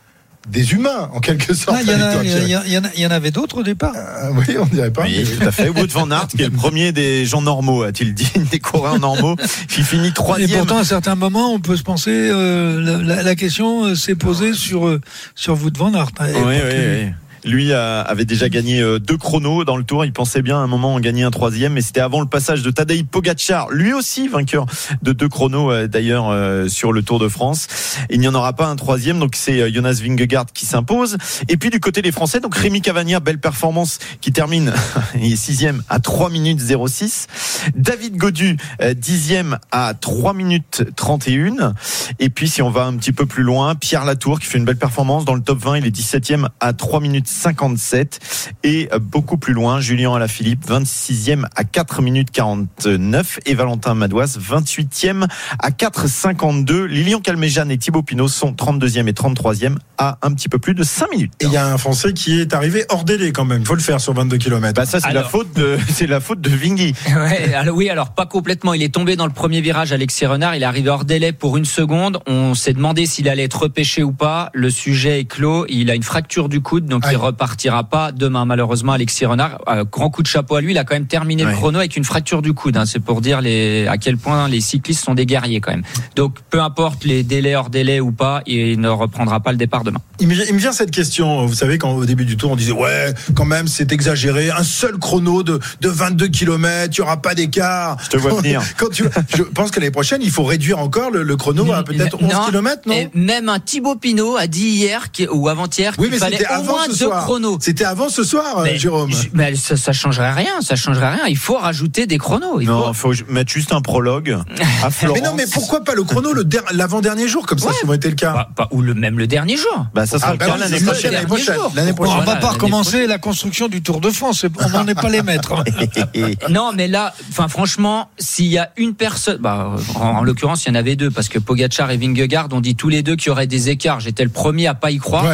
des 0.48 0.72
humains, 0.72 1.11
en 1.12 1.20
quelque 1.20 1.54
sorte. 1.54 1.78
Il 1.84 3.00
y, 3.00 3.06
en 3.06 3.11
avait 3.11 3.30
d'autres 3.30 3.58
au 3.58 3.62
départ. 3.62 3.92
Euh, 3.94 4.30
oui, 4.34 4.56
on 4.58 4.66
dirait 4.66 4.90
pas. 4.90 5.02
Oui, 5.02 5.24
tout 5.24 5.46
à 5.46 5.52
fait. 5.52 5.68
Wood 5.68 5.90
van 5.90 6.11
Aert, 6.11 6.28
qui 6.28 6.42
est 6.42 6.46
le 6.46 6.50
premier 6.56 6.92
des 6.92 7.26
gens 7.26 7.42
normaux, 7.42 7.82
a-t-il 7.82 8.14
dit, 8.14 8.30
des 8.50 8.58
coureurs 8.58 8.98
normaux, 8.98 9.37
qui 9.68 9.82
finit 9.82 10.12
troisième. 10.12 10.50
Et 10.50 10.56
pourtant, 10.56 10.78
à 10.78 10.84
certains 10.84 11.14
moments, 11.14 11.52
on 11.52 11.61
peut 11.61 11.76
se 11.76 11.82
penser, 11.82 12.11
euh, 12.11 13.02
la, 13.04 13.34
question 13.34 13.84
euh, 13.84 13.94
s'est 13.94 14.14
posée 14.14 14.54
sur, 14.54 14.98
sur 15.34 15.62
Wood 15.62 15.76
van 15.76 15.92
Aert. 15.94 16.12
Oui, 16.20 16.28
oui, 16.46 16.54
oui. 16.64 17.12
Lui 17.48 17.72
avait 17.72 18.24
déjà 18.24 18.48
gagné 18.48 18.82
deux 19.00 19.16
chronos 19.16 19.64
dans 19.64 19.76
le 19.76 19.84
tour. 19.84 20.04
Il 20.04 20.12
pensait 20.12 20.42
bien 20.42 20.56
à 20.58 20.61
un 20.61 20.66
moment 20.66 20.94
en 20.94 21.00
gagner 21.00 21.24
un 21.24 21.30
troisième, 21.30 21.74
mais 21.74 21.80
c'était 21.80 22.00
avant 22.00 22.20
le 22.20 22.26
passage 22.26 22.62
de 22.62 22.70
Tadej 22.70 23.04
Pogacar, 23.04 23.70
lui 23.70 23.92
aussi 23.92 24.28
vainqueur 24.28 24.66
de 25.02 25.12
deux 25.12 25.28
chronos 25.28 25.87
d'ailleurs 25.87 26.34
sur 26.70 26.92
le 26.92 27.02
Tour 27.02 27.18
de 27.18 27.28
France. 27.28 27.68
Il 28.11 28.20
n'y 28.20 28.28
en 28.28 28.34
aura 28.34 28.52
pas 28.52 28.66
un 28.66 28.76
troisième, 28.76 29.18
donc 29.18 29.34
c'est 29.34 29.72
Jonas 29.72 30.00
Vingegaard 30.02 30.46
qui 30.52 30.66
s'impose. 30.66 31.16
Et 31.48 31.56
puis 31.56 31.70
du 31.70 31.80
côté 31.80 32.02
des 32.02 32.12
Français, 32.12 32.40
donc 32.40 32.54
Rémi 32.54 32.80
Cavagna, 32.80 33.20
belle 33.20 33.40
performance 33.40 33.98
qui 34.20 34.32
termine 34.32 34.72
il 35.14 35.32
est 35.32 35.37
sixième 35.37 35.82
à 35.88 36.00
3 36.00 36.30
minutes 36.30 36.61
06. 36.61 37.26
David 37.74 38.16
Godu, 38.16 38.56
dixième 38.96 39.58
à 39.70 39.94
3 39.94 40.34
minutes 40.34 40.84
31. 40.96 41.74
Et 42.18 42.30
puis 42.30 42.48
si 42.48 42.62
on 42.62 42.70
va 42.70 42.84
un 42.84 42.96
petit 42.96 43.12
peu 43.12 43.26
plus 43.26 43.42
loin, 43.42 43.74
Pierre 43.74 44.04
Latour 44.04 44.40
qui 44.40 44.46
fait 44.46 44.58
une 44.58 44.64
belle 44.64 44.76
performance 44.76 45.24
dans 45.24 45.34
le 45.34 45.42
top 45.42 45.58
20, 45.58 45.78
il 45.78 45.87
est 45.87 45.96
17e 45.96 46.48
à 46.61 46.72
3 46.72 47.00
minutes 47.00 47.28
57 47.38 48.20
et 48.64 48.88
beaucoup 49.01 49.37
plus 49.37 49.53
loin, 49.53 49.81
Julien 49.81 50.14
Alaphilippe 50.14 50.66
26e 50.66 51.44
à 51.55 51.64
4 51.64 52.03
minutes 52.03 52.31
49 52.31 53.40
et 53.46 53.55
Valentin 53.55 53.94
Madouas 53.94 54.38
28e 54.38 55.27
à 55.59 55.70
4,52. 55.70 56.85
Lilian 56.85 57.20
Calmejane 57.20 57.70
et 57.70 57.79
Thibaut 57.79 58.03
Pinot 58.03 58.29
sont 58.29 58.53
32e 58.53 59.07
et 59.07 59.12
33e 59.12 59.77
à 59.98 60.18
un 60.22 60.33
petit 60.33 60.48
peu 60.48 60.59
plus 60.59 60.74
de 60.74 60.83
5 60.83 61.11
minutes. 61.12 61.33
Et 61.40 61.46
il 61.46 61.53
y 61.53 61.57
a 61.57 61.66
un 61.66 61.79
Français 61.79 62.12
qui 62.12 62.40
est 62.40 62.55
arrivé 62.55 62.85
hors 62.88 63.05
délai 63.05 63.33
quand 63.33 63.44
même, 63.44 63.61
il 63.61 63.66
faut 63.66 63.74
le 63.74 63.81
faire 63.81 64.01
sur 64.01 64.12
22 64.14 64.37
km. 64.38 64.74
Bah 64.74 64.87
ça 64.87 65.01
c'est 65.01 65.12
la 65.12 65.24
faute 65.24 65.55
de 65.55 65.79
c'est 65.88 66.07
la 66.07 66.20
faute 66.20 66.40
de 66.40 66.51
Vingy. 66.51 66.94
Ouais, 67.18 67.53
alors, 67.55 67.77
oui, 67.77 67.90
alors 67.90 68.11
pas 68.11 68.27
complètement, 68.27 68.74
il 68.74 68.83
est 68.83 68.94
tombé 68.94 69.16
dans 69.16 69.27
le 69.27 69.33
premier 69.33 69.61
virage 69.61 69.92
Alexis 69.92 70.24
Renard, 70.27 70.55
il 70.55 70.62
est 70.62 70.66
arrivé 70.66 70.88
hors 70.88 71.05
délai 71.05 71.33
pour 71.33 71.57
une 71.57 71.64
seconde, 71.64 72.20
on 72.27 72.55
s'est 72.55 72.74
demandé 72.74 73.07
s'il 73.07 73.29
allait 73.29 73.44
être 73.44 73.62
repêché 73.62 74.03
ou 74.03 74.12
pas, 74.12 74.51
le 74.55 74.70
sujet 74.70 75.20
est 75.20 75.24
clos, 75.24 75.66
il 75.68 75.90
a 75.90 75.94
une 75.94 76.03
fracture 76.03 76.48
du 76.48 76.61
coude 76.61 76.87
donc 76.87 77.05
il 77.11 77.16
repartira 77.29 77.85
pas 77.85 78.12
demain 78.12 78.45
malheureusement 78.45 78.93
Alexis 78.93 79.27
Renard. 79.27 79.61
Euh, 79.69 79.85
grand 79.85 80.11
coup 80.11 80.23
de 80.23 80.27
chapeau 80.27 80.57
à 80.57 80.61
lui, 80.61 80.73
il 80.73 80.79
a 80.79 80.85
quand 80.85 80.95
même 80.95 81.07
terminé 81.07 81.45
le 81.45 81.53
chrono 81.53 81.79
avec 81.79 81.97
une 81.97 82.05
fracture 82.05 82.43
du 82.43 82.53
coude, 82.53 82.77
hein. 82.77 82.87
c'est 82.87 83.01
pour 83.01 83.21
dire 83.21 83.41
les, 83.41 83.87
à 83.87 83.99
quel 83.99 84.17
point 84.17 84.49
les 84.49 84.61
cyclistes 84.61 85.05
sont 85.05 85.14
des 85.14 85.27
guerriers 85.27 85.61
quand 85.61 85.71
même. 85.71 85.83
Donc 86.17 86.37
peu 86.51 86.61
importe 86.61 87.05
les 87.05 87.23
délais 87.23 87.55
hors 87.55 87.71
délai 87.71 88.01
ou 88.01 88.12
pas, 88.12 88.43
il 88.47 88.81
ne 88.81 88.88
reprendra 88.88 89.41
pas 89.41 89.53
le 89.53 89.59
départ 89.59 89.85
demain. 89.85 90.01
Il 90.21 90.29
me, 90.29 90.35
vient 90.35 90.73
cette 90.73 90.91
question, 90.91 91.47
vous 91.47 91.55
savez 91.55 91.79
quand 91.79 91.93
au 91.93 92.05
début 92.05 92.25
du 92.25 92.37
tour 92.37 92.53
on 92.53 92.57
disait 92.57 92.73
ouais 92.73 93.14
quand 93.35 93.45
même 93.45 93.69
c'est 93.69 93.93
exagéré, 93.93 94.51
un 94.51 94.64
seul 94.64 94.99
chrono 94.99 95.43
de, 95.43 95.61
de 95.81 95.88
22 95.88 96.29
km, 96.29 96.93
il 96.93 97.01
n'y 97.01 97.07
aura 97.07 97.23
pas 97.23 97.35
d'écart. 97.35 97.97
Je 98.03 98.09
te 98.11 98.17
vois 98.17 98.35
venir. 98.35 98.62
Quand 98.77 98.91
tu, 98.91 99.05
je 99.37 99.43
pense 99.43 99.71
que 99.71 99.81
l'année 99.81 99.93
prochaine 99.93 100.21
il 100.23 100.31
faut 100.31 100.45
réduire 100.45 100.79
encore 100.79 101.11
le, 101.11 101.37
chrono 101.37 101.73
à 101.73 101.85
peut-être 101.85 102.21
11 102.21 102.33
km, 102.47 102.83
non 102.87 103.11
Même 103.14 103.49
un 103.49 103.61
Thibaut 103.61 103.97
Pinot 103.97 104.37
a 104.37 104.47
dit 104.47 104.69
hier 104.69 105.07
ou 105.31 105.49
avant-hier 105.49 105.97
qu'il 105.97 106.12
fallait 106.12 106.45
au 106.59 106.62
moins 106.64 106.88
deux 106.88 107.08
chronos. 107.11 107.59
C'était 107.61 107.85
avant 107.85 108.09
ce 108.09 108.25
soir, 108.25 108.59
euh, 108.59 108.66
Jérôme. 108.77 109.11
Mais 109.33 109.55
ça, 109.57 109.77
ça 109.77 109.92
changerait 109.92 110.33
rien, 110.33 110.61
ça 110.61 110.77
changerait 110.77 111.14
rien. 111.14 111.27
Il 111.29 111.37
faut 111.37 111.57
rajouter 111.57 112.07
des 112.07 112.18
chronos. 112.18 112.61
Il 112.61 112.68
non, 112.68 112.92
faut... 112.92 113.12
faut 113.12 113.25
mettre 113.29 113.53
juste 113.53 113.73
un 113.73 113.81
prologue 113.81 114.38
à 114.83 114.90
Florence. 114.90 115.21
Mais 115.21 115.27
non, 115.27 115.35
mais 115.37 115.47
pourquoi 115.53 115.85
pas 115.85 115.94
le 115.94 116.05
chrono 116.05 116.31
l'avant-dernier 116.73 117.29
jour 117.29 117.47
comme 117.47 117.59
ça, 117.59 117.71
ça 117.73 117.87
aurait 117.87 117.97
été 117.97 118.09
le 118.09 118.16
cas 118.16 118.49
Ou 118.71 118.83
le, 118.83 118.94
même 118.94 119.18
le 119.18 119.27
dernier 119.27 119.57
jour. 119.57 119.87
Bah, 119.94 120.07
ça 120.07 120.18
sera 120.18 120.31
ah, 120.31 120.33
le 120.33 120.38
bah 120.38 120.47
cas 120.47 120.57
l'année 120.57 120.81
prochaine. 120.81 121.12
L'année 121.12 121.92
prochaine. 121.92 122.16
On 122.18 122.21
ne 122.21 122.27
va 122.27 122.37
pas 122.37 122.51
recommencer 122.51 123.07
la 123.07 123.18
construction 123.18 123.68
du 123.68 123.83
Tour 123.83 124.01
de 124.01 124.11
France. 124.11 124.44
On 124.61 124.68
n'en 124.71 124.87
est 124.87 124.94
pas 124.94 125.09
les 125.09 125.23
maîtres. 125.23 125.64
non, 126.51 126.73
mais 126.75 126.88
là, 126.88 127.14
enfin, 127.31 127.49
franchement, 127.49 128.11
s'il 128.18 128.47
y 128.47 128.59
a 128.59 128.71
une 128.77 128.94
personne, 128.94 129.38
bah, 129.38 129.77
en, 129.94 130.23
l'occurrence, 130.23 130.64
il 130.64 130.68
y 130.68 130.73
en 130.73 130.75
avait 130.75 130.97
deux 130.97 131.11
parce 131.11 131.29
que 131.29 131.38
Pogachar 131.38 131.90
et 131.90 131.97
Vingegaard 131.97 132.49
ont 132.53 132.61
dit 132.61 132.75
tous 132.75 132.88
les 132.88 133.03
deux 133.03 133.16
qu'il 133.16 133.29
y 133.29 133.31
aurait 133.31 133.47
des 133.47 133.71
écarts. 133.71 134.01
J'étais 134.01 134.25
le 134.25 134.31
premier 134.31 134.66
à 134.66 134.75
pas 134.75 134.90
y 134.90 134.99
croire. 134.99 135.27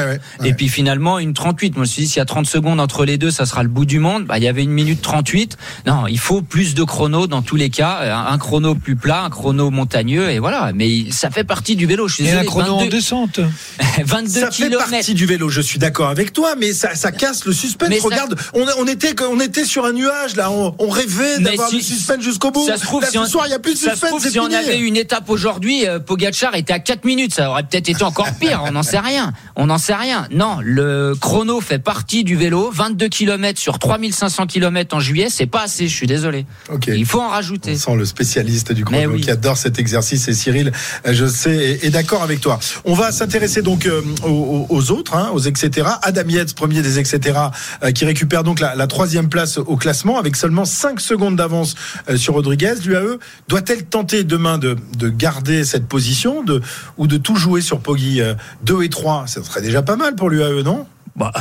Et 0.42 0.54
puis 0.54 0.68
finalement, 0.68 1.18
une 1.18 1.34
38. 1.34 1.63
Moi, 1.70 1.84
je 1.84 1.90
me 1.90 1.92
suis 1.92 2.02
dit, 2.02 2.08
s'il 2.08 2.18
y 2.18 2.22
a 2.22 2.26
30 2.26 2.46
secondes 2.46 2.80
entre 2.80 3.04
les 3.04 3.18
deux, 3.18 3.30
ça 3.30 3.46
sera 3.46 3.62
le 3.62 3.68
bout 3.68 3.84
du 3.84 3.98
monde. 3.98 4.24
Bah, 4.24 4.38
il 4.38 4.44
y 4.44 4.48
avait 4.48 4.62
une 4.62 4.70
minute 4.70 5.02
38. 5.02 5.56
Non, 5.86 6.06
il 6.06 6.18
faut 6.18 6.42
plus 6.42 6.74
de 6.74 6.84
chrono 6.84 7.26
dans 7.26 7.42
tous 7.42 7.56
les 7.56 7.70
cas. 7.70 8.24
Un, 8.28 8.38
chrono 8.38 8.74
plus 8.74 8.96
plat, 8.96 9.24
un 9.24 9.30
chrono 9.30 9.70
montagneux, 9.70 10.30
et 10.30 10.38
voilà. 10.38 10.72
Mais 10.74 11.10
ça 11.10 11.30
fait 11.30 11.44
partie 11.44 11.76
du 11.76 11.86
vélo. 11.86 12.08
Je 12.08 12.14
suis 12.16 12.26
et 12.26 12.32
un 12.32 12.44
chrono 12.44 12.74
en 12.74 12.86
descente. 12.86 13.40
22 14.04 14.40
ça 14.40 14.50
fait 14.50 14.70
partie 14.70 15.14
du 15.14 15.26
vélo. 15.26 15.48
Je 15.48 15.60
suis 15.60 15.78
d'accord 15.78 16.08
avec 16.08 16.32
toi, 16.32 16.54
mais 16.58 16.72
ça, 16.72 16.94
ça 16.94 17.12
casse 17.12 17.44
le 17.44 17.52
suspense. 17.52 17.92
Regarde, 18.00 18.36
on, 18.54 18.64
on, 18.78 18.86
était, 18.86 19.14
on 19.22 19.40
était 19.40 19.64
sur 19.64 19.84
un 19.84 19.92
nuage 19.92 20.36
là. 20.36 20.50
On, 20.50 20.74
on 20.78 20.88
rêvait 20.88 21.38
d'avoir 21.40 21.70
le 21.72 21.80
suspense 21.80 22.22
jusqu'au 22.22 22.50
bout. 22.50 22.66
Ça 22.66 22.76
se 22.76 22.82
trouve, 22.82 23.04
ce 23.04 23.24
soir, 23.26 23.46
il 23.46 23.50
y 23.50 23.54
a 23.54 23.58
plus 23.58 23.74
de 23.74 23.78
suspense. 23.78 23.98
Ça 23.98 24.06
se 24.06 24.10
trouve, 24.10 24.28
si 24.28 24.38
on 24.38 24.52
avait 24.52 24.78
une 24.78 24.96
étape 24.96 25.28
aujourd'hui, 25.30 25.86
euh, 25.86 25.98
Pogachar 25.98 26.54
était 26.54 26.72
à 26.72 26.78
4 26.78 27.04
minutes. 27.04 27.34
Ça 27.34 27.50
aurait 27.50 27.62
peut-être 27.62 27.88
été 27.88 28.04
encore 28.04 28.28
pire. 28.40 28.62
On 28.66 28.72
n'en 28.72 28.82
sait 28.82 28.98
rien. 28.98 29.32
On 29.56 29.66
n'en 29.66 29.78
sait 29.78 29.94
rien. 29.94 30.26
Non, 30.30 30.58
le 30.62 31.14
chrono 31.20 31.53
fait 31.60 31.78
partie 31.78 32.24
du 32.24 32.36
vélo. 32.36 32.70
22 32.72 33.08
km 33.08 33.58
sur 33.58 33.78
3500 33.78 34.46
km 34.46 34.96
en 34.96 35.00
juillet, 35.00 35.28
c'est 35.30 35.46
pas 35.46 35.62
assez. 35.62 35.88
Je 35.88 35.94
suis 35.94 36.06
désolé. 36.06 36.46
Il 36.88 37.06
faut 37.06 37.20
en 37.20 37.28
rajouter. 37.28 37.72
On 37.72 37.78
sent 37.78 37.96
le 37.96 38.04
spécialiste 38.04 38.72
du 38.72 38.84
chrono 38.84 39.16
qui 39.16 39.30
adore 39.30 39.56
cet 39.56 39.78
exercice. 39.78 40.28
Et 40.28 40.34
Cyril, 40.34 40.72
euh, 41.06 41.12
je 41.12 41.26
sais, 41.26 41.80
est, 41.82 41.90
d'accord 41.90 42.22
avec 42.22 42.40
toi. 42.40 42.58
On 42.84 42.94
va 42.94 43.12
s'intéresser 43.12 43.62
donc 43.62 43.86
euh, 43.86 44.02
aux, 44.22 44.90
autres, 44.90 45.14
hein, 45.14 45.30
aux 45.32 45.38
etc. 45.38 45.88
Adam 46.02 46.28
Yates, 46.28 46.54
premier 46.54 46.82
des 46.82 46.98
etc. 46.98 47.38
qui 47.94 48.04
récupère 48.04 48.44
donc 48.44 48.60
la, 48.60 48.86
troisième 48.86 49.28
place 49.28 49.58
au 49.58 49.76
classement 49.76 50.18
avec 50.18 50.36
seulement 50.36 50.64
5 50.64 51.00
secondes 51.00 51.36
d'avance 51.36 51.74
sur 52.16 52.34
Rodriguez. 52.34 52.74
L'UAE 52.84 53.18
doit-elle 53.48 53.84
tenter 53.84 54.24
demain 54.24 54.58
de, 54.58 54.76
de 54.98 55.08
garder 55.08 55.64
cette 55.64 55.86
position 55.86 56.42
de, 56.42 56.60
ou 56.98 57.06
de 57.06 57.16
tout 57.16 57.36
jouer 57.36 57.60
sur 57.60 57.80
Poggi 57.80 58.20
2 58.64 58.82
et 58.82 58.88
3 58.88 59.26
Ça 59.26 59.42
serait 59.42 59.62
déjà 59.62 59.82
pas 59.82 59.96
mal 59.96 60.14
pour 60.14 60.30
l'UAE, 60.30 60.62
non? 60.62 60.86
Bah, 61.16 61.32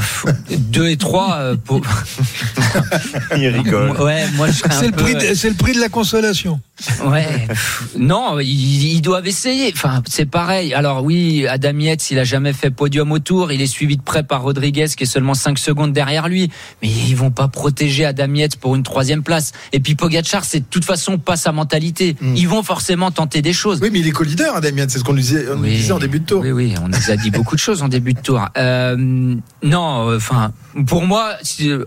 2 0.49 0.89
et 0.89 0.97
3 0.97 1.36
euh, 1.36 1.55
pour... 1.55 1.81
Il 3.38 3.47
rigole. 3.47 3.91
Ouais, 4.01 4.25
moi 4.36 4.47
c'est, 4.51 4.88
le 4.88 4.91
prix 4.91 5.15
de, 5.15 5.33
c'est 5.33 5.49
le 5.49 5.55
prix 5.55 5.73
de 5.73 5.79
la 5.79 5.89
consolation. 5.89 6.59
Ouais. 7.05 7.47
non, 7.97 8.39
ils, 8.39 9.01
doivent 9.01 9.27
essayer. 9.27 9.71
Enfin, 9.73 10.01
c'est 10.09 10.25
pareil. 10.25 10.73
Alors 10.73 11.03
oui, 11.03 11.45
Adam 11.47 11.77
Yates, 11.77 12.09
il 12.12 12.19
a 12.19 12.23
jamais 12.23 12.51
fait 12.51 12.71
podium 12.71 13.12
au 13.12 13.19
tour. 13.19 13.51
Il 13.51 13.62
est 13.62 13.67
suivi 13.67 13.95
de 13.95 14.01
près 14.01 14.23
par 14.23 14.41
Rodriguez, 14.41 14.88
qui 14.97 15.03
est 15.03 15.07
seulement 15.07 15.36
5 15.36 15.57
secondes 15.59 15.93
derrière 15.93 16.27
lui. 16.27 16.49
Mais 16.81 16.89
ils 16.89 17.15
vont 17.15 17.31
pas 17.31 17.47
protéger 17.47 18.05
Adam 18.05 18.33
Yates 18.33 18.55
pour 18.55 18.75
une 18.75 18.83
troisième 18.83 19.21
place. 19.21 19.51
Et 19.71 19.79
puis 19.79 19.95
Pogacar, 19.95 20.43
c'est 20.43 20.62
de 20.62 20.65
toute 20.69 20.83
façon 20.83 21.17
pas 21.19 21.36
sa 21.36 21.51
mentalité. 21.51 22.15
Hmm. 22.19 22.36
Ils 22.36 22.47
vont 22.47 22.63
forcément 22.63 23.12
tenter 23.12 23.41
des 23.41 23.53
choses. 23.53 23.79
Oui, 23.81 23.89
mais 23.91 23.99
il 23.99 24.07
est 24.07 24.12
co-leader, 24.12 24.55
Adam 24.55 24.75
Yates. 24.75 24.89
C'est 24.89 24.99
ce 24.99 25.03
qu'on 25.03 25.13
disait, 25.13 25.45
disait 25.63 25.91
en 25.91 25.99
début 25.99 26.19
de 26.19 26.25
tour. 26.25 26.41
Oui, 26.41 26.51
oui, 26.51 26.73
on 26.83 26.88
nous 26.88 27.12
a 27.12 27.15
dit 27.15 27.29
beaucoup 27.29 27.55
de 27.55 27.62
choses 27.62 27.83
en 27.83 27.88
début 27.88 28.13
de 28.13 28.21
tour. 28.21 28.41
Euh, 28.57 28.95
non, 28.97 30.09
euh, 30.09 30.17
enfin, 30.17 30.53
pour 30.88 31.05
moi, 31.05 31.36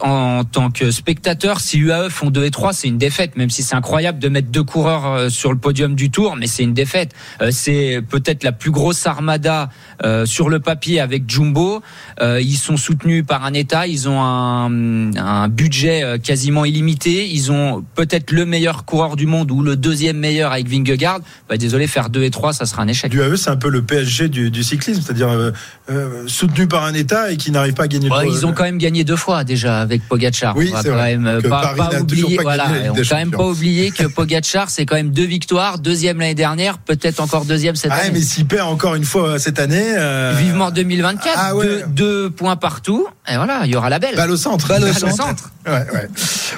en 0.00 0.44
tant 0.44 0.70
que 0.70 0.90
spectateur, 0.90 1.60
si 1.60 1.78
UAE 1.78 2.08
font 2.08 2.30
2 2.30 2.44
et 2.44 2.50
3, 2.50 2.72
c'est 2.72 2.88
une 2.88 2.98
défaite, 2.98 3.36
même 3.36 3.50
si 3.50 3.62
c'est 3.62 3.74
incroyable 3.74 4.18
de 4.18 4.28
mettre 4.28 4.48
deux 4.48 4.64
coureurs 4.76 5.06
euh, 5.06 5.28
sur 5.30 5.52
le 5.52 5.58
podium 5.58 5.94
du 5.94 6.10
Tour, 6.10 6.36
mais 6.36 6.46
c'est 6.46 6.62
une 6.62 6.74
défaite. 6.74 7.12
Euh, 7.40 7.48
c'est 7.50 8.02
peut-être 8.06 8.44
la 8.44 8.52
plus 8.52 8.70
grosse 8.70 9.06
armada 9.06 9.70
sur 10.26 10.50
le 10.50 10.60
papier 10.60 11.00
avec 11.00 11.22
Jumbo. 11.26 11.80
Ils 12.20 12.56
sont 12.56 12.76
soutenus 12.76 13.24
par 13.26 13.46
un 13.46 13.54
État, 13.54 13.86
ils 13.86 14.10
ont 14.10 14.20
un, 14.20 15.16
un 15.16 15.48
budget 15.48 16.18
quasiment 16.22 16.66
illimité, 16.66 17.26
ils 17.26 17.50
ont 17.50 17.82
peut-être 17.94 18.30
le 18.30 18.44
meilleur 18.44 18.84
coureur 18.84 19.16
du 19.16 19.26
monde 19.26 19.50
ou 19.50 19.62
le 19.62 19.74
deuxième 19.74 20.18
meilleur 20.18 20.52
avec 20.52 20.68
Vingegaard. 20.68 21.20
Bah, 21.48 21.56
désolé, 21.56 21.86
faire 21.86 22.10
2 22.10 22.24
et 22.24 22.30
3, 22.30 22.52
ça 22.52 22.66
sera 22.66 22.82
un 22.82 22.88
échec. 22.88 23.12
L'UAE, 23.14 23.36
c'est 23.36 23.48
un 23.48 23.56
peu 23.56 23.70
le 23.70 23.80
PSG 23.80 24.28
du, 24.28 24.50
du 24.50 24.62
cyclisme, 24.62 25.00
c'est-à-dire 25.00 25.30
soutenu 26.26 26.68
par 26.68 26.84
un 26.84 26.92
État 26.92 27.32
et 27.32 27.38
qui 27.38 27.50
n'arrive 27.50 27.74
pas 27.74 27.84
à 27.84 27.88
gagner 27.88 28.10
le 28.10 28.30
Ils 28.30 28.44
ont 28.44 28.52
quand 28.52 28.64
même 28.64 28.78
gagné 28.78 29.02
deux 29.02 29.16
fois 29.16 29.44
déjà 29.44 29.80
avec 29.80 30.06
Pogacar. 30.06 30.54
Oui, 30.56 30.72
c'est 30.82 30.90
vrai. 30.90 31.16
Même 31.16 31.42
pas, 31.42 31.74
pas 31.74 32.00
oublier, 32.00 32.38
voilà, 32.42 32.68
on 32.90 32.94
quand 32.94 33.16
même 33.16 33.30
pas 33.30 33.46
oublier 33.46 33.90
que 33.90 34.04
Pogacar, 34.14 34.65
c'est 34.70 34.86
quand 34.86 34.96
même 34.96 35.10
deux 35.10 35.24
victoires, 35.24 35.78
deuxième 35.78 36.18
l'année 36.18 36.34
dernière, 36.34 36.78
peut-être 36.78 37.20
encore 37.20 37.44
deuxième 37.44 37.76
cette 37.76 37.92
ah, 37.92 38.00
année. 38.00 38.10
mais 38.12 38.20
s'il 38.20 38.46
perd 38.46 38.68
encore 38.68 38.94
une 38.94 39.04
fois 39.04 39.28
euh, 39.30 39.38
cette 39.38 39.58
année. 39.58 39.94
Euh... 39.96 40.34
Vivement 40.38 40.70
2024, 40.70 41.34
ah, 41.36 41.52
deux, 41.88 42.30
points 42.30 42.56
partout, 42.56 43.06
et 43.28 43.36
voilà, 43.36 43.62
il 43.64 43.72
y 43.72 43.76
aura 43.76 43.90
la 43.90 43.98
belle. 43.98 44.16
Balle 44.16 44.30
au 44.30 44.36
centre. 44.36 44.68
Balle 44.68 44.84
au 44.84 44.92
centre. 44.92 45.50
Ouais, 45.66 45.72
ouais. 45.72 46.08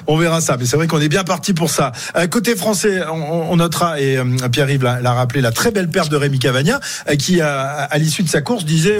On 0.06 0.18
verra 0.18 0.40
ça, 0.40 0.56
mais 0.58 0.66
c'est 0.66 0.76
vrai 0.76 0.86
qu'on 0.86 1.00
est 1.00 1.08
bien 1.08 1.24
parti 1.24 1.54
pour 1.54 1.70
ça. 1.70 1.92
Euh, 2.16 2.26
côté 2.26 2.56
français, 2.56 3.00
on, 3.10 3.52
on, 3.52 3.56
notera, 3.56 4.00
et 4.00 4.18
euh, 4.18 4.24
Pierre-Yves 4.52 4.82
l'a 4.82 5.12
rappelé, 5.12 5.40
la 5.40 5.52
très 5.52 5.70
belle 5.70 5.88
perte 5.88 6.10
de 6.10 6.16
Rémi 6.16 6.38
Cavagna, 6.38 6.80
qui, 7.18 7.40
à 7.40 7.88
l'issue 7.96 8.22
de 8.22 8.28
sa 8.28 8.42
course, 8.42 8.64
disait 8.64 8.98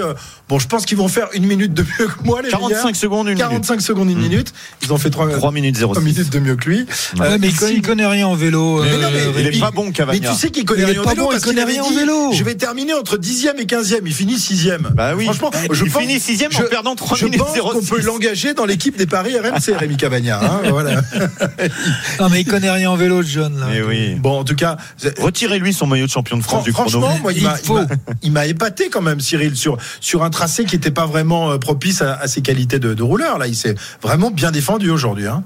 Bon, 0.49 0.57
je 0.57 0.67
pense 0.67 0.87
qu'ils 0.87 0.97
vont 0.97 1.07
faire 1.07 1.27
une 1.33 1.45
minute 1.45 1.75
de 1.75 1.83
mieux 1.83 2.07
que 2.07 2.23
moi, 2.23 2.41
les 2.41 2.49
45 2.49 2.95
secondes, 2.95 3.27
une 3.27 3.37
45 3.37 3.81
secondes, 3.81 4.09
une 4.09 4.17
mmh. 4.17 4.21
minute. 4.21 4.53
Ils 4.81 4.91
ont 4.91 4.97
fait 4.97 5.11
3, 5.11 5.29
3 5.29 5.51
minutes 5.51 5.77
0 5.77 5.93
3 5.93 6.03
minutes 6.03 6.31
de 6.31 6.39
mieux 6.39 6.55
que 6.55 6.67
lui. 6.67 6.87
Ouais, 7.19 7.37
mais 7.37 7.49
il 7.49 7.83
connaît 7.83 8.07
rien 8.07 8.25
en 8.25 8.33
vélo. 8.33 8.81
Mais 8.81 8.97
non, 8.97 9.09
mais, 9.13 9.27
euh, 9.27 9.33
il 9.37 9.45
est 9.45 9.59
pas 9.59 9.69
bon, 9.69 9.91
Cavagna. 9.91 10.19
Mais 10.19 10.33
tu 10.33 10.41
sais 10.41 10.49
qu'il 10.49 10.65
connaît 10.65 10.85
rien 10.85 11.01
en 11.03 11.07
vélo. 11.07 11.23
Bon, 11.23 11.29
parce 11.29 11.43
il 11.43 11.45
connaît 11.45 11.65
rien 11.65 11.83
en 11.83 11.91
vélo. 11.91 12.31
Je 12.33 12.43
vais 12.43 12.55
terminer 12.55 12.95
entre 12.95 13.17
10e 13.17 13.59
et 13.59 13.65
15e. 13.65 13.99
Il 14.03 14.13
finit 14.13 14.37
6e. 14.37 14.91
Bah 14.95 15.11
oui. 15.15 15.25
Franchement, 15.25 15.51
je 15.69 15.85
il 15.85 15.91
finit 15.91 16.17
6e 16.17 16.57
en 16.57 16.67
perdant 16.67 16.95
3 16.95 17.19
minutes 17.25 17.43
qu'on 17.63 17.83
peut 17.83 18.01
l'engager 18.01 18.53
dans 18.53 18.65
l'équipe 18.65 18.97
des 18.97 19.05
paris 19.05 19.37
RMC, 19.37 19.75
Rémi 19.77 19.97
Cavagna. 19.97 20.39
Hein, 20.41 20.61
voilà. 20.69 21.01
non, 22.19 22.29
mais 22.29 22.41
il 22.41 22.45
connaît 22.45 22.71
rien 22.71 22.91
en 22.91 22.95
vélo, 22.95 23.21
John. 23.23 23.59
Là. 23.59 23.67
Mais 23.69 23.81
oui. 23.81 24.15
Bon, 24.15 24.39
en 24.39 24.43
tout 24.43 24.55
cas, 24.55 24.77
retirez-lui 25.19 25.73
son 25.73 25.87
maillot 25.87 26.05
de 26.05 26.11
champion 26.11 26.37
de 26.37 26.43
France 26.43 26.63
du 26.63 26.73
chrono. 26.73 26.89
Franchement, 26.89 27.19
moi, 27.21 27.33
il 27.33 27.43
m'a, 27.43 27.55
il 28.23 28.31
m'a 28.31 28.45
épaté 28.45 28.89
quand 28.89 29.01
même, 29.01 29.19
Cyril, 29.19 29.55
sur 29.55 29.77
sur 29.99 30.23
un 30.23 30.29
tracé 30.29 30.65
qui 30.65 30.75
n'était 30.75 30.91
pas 30.91 31.05
vraiment 31.05 31.57
propice 31.59 32.01
à, 32.01 32.15
à 32.15 32.27
ses 32.27 32.41
qualités 32.41 32.79
de, 32.79 32.93
de, 32.93 33.03
rouleur. 33.03 33.37
Là, 33.37 33.47
il 33.47 33.55
s'est 33.55 33.75
vraiment 34.01 34.31
bien 34.31 34.51
défendu 34.51 34.89
aujourd'hui. 34.89 35.27
Hein. 35.27 35.43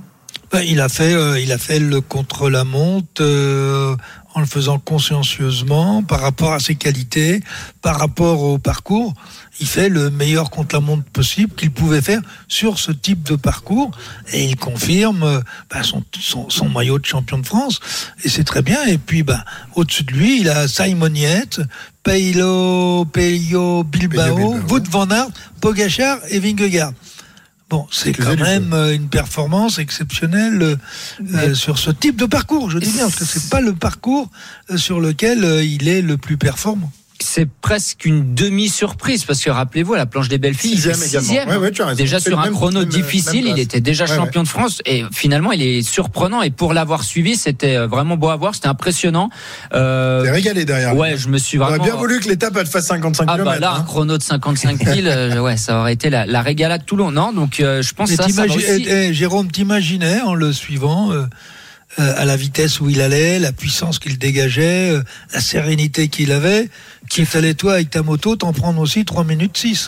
Ben, 0.54 0.62
il 0.62 0.80
a 0.82 0.88
fait, 0.88 1.16
euh, 1.16 1.40
il 1.40 1.52
a 1.52 1.58
fait 1.58 1.80
le 1.80 2.00
contre-la-montre 2.00 3.22
euh, 3.22 3.96
en 4.36 4.40
le 4.40 4.46
faisant 4.46 4.78
consciencieusement 4.78 6.04
par 6.04 6.22
rapport 6.22 6.54
à 6.54 6.60
ses 6.60 6.76
qualités, 6.76 7.42
par 7.82 7.98
rapport 7.98 8.44
au 8.44 8.60
parcours. 8.60 9.16
Il 9.60 9.68
fait 9.68 9.90
le 9.90 10.10
meilleur 10.10 10.50
contre-la-montre 10.50 11.04
possible 11.04 11.54
qu'il 11.56 11.72
pouvait 11.72 12.02
faire 12.02 12.22
sur 12.48 12.80
ce 12.80 12.92
type 12.92 13.24
de 13.24 13.36
parcours 13.36 13.92
et 14.32 14.46
il 14.46 14.56
confirme 14.56 15.24
euh, 15.24 15.40
ben, 15.70 15.84
son, 15.84 16.04
son, 16.20 16.50
son, 16.50 16.70
maillot 16.70 16.98
de 16.98 17.06
champion 17.06 17.38
de 17.38 17.46
France 17.46 17.80
et 18.24 18.30
c'est 18.30 18.44
très 18.44 18.62
bien. 18.62 18.84
Et 18.86 18.98
puis, 18.98 19.24
ben, 19.24 19.44
au-dessus 19.76 20.04
de 20.04 20.12
lui, 20.12 20.42
il 20.42 20.50
a 20.50 20.68
Simoniette, 20.68 21.62
Peilo, 22.02 23.06
Peyo, 23.06 23.84
Bilbao, 23.84 24.58
Wout 24.70 24.84
van 24.90 25.10
Aert, 25.10 25.30
Pogachar 25.62 26.20
et 26.30 26.40
Vingegaard. 26.40 26.94
Bon, 27.74 27.88
c'est 27.90 28.14
quand 28.14 28.40
même 28.40 28.72
euh, 28.74 28.94
une 28.94 29.10
performance 29.10 29.80
exceptionnelle 29.80 30.62
euh, 30.62 30.76
euh, 31.34 31.56
sur 31.56 31.80
ce 31.80 31.90
type 31.90 32.18
de 32.18 32.28
parcours. 32.28 32.70
Je 32.70 32.78
dis 32.78 32.92
bien 32.92 33.06
parce 33.06 33.16
que 33.16 33.26
c'est 33.26 33.50
pas 33.50 33.62
le 33.62 33.74
parcours 33.74 34.30
sur 34.76 35.00
lequel 35.00 35.44
il 35.64 35.88
est 35.88 36.04
le 36.04 36.18
plus 36.18 36.38
performant 36.38 36.92
c'est 37.24 37.48
presque 37.50 38.06
une 38.06 38.34
demi-surprise 38.36 39.26
parce 39.26 39.42
que 39.44 39.50
rappelez-vous, 39.50 39.96
la 39.96 40.06
planche 40.06 40.30
des 40.30 40.38
belles 40.38 40.54
filles, 40.54 40.76
sixième, 40.76 40.96
sixième 40.96 41.50
ouais, 41.50 41.58
ouais, 41.58 41.96
déjà 41.96 42.20
sur 42.20 42.40
un 42.40 42.52
chrono 42.52 42.84
difficile, 42.86 43.48
il 43.48 43.60
était 43.60 43.82
déjà 43.82 44.06
champion 44.06 44.44
de 44.44 44.48
France 44.48 44.82
et 44.86 45.04
finalement 45.12 45.52
il 45.52 45.62
est 45.62 45.82
surprenant 45.82 46.42
et 46.42 46.52
pour 46.52 46.74
l'avoir 46.74 47.04
suivi, 47.04 47.36
c'était 47.36 47.76
euh, 47.76 47.88
vraiment 47.88 48.18
beau 48.18 48.30
à 48.30 48.36
voir, 48.36 48.56
c'était 48.56 48.68
impressionnant. 48.68 49.30
Euh, 49.74 50.24
régalé 50.44 50.66
derrière. 50.66 50.96
Ouais, 50.96 51.18
je 51.18 51.28
me 51.28 51.38
suis 51.38 51.58
vraiment. 51.58 51.78
J'aurais 51.78 51.90
bien 51.90 52.00
voulu 52.00 52.20
que 52.20 52.30
l'étape 52.30 52.56
elle 52.60 52.68
fasse 52.68 52.88
55 52.88 53.26
ah 53.28 53.34
km. 53.34 53.46
Bah 53.46 53.60
là, 53.60 53.74
hein. 53.74 53.80
un 53.80 53.84
chrono 53.84 54.18
de 54.18 54.24
55 54.24 54.84
000, 54.84 55.08
euh, 55.08 55.40
ouais, 55.40 55.58
ça 55.58 55.80
aurait 55.80 55.94
été 55.94 56.10
la, 56.10 56.26
la 56.26 56.42
régalade 56.42 56.86
tout 56.86 56.96
long, 56.96 57.12
non? 57.12 57.32
Donc 57.32 57.60
euh, 57.60 57.82
je 57.82 57.94
pense 57.94 58.10
que 58.10 58.16
ça, 58.16 58.28
ça 58.30 58.46
aussi... 58.46 58.64
et, 58.64 59.08
et, 59.08 59.14
Jérôme, 59.14 59.52
t'imaginais 59.52 60.22
en 60.22 60.36
le 60.36 60.54
suivant. 60.54 61.12
Euh, 61.12 61.26
à 62.18 62.26
la 62.26 62.36
vitesse 62.36 62.82
où 62.82 62.90
il 62.90 63.02
allait, 63.02 63.38
la 63.38 63.52
puissance 63.52 64.00
qu'il 64.00 64.18
dégageait, 64.18 64.98
la 65.32 65.40
sérénité 65.40 66.08
qu'il 66.08 66.32
avait, 66.32 66.68
qui 67.10 67.26
fallait 67.26 67.54
toi 67.54 67.74
avec 67.74 67.90
ta 67.90 68.02
moto 68.02 68.36
t'en 68.36 68.54
prendre 68.54 68.80
aussi 68.80 69.06
3 69.06 69.24
minutes 69.24 69.58
6. 69.58 69.88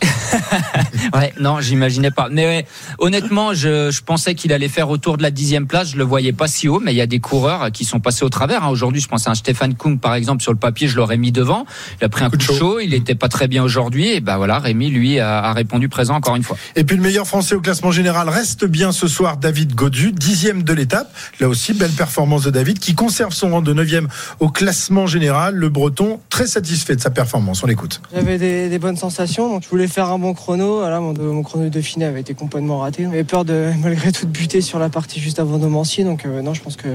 ouais, 1.13 1.33
non, 1.39 1.59
j'imaginais 1.61 2.11
pas. 2.11 2.27
Mais 2.29 2.45
ouais, 2.45 2.65
honnêtement, 2.99 3.53
je, 3.53 3.89
je 3.91 4.01
pensais 4.01 4.35
qu'il 4.35 4.53
allait 4.53 4.67
faire 4.67 4.89
autour 4.89 5.17
de 5.17 5.23
la 5.23 5.31
dixième 5.31 5.67
place. 5.67 5.91
Je 5.91 5.97
le 5.97 6.03
voyais 6.03 6.33
pas 6.33 6.47
si 6.47 6.67
haut, 6.67 6.79
mais 6.79 6.93
il 6.93 6.97
y 6.97 7.01
a 7.01 7.07
des 7.07 7.19
coureurs 7.19 7.71
qui 7.71 7.85
sont 7.85 7.99
passés 7.99 8.25
au 8.25 8.29
travers. 8.29 8.63
Hein. 8.63 8.69
Aujourd'hui, 8.69 9.01
je 9.01 9.07
pense 9.07 9.27
à 9.27 9.31
un 9.31 9.35
Stéphane 9.35 9.75
Kung, 9.75 9.99
par 9.99 10.13
exemple, 10.13 10.43
sur 10.43 10.51
le 10.51 10.57
papier, 10.57 10.87
je 10.87 10.95
l'aurais 10.95 11.17
mis 11.17 11.31
devant. 11.31 11.65
Il 12.01 12.05
a 12.05 12.09
pris 12.09 12.23
un 12.23 12.29
coup, 12.29 12.37
de 12.37 12.41
chaud. 12.41 12.79
il 12.79 12.93
était 12.93 13.15
pas 13.15 13.29
très 13.29 13.47
bien 13.47 13.63
aujourd'hui. 13.63 14.09
Et 14.09 14.21
ben 14.21 14.37
voilà, 14.37 14.59
Rémi, 14.59 14.89
lui, 14.89 15.19
a, 15.19 15.39
a, 15.39 15.53
répondu 15.53 15.89
présent 15.89 16.15
encore 16.15 16.35
une 16.35 16.43
fois. 16.43 16.57
Et 16.75 16.83
puis 16.83 16.95
le 16.95 17.01
meilleur 17.01 17.27
français 17.27 17.55
au 17.55 17.61
classement 17.61 17.91
général 17.91 18.29
reste 18.29 18.65
bien 18.65 18.91
ce 18.91 19.07
soir, 19.07 19.37
David 19.37 19.73
Godu, 19.73 20.11
dixième 20.11 20.63
de 20.63 20.73
l'étape. 20.73 21.13
Là 21.39 21.47
aussi, 21.47 21.73
belle 21.73 21.91
performance 21.91 22.43
de 22.43 22.51
David, 22.51 22.79
qui 22.79 22.95
conserve 22.95 23.33
son 23.33 23.51
rang 23.51 23.61
de 23.61 23.73
neuvième 23.73 24.07
au 24.39 24.49
classement 24.49 25.07
général. 25.07 25.55
Le 25.55 25.69
Breton, 25.69 26.19
très 26.29 26.47
satisfait 26.47 26.95
de 26.95 27.01
performance. 27.09 27.63
On 27.63 27.67
l'écoute. 27.67 28.01
J'avais 28.13 28.37
des, 28.37 28.79
bonnes 28.79 28.97
sensations, 28.97 29.49
donc 29.49 29.63
je 29.63 29.69
voulais 29.69 29.87
faire 29.87 30.09
un 30.09 30.19
bon 30.19 30.33
chrono. 30.33 30.79
Voilà, 30.79 30.99
mon, 30.99 31.43
chrono 31.43 31.65
de 31.65 31.69
Dauphiné 31.69 32.05
avait 32.05 32.21
été 32.21 32.33
complètement 32.33 32.79
raté. 32.79 33.03
J'avais 33.03 33.23
peur 33.23 33.45
de 33.45 33.71
malgré 33.81 34.11
tout 34.11 34.25
de 34.25 34.31
buter 34.31 34.61
sur 34.61 34.79
la 34.79 34.89
partie 34.89 35.19
juste 35.19 35.39
avant 35.39 35.57
Domancy, 35.57 36.03
donc 36.03 36.25
euh, 36.25 36.41
non, 36.41 36.53
je 36.53 36.61
pense 36.61 36.75
que 36.75 36.87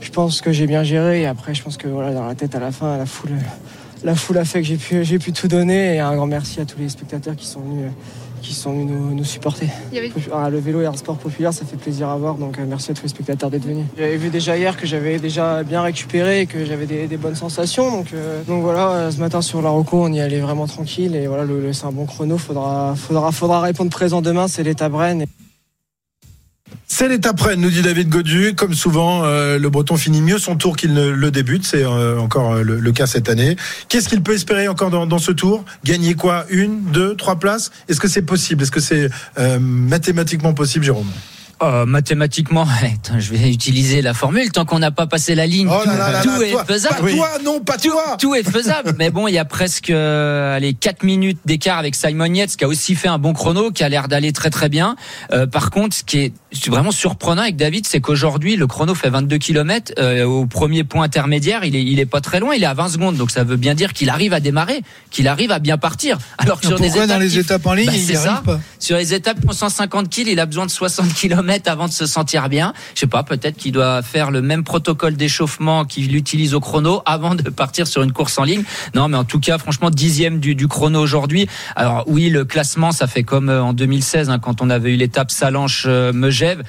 je 0.00 0.10
pense 0.10 0.40
que 0.40 0.52
j'ai 0.52 0.66
bien 0.66 0.82
géré. 0.82 1.22
Et 1.22 1.26
après, 1.26 1.54
je 1.54 1.62
pense 1.62 1.76
que 1.76 1.88
voilà, 1.88 2.12
dans 2.12 2.26
la 2.26 2.34
tête 2.34 2.54
à 2.54 2.60
la 2.60 2.72
fin, 2.72 2.96
la 2.96 3.06
foule, 3.06 3.32
la 4.06 4.14
foule 4.14 4.38
a 4.38 4.44
fait 4.44 4.60
que 4.60 4.66
j'ai 4.66 4.76
pu 4.76 5.04
j'ai 5.04 5.18
pu 5.18 5.32
tout 5.32 5.48
donner. 5.48 5.96
Et 5.96 6.00
un 6.00 6.14
grand 6.14 6.26
merci 6.26 6.60
à 6.60 6.64
tous 6.64 6.78
les 6.78 6.88
spectateurs 6.88 7.34
qui 7.36 7.44
sont 7.44 7.60
venus 7.60 7.90
qui 8.40 8.54
sont 8.54 8.72
venus 8.72 8.86
nous, 8.88 9.14
nous 9.14 9.24
supporter. 9.24 9.68
Avait... 9.90 10.12
Ah, 10.32 10.48
le 10.48 10.60
vélo 10.60 10.80
est 10.80 10.86
un 10.86 10.96
sport 10.96 11.16
populaire, 11.16 11.52
ça 11.52 11.64
fait 11.64 11.76
plaisir 11.76 12.08
à 12.08 12.16
voir, 12.16 12.36
donc 12.36 12.58
euh, 12.58 12.64
merci 12.68 12.92
à 12.92 12.94
tous 12.94 13.02
les 13.02 13.08
spectateurs 13.08 13.50
d'être 13.50 13.64
venus. 13.64 13.86
J'avais 13.98 14.18
vu 14.18 14.28
déjà 14.28 14.56
hier 14.56 14.76
que 14.76 14.86
j'avais 14.86 15.18
déjà 15.18 15.64
bien 15.64 15.82
récupéré 15.82 16.42
et 16.42 16.46
que 16.46 16.64
j'avais 16.64 16.86
des, 16.86 17.08
des, 17.08 17.16
bonnes 17.16 17.34
sensations, 17.34 17.90
donc, 17.90 18.12
euh, 18.12 18.42
donc 18.44 18.62
voilà, 18.62 19.10
ce 19.10 19.18
matin 19.18 19.42
sur 19.42 19.62
la 19.62 19.70
Rocco, 19.70 20.00
on 20.00 20.12
y 20.12 20.20
allait 20.20 20.38
vraiment 20.38 20.68
tranquille 20.68 21.16
et 21.16 21.26
voilà, 21.26 21.42
le, 21.42 21.60
le, 21.60 21.72
c'est 21.72 21.86
un 21.86 21.92
bon 21.92 22.06
chrono, 22.06 22.38
faudra, 22.38 22.94
faudra, 22.94 23.32
faudra 23.32 23.60
répondre 23.62 23.90
présent 23.90 24.22
demain, 24.22 24.46
c'est 24.46 24.62
l'étape 24.62 24.94
Rennes. 24.94 25.26
C'est 26.88 27.08
l'étape 27.08 27.40
Rennes, 27.40 27.60
nous 27.60 27.70
dit 27.70 27.82
David 27.82 28.08
Godu. 28.08 28.54
Comme 28.54 28.72
souvent, 28.72 29.24
euh, 29.24 29.58
le 29.58 29.68
Breton 29.70 29.96
finit 29.96 30.20
mieux 30.20 30.38
son 30.38 30.56
tour 30.56 30.76
qu'il 30.76 30.94
ne 30.94 31.08
le 31.08 31.30
débute. 31.32 31.66
C'est 31.66 31.82
euh, 31.82 32.18
encore 32.18 32.54
le, 32.54 32.78
le, 32.78 32.92
cas 32.92 33.06
cette 33.06 33.28
année. 33.28 33.56
Qu'est-ce 33.88 34.08
qu'il 34.08 34.22
peut 34.22 34.34
espérer 34.34 34.68
encore 34.68 34.90
dans, 34.90 35.04
dans, 35.04 35.18
ce 35.18 35.32
tour? 35.32 35.64
Gagner 35.84 36.14
quoi? 36.14 36.46
Une, 36.48 36.84
deux, 36.92 37.16
trois 37.16 37.36
places? 37.36 37.72
Est-ce 37.88 37.98
que 37.98 38.06
c'est 38.06 38.22
possible? 38.22 38.62
Est-ce 38.62 38.70
que 38.70 38.80
c'est 38.80 39.10
euh, 39.36 39.58
mathématiquement 39.58 40.54
possible, 40.54 40.84
Jérôme? 40.84 41.10
Oh, 41.58 41.84
mathématiquement, 41.86 42.66
je 43.18 43.32
vais 43.32 43.50
utiliser 43.50 44.02
la 44.02 44.12
formule. 44.12 44.52
Tant 44.52 44.66
qu'on 44.66 44.78
n'a 44.78 44.90
pas 44.90 45.06
passé 45.06 45.34
la 45.34 45.46
ligne, 45.46 45.68
oh 45.70 45.86
là 45.86 45.96
là 45.96 46.12
là 46.12 46.22
tout, 46.22 46.28
là, 46.28 46.46
est 46.46 46.50
toi, 46.50 46.64
faisable. 46.66 47.00
Pas 47.00 47.10
toi, 47.16 47.28
non, 47.42 47.60
pas 47.60 47.78
tout, 47.78 47.88
toi. 47.92 48.16
Tout 48.20 48.34
est 48.34 48.42
faisable. 48.42 48.94
Mais 48.98 49.08
bon, 49.10 49.26
il 49.26 49.32
y 49.32 49.38
a 49.38 49.46
presque 49.46 49.88
euh, 49.88 50.54
allez, 50.56 50.74
4 50.74 51.02
minutes 51.02 51.38
d'écart 51.46 51.78
avec 51.78 51.94
Simon 51.94 52.26
Yates, 52.26 52.56
qui 52.56 52.64
a 52.64 52.68
aussi 52.68 52.94
fait 52.94 53.08
un 53.08 53.16
bon 53.18 53.32
chrono, 53.32 53.70
qui 53.70 53.84
a 53.84 53.88
l'air 53.88 54.06
d'aller 54.06 54.32
très 54.34 54.50
très 54.50 54.68
bien. 54.68 54.96
Euh, 55.32 55.46
par 55.46 55.70
contre, 55.70 55.96
ce 55.96 56.02
qui 56.04 56.18
est 56.18 56.32
vraiment 56.68 56.90
surprenant 56.90 57.40
avec 57.40 57.56
David, 57.56 57.86
c'est 57.86 58.00
qu'aujourd'hui, 58.00 58.56
le 58.56 58.66
chrono 58.66 58.94
fait 58.94 59.08
22 59.08 59.38
km. 59.38 59.92
Euh, 59.98 60.24
au 60.24 60.44
premier 60.44 60.84
point 60.84 61.04
intermédiaire, 61.04 61.64
il 61.64 61.74
est, 61.74 61.82
il 61.82 61.98
est 62.00 62.06
pas 62.06 62.20
très 62.20 62.38
loin, 62.38 62.54
il 62.54 62.62
est 62.64 62.66
à 62.66 62.74
20 62.74 62.88
secondes. 62.90 63.16
Donc 63.16 63.30
ça 63.30 63.44
veut 63.44 63.56
bien 63.56 63.74
dire 63.74 63.94
qu'il 63.94 64.10
arrive 64.10 64.34
à 64.34 64.40
démarrer, 64.40 64.82
qu'il 65.10 65.26
arrive 65.26 65.52
à 65.52 65.58
bien 65.58 65.78
partir. 65.78 66.18
Alors 66.36 66.60
que 66.60 66.66
sur 66.66 66.76
pourquoi 66.76 66.86
des 66.92 66.96
étapes 67.04 67.08
dans 67.08 67.18
les 67.24 67.28
qui- 67.30 67.38
étapes 67.38 67.64
en 67.66 67.72
ligne, 67.72 67.86
Bah, 67.86 67.92
il 67.94 68.02
c'est 68.04 68.12
y 68.12 68.16
arrive 68.16 68.28
ça. 68.36 68.42
pas 68.44 68.60
Sur 68.78 68.98
les 68.98 69.14
étapes 69.14 69.40
pour 69.40 69.54
150 69.54 70.10
kg, 70.14 70.26
il 70.28 70.38
a 70.40 70.44
besoin 70.44 70.66
de 70.66 70.70
60 70.70 71.14
km 71.14 71.45
avant 71.66 71.86
de 71.86 71.92
se 71.92 72.06
sentir 72.06 72.48
bien. 72.48 72.72
Je 72.94 73.00
sais 73.00 73.06
pas, 73.06 73.22
peut-être 73.22 73.56
qu'il 73.56 73.72
doit 73.72 74.02
faire 74.02 74.30
le 74.30 74.42
même 74.42 74.64
protocole 74.64 75.16
d'échauffement 75.16 75.84
qu'il 75.84 76.14
utilise 76.14 76.54
au 76.54 76.60
chrono 76.60 77.02
avant 77.06 77.34
de 77.34 77.48
partir 77.50 77.86
sur 77.86 78.02
une 78.02 78.12
course 78.12 78.38
en 78.38 78.44
ligne. 78.44 78.64
Non, 78.94 79.08
mais 79.08 79.16
en 79.16 79.24
tout 79.24 79.40
cas, 79.40 79.58
franchement, 79.58 79.90
dixième 79.90 80.38
du, 80.38 80.68
chrono 80.68 81.00
aujourd'hui. 81.00 81.48
Alors 81.76 82.04
oui, 82.06 82.28
le 82.28 82.44
classement, 82.44 82.92
ça 82.92 83.06
fait 83.06 83.22
comme 83.22 83.48
euh, 83.48 83.62
en 83.62 83.72
2016 83.72 84.30
hein, 84.30 84.38
quand 84.38 84.60
on 84.60 84.70
avait 84.70 84.92
eu 84.92 84.96
l'étape 84.96 85.30
Salanche-Megève. 85.30 86.62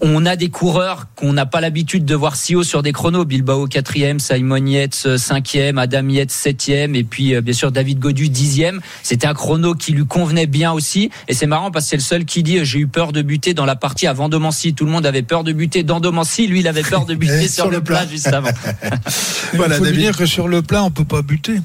On 0.00 0.24
a 0.24 0.36
des 0.36 0.48
coureurs 0.48 1.06
qu'on 1.16 1.32
n'a 1.32 1.44
pas 1.46 1.60
l'habitude 1.60 2.04
de 2.04 2.14
voir 2.14 2.36
si 2.36 2.54
haut 2.54 2.62
sur 2.62 2.82
des 2.82 2.92
chronos. 2.92 3.24
Bilbao 3.24 3.66
quatrième, 3.66 4.18
Simon 4.18 4.64
Yates 4.64 5.02
euh, 5.06 5.18
cinquième, 5.18 5.78
Adam 5.78 6.08
Yates 6.08 6.30
septième, 6.30 6.94
et 6.94 7.04
puis 7.04 7.34
euh, 7.34 7.40
bien 7.40 7.52
sûr 7.52 7.70
David 7.70 7.98
Godu 7.98 8.28
dixième. 8.28 8.80
C'était 9.02 9.26
un 9.26 9.34
chrono 9.34 9.74
qui 9.74 9.92
lui 9.92 10.06
convenait 10.06 10.46
bien 10.46 10.72
aussi. 10.72 11.10
Et 11.28 11.34
c'est 11.34 11.46
marrant 11.46 11.70
parce 11.70 11.86
que 11.86 11.90
c'est 11.90 11.96
le 11.96 12.02
seul 12.02 12.24
qui 12.24 12.42
dit 12.42 12.58
euh, 12.58 12.64
j'ai 12.64 12.78
eu 12.78 12.86
peur 12.86 13.12
de 13.12 13.22
buter 13.22 13.52
dans 13.54 13.66
la 13.66 13.76
partie 13.76 14.06
avant 14.06 14.28
Domancy. 14.28 14.74
Tout 14.74 14.86
le 14.86 14.90
monde 14.90 15.06
avait 15.06 15.22
peur 15.22 15.44
de 15.44 15.52
buter 15.52 15.82
dans 15.82 16.00
Domancy. 16.00 16.46
Lui, 16.46 16.60
il 16.60 16.68
avait 16.68 16.82
peur 16.82 17.04
de 17.04 17.14
buter 17.14 17.48
sur, 17.48 17.70
le 17.70 17.82
plat, 17.82 18.06
juste 18.06 18.28
avant. 18.28 18.50
Voilà, 19.54 19.76
il 19.76 19.78
faut 19.78 19.84
David. 19.84 20.00
dire 20.00 20.16
que 20.16 20.26
sur 20.26 20.48
le 20.48 20.62
plat, 20.62 20.82
on 20.82 20.90
peut 20.90 21.04
pas 21.04 21.22
buter. 21.22 21.60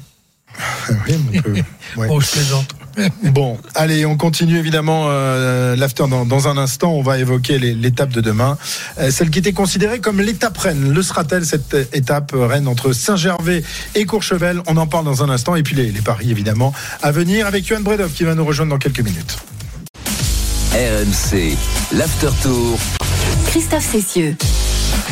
Oui, 0.90 1.14
mais 1.30 1.38
on 1.38 1.42
peut- 1.42 1.62
ouais. 1.96 2.08
Bon, 2.08 2.20
je 2.20 2.30
plaisante. 2.30 2.74
Bon, 3.22 3.58
allez, 3.74 4.06
on 4.06 4.16
continue 4.16 4.58
évidemment 4.58 5.06
euh, 5.08 5.76
l'after 5.76 6.04
dans, 6.08 6.24
dans 6.24 6.48
un 6.48 6.56
instant. 6.56 6.92
On 6.92 7.02
va 7.02 7.18
évoquer 7.18 7.58
l'étape 7.58 8.10
de 8.10 8.20
demain, 8.20 8.58
Euh, 8.98 9.10
celle 9.10 9.30
qui 9.30 9.38
était 9.38 9.52
considérée 9.52 10.00
comme 10.00 10.20
l'étape 10.20 10.56
Rennes. 10.58 10.92
Le 10.92 11.02
sera-t-elle 11.02 11.44
cette 11.44 11.74
euh, 11.74 11.84
étape 11.92 12.32
Rennes 12.34 12.68
entre 12.68 12.92
Saint-Gervais 12.92 13.62
et 13.94 14.04
Courchevel? 14.04 14.60
On 14.66 14.76
en 14.76 14.86
parle 14.86 15.04
dans 15.04 15.22
un 15.22 15.30
instant. 15.30 15.54
Et 15.56 15.62
puis 15.62 15.76
les, 15.76 15.90
les 15.92 16.00
paris 16.00 16.30
évidemment 16.30 16.72
à 17.02 17.12
venir 17.12 17.46
avec 17.46 17.66
Johan 17.66 17.80
Bredov 17.80 18.12
qui 18.12 18.24
va 18.24 18.34
nous 18.34 18.44
rejoindre 18.44 18.70
dans 18.70 18.78
quelques 18.78 19.00
minutes. 19.00 19.38
RMC, 20.72 21.56
l'after 21.92 22.28
tour. 22.42 22.78
Christophe 23.46 23.90
Cessieux. 23.90 24.36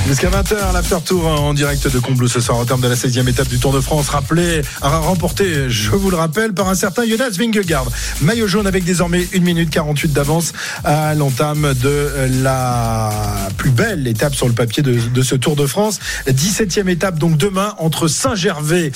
Jusqu'à 0.07 0.30
20h, 0.30 0.72
l'after 0.72 0.96
tour 1.05 1.26
en 1.26 1.53
direct 1.53 1.86
de 1.86 1.99
Combloux 1.99 2.28
ce 2.28 2.40
soir 2.40 2.59
au 2.59 2.64
terme 2.64 2.80
de 2.80 2.88
la 2.88 2.94
16e 2.94 3.28
étape 3.28 3.49
du 3.49 3.59
Tour 3.59 3.72
de 3.72 3.80
France. 3.80 4.09
Rappelé, 4.09 4.62
remporté, 4.80 5.68
je 5.68 5.90
vous 5.90 6.11
le 6.11 6.16
rappelle, 6.16 6.55
par 6.55 6.68
un 6.68 6.74
certain 6.74 7.07
Jonas 7.07 7.30
Vingegaard. 7.38 7.86
Maillot 8.22 8.46
jaune 8.46 8.66
avec 8.66 8.84
désormais 8.84 9.26
1 9.34 9.40
minute 9.40 9.70
48 9.70 10.12
d'avance 10.12 10.53
à 10.84 11.14
l'entame 11.14 11.74
de 11.82 12.11
la 12.42 13.11
plus 13.59 13.70
belle 13.70 14.07
étape 14.07 14.34
sur 14.34 14.46
le 14.49 14.55
papier 14.55 14.82
de, 14.82 14.94
de 14.94 15.22
ce 15.22 15.34
Tour 15.34 15.57
de 15.57 15.66
France. 15.66 15.99
17e 16.26 16.88
étape 16.88 17.18
donc 17.18 17.36
demain 17.36 17.74
entre 17.78 18.09
Saint-Gervais 18.09 18.92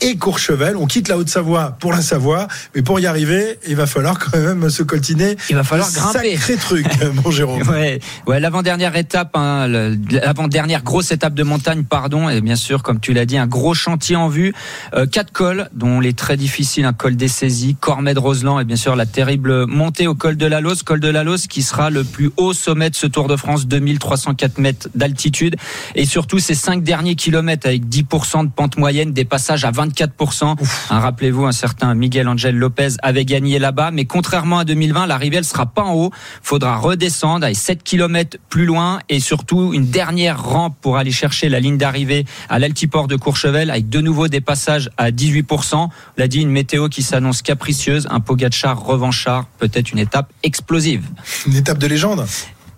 et 0.00 0.16
Courchevel. 0.16 0.76
On 0.76 0.86
quitte 0.86 1.08
la 1.08 1.16
Haute-Savoie 1.18 1.76
pour 1.80 1.92
la 1.92 2.02
Savoie, 2.02 2.48
mais 2.74 2.82
pour 2.82 3.00
y 3.00 3.06
arriver, 3.06 3.58
il 3.66 3.76
va 3.76 3.86
falloir 3.86 4.18
quand 4.18 4.38
même 4.38 4.70
se 4.70 4.82
coltiner. 4.82 5.36
Il 5.50 5.56
va 5.56 5.64
falloir 5.64 5.90
grimper. 5.92 6.36
Sacré 6.36 6.56
truc, 6.56 6.86
mon 7.24 7.30
Jérôme. 7.30 7.62
Ouais, 7.68 8.00
ouais 8.26 8.40
l'avant-dernière 8.40 8.96
étape, 8.96 9.36
hein, 9.36 9.66
l'avant-dernière 9.68 10.82
grosse 10.82 11.12
étape 11.12 11.34
de 11.34 11.42
montagne, 11.42 11.84
pardon, 11.84 12.28
et 12.28 12.40
bien 12.40 12.56
sûr, 12.56 12.82
comme 12.82 13.00
tu 13.00 13.12
l'as 13.12 13.26
dit, 13.26 13.38
un 13.38 13.46
gros 13.46 13.74
chantier 13.74 14.16
en 14.16 14.28
vue. 14.28 14.54
Euh, 14.94 15.06
quatre 15.06 15.32
cols, 15.32 15.68
dont 15.72 16.00
les 16.00 16.12
très 16.12 16.36
difficiles, 16.36 16.84
un 16.84 16.92
col 16.92 17.16
des 17.16 17.28
saisies, 17.28 17.76
Cormet-Roseland, 17.80 18.60
et 18.60 18.64
bien 18.64 18.76
sûr 18.76 18.96
la 18.96 19.06
terrible 19.06 19.66
montée 19.66 20.06
au 20.06 20.14
col 20.14 20.36
de 20.36 20.46
la 20.46 20.60
Lose, 20.60 20.82
col 20.82 21.00
de 21.00 21.08
la 21.08 21.24
Lose 21.24 21.46
qui 21.46 21.62
sera 21.62 21.90
le 21.90 22.04
plus 22.04 22.30
haut 22.36 22.52
sommet 22.52 22.90
de 22.90 22.94
ce 22.94 23.06
Tour 23.06 23.28
de 23.28 23.36
France, 23.36 23.66
2304 23.66 24.58
mètres 24.58 24.88
d'altitude, 24.94 25.56
et 25.94 26.04
surtout 26.04 26.38
ces 26.38 26.54
cinq 26.54 26.82
derniers 26.82 27.14
kilomètres 27.14 27.66
avec 27.66 27.84
10% 27.86 28.44
de 28.44 28.50
pente 28.50 28.76
moyenne, 28.76 29.12
des 29.12 29.24
passages 29.24 29.64
à 29.64 29.70
24%. 29.88 30.44
Hein, 30.44 30.56
rappelez-vous, 30.90 31.46
un 31.46 31.52
certain 31.52 31.94
Miguel 31.94 32.28
Angel 32.28 32.56
Lopez 32.56 32.88
avait 33.02 33.24
gagné 33.24 33.58
là-bas, 33.58 33.90
mais 33.90 34.04
contrairement 34.04 34.58
à 34.58 34.64
2020, 34.64 35.06
l'arrivée 35.06 35.38
elle 35.38 35.44
sera 35.44 35.66
pas 35.66 35.82
en 35.82 35.94
haut, 35.94 36.10
faudra 36.42 36.76
redescendre 36.76 37.46
à 37.46 37.54
7 37.54 37.82
km 37.82 38.38
plus 38.48 38.66
loin 38.66 39.00
et 39.08 39.20
surtout 39.20 39.72
une 39.72 39.88
dernière 39.90 40.42
rampe 40.42 40.76
pour 40.80 40.96
aller 40.96 41.12
chercher 41.12 41.48
la 41.48 41.60
ligne 41.60 41.78
d'arrivée 41.78 42.24
à 42.48 42.58
l'altiport 42.58 43.08
de 43.08 43.16
Courchevel 43.16 43.70
avec 43.70 43.88
de 43.88 44.00
nouveau 44.00 44.28
des 44.28 44.40
passages 44.40 44.90
à 44.96 45.10
18%. 45.10 45.76
On 45.76 45.90
l'a 46.16 46.28
dit, 46.28 46.40
une 46.40 46.50
météo 46.50 46.88
qui 46.88 47.02
s'annonce 47.02 47.42
capricieuse, 47.42 48.06
un 48.10 48.20
Pogacar 48.20 48.80
revanchard, 48.82 49.46
peut-être 49.58 49.92
une 49.92 49.98
étape 49.98 50.32
explosive. 50.42 51.04
Une 51.46 51.56
étape 51.56 51.78
de 51.78 51.86
légende 51.86 52.26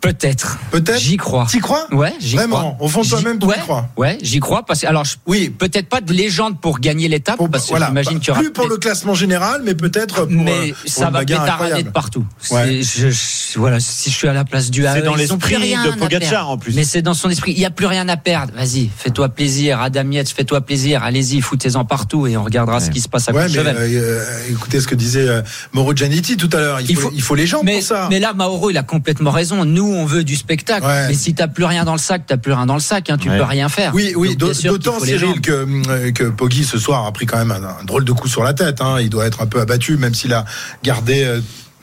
Peut-être. 0.00 0.58
Peut-être. 0.70 0.98
J'y 0.98 1.16
crois. 1.18 1.46
T'y 1.50 1.58
crois 1.58 1.86
Ouais, 1.92 2.14
j'y 2.20 2.36
Vraiment, 2.36 2.56
crois. 2.74 2.76
au 2.80 2.88
fond 2.88 3.02
de 3.02 3.08
toi-même, 3.08 3.38
tu 3.38 3.46
ouais, 3.46 3.56
y 3.56 3.60
crois 3.60 3.88
Ouais, 3.98 4.18
j'y 4.22 4.40
crois 4.40 4.64
parce 4.64 4.80
que 4.80 4.86
alors 4.86 5.04
je, 5.04 5.16
oui, 5.26 5.50
peut-être 5.50 5.88
pas 5.88 6.00
de 6.00 6.12
légende 6.12 6.58
pour 6.60 6.78
gagner 6.80 7.06
l'étape 7.08 7.38
parce 7.52 7.64
que 7.64 7.70
voilà, 7.70 7.88
j'imagine 7.88 8.18
qu'il 8.18 8.28
y 8.28 8.30
aura 8.30 8.40
plus 8.40 8.50
pour 8.52 8.66
le 8.66 8.78
classement 8.78 9.14
général, 9.14 9.60
mais 9.64 9.74
peut-être 9.74 10.24
pour 10.24 10.30
mais 10.30 10.70
euh, 10.70 10.72
pour 10.72 10.90
ça 10.90 11.10
va 11.10 11.20
pétarader 11.24 11.82
de 11.82 11.90
partout. 11.90 12.24
Ouais. 12.50 12.80
C'est- 12.82 13.00
Je, 13.00 13.10
je- 13.10 13.58
voilà, 13.58 13.78
si 13.80 14.10
je 14.10 14.14
suis 14.16 14.28
à 14.28 14.32
la 14.32 14.44
place 14.44 14.70
du 14.70 14.82
C'est 14.82 14.98
AE, 14.98 15.02
dans 15.02 15.16
ils 15.16 15.32
ont 15.32 15.38
plus 15.38 15.50
l'esprit 15.50 15.74
rien 15.74 15.84
de 15.86 15.98
Pogacar, 15.98 16.48
en 16.48 16.56
plus. 16.56 16.74
Mais 16.74 16.84
c'est 16.84 17.02
dans 17.02 17.14
son 17.14 17.28
esprit. 17.28 17.52
Il 17.52 17.58
y 17.60 17.66
a 17.66 17.70
plus 17.70 17.86
rien 17.86 18.08
à 18.08 18.16
perdre. 18.16 18.52
Vas-y, 18.54 18.88
fais-toi 18.96 19.28
plaisir. 19.28 19.80
Adam 19.80 20.10
Yates, 20.10 20.28
fais-toi 20.30 20.60
plaisir. 20.62 21.02
Allez-y, 21.02 21.40
foutez-en 21.40 21.84
partout 21.84 22.26
et 22.26 22.36
on 22.36 22.44
regardera 22.44 22.80
ce 22.80 22.90
qui 22.90 23.00
se 23.00 23.08
passe 23.08 23.28
à 23.28 23.32
Ouais, 23.32 23.42
mais 23.48 23.54
Courchevel. 23.56 23.76
euh, 23.78 24.24
écoutez 24.50 24.80
ce 24.80 24.86
que 24.86 24.94
disait 24.94 25.28
euh, 25.28 25.42
Mauro 25.72 25.94
Giannitti 25.94 26.36
tout 26.36 26.48
à 26.52 26.60
l'heure. 26.60 26.80
Il, 26.80 26.96
faut, 26.96 27.10
il 27.14 27.20
faut 27.22 27.34
les 27.34 27.46
gens 27.46 27.60
mais, 27.64 27.74
pour 27.74 27.82
ça. 27.82 28.06
mais 28.10 28.18
là, 28.18 28.32
Mauro, 28.32 28.70
il 28.70 28.78
a 28.78 28.82
complètement 28.82 29.30
raison. 29.30 29.64
Nous, 29.64 29.89
on 29.92 30.04
veut 30.06 30.24
du 30.24 30.36
spectacle. 30.36 30.84
Ouais. 30.86 31.08
Mais 31.08 31.14
si 31.14 31.34
t'as 31.34 31.48
plus 31.48 31.64
rien 31.64 31.84
dans 31.84 31.92
le 31.92 31.98
sac, 31.98 32.22
t'as 32.26 32.36
plus 32.36 32.52
rien 32.52 32.66
dans 32.66 32.74
le 32.74 32.80
sac. 32.80 33.10
Hein, 33.10 33.18
tu 33.18 33.28
Ouais. 33.30 33.36
peux 33.38 33.44
rien 33.44 33.68
faire. 33.68 33.92
Oui, 33.94 34.12
oui, 34.16 34.36
d'autant 34.36 34.98
les 35.00 35.06
Cyril 35.18 35.40
que, 35.40 35.66
euh, 35.88 36.10
que 36.12 36.24
Poggi 36.24 36.64
ce 36.64 36.78
soir 36.78 37.06
a 37.06 37.12
pris 37.12 37.26
quand 37.26 37.38
même 37.38 37.50
un, 37.50 37.76
un 37.80 37.84
drôle 37.84 38.04
de 38.04 38.12
coup 38.12 38.28
sur 38.28 38.42
la 38.42 38.54
tête. 38.54 38.80
Hein. 38.80 38.96
Il 39.00 39.10
doit 39.10 39.26
être 39.26 39.42
un 39.42 39.46
peu 39.46 39.60
abattu, 39.60 39.96
même 39.96 40.14
s'il 40.14 40.32
a 40.32 40.44
gardé 40.82 41.24
euh, 41.24 41.40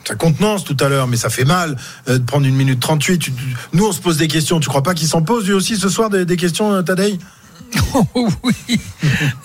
sa 0.07 0.15
contenance 0.15 0.63
tout 0.63 0.77
à 0.79 0.87
l'heure, 0.87 1.07
mais 1.07 1.17
ça 1.17 1.29
fait 1.29 1.43
mal 1.45 1.75
euh, 2.07 2.17
de 2.17 2.23
prendre 2.23 2.45
une 2.45 2.55
minute 2.55 2.79
38. 2.79 3.19
Tu- 3.19 3.31
tu- 3.33 3.41
nous, 3.73 3.85
on 3.85 3.91
se 3.91 3.99
pose 3.99 4.17
des 4.17 4.27
questions. 4.29 4.59
Tu 4.59 4.69
crois 4.69 4.83
pas 4.83 4.93
qu'il 4.93 5.07
s'en 5.07 5.21
pose 5.21 5.45
lui 5.45 5.53
aussi 5.53 5.75
ce 5.75 5.89
soir 5.89 6.09
des, 6.09 6.23
des 6.25 6.37
questions, 6.37 6.71
euh, 6.73 6.81
Tadei 7.71 8.05
oui, 8.43 8.79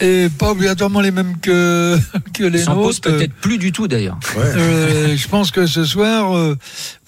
et 0.01 0.29
pas 0.39 0.51
obligatoirement 0.51 1.01
les 1.01 1.11
mêmes 1.11 1.39
que, 1.41 1.97
que 2.35 2.45
les 2.45 2.65
pose 2.65 2.75
nôtres. 2.75 3.01
peut-être 3.03 3.35
plus 3.35 3.59
du 3.59 3.73
tout 3.73 3.89
d'ailleurs. 3.89 4.19
Euh, 4.37 5.17
je 5.17 5.29
pense 5.29 5.51
que 5.51 5.67
ce 5.67 5.85
soir, 5.85 6.37
euh, 6.37 6.57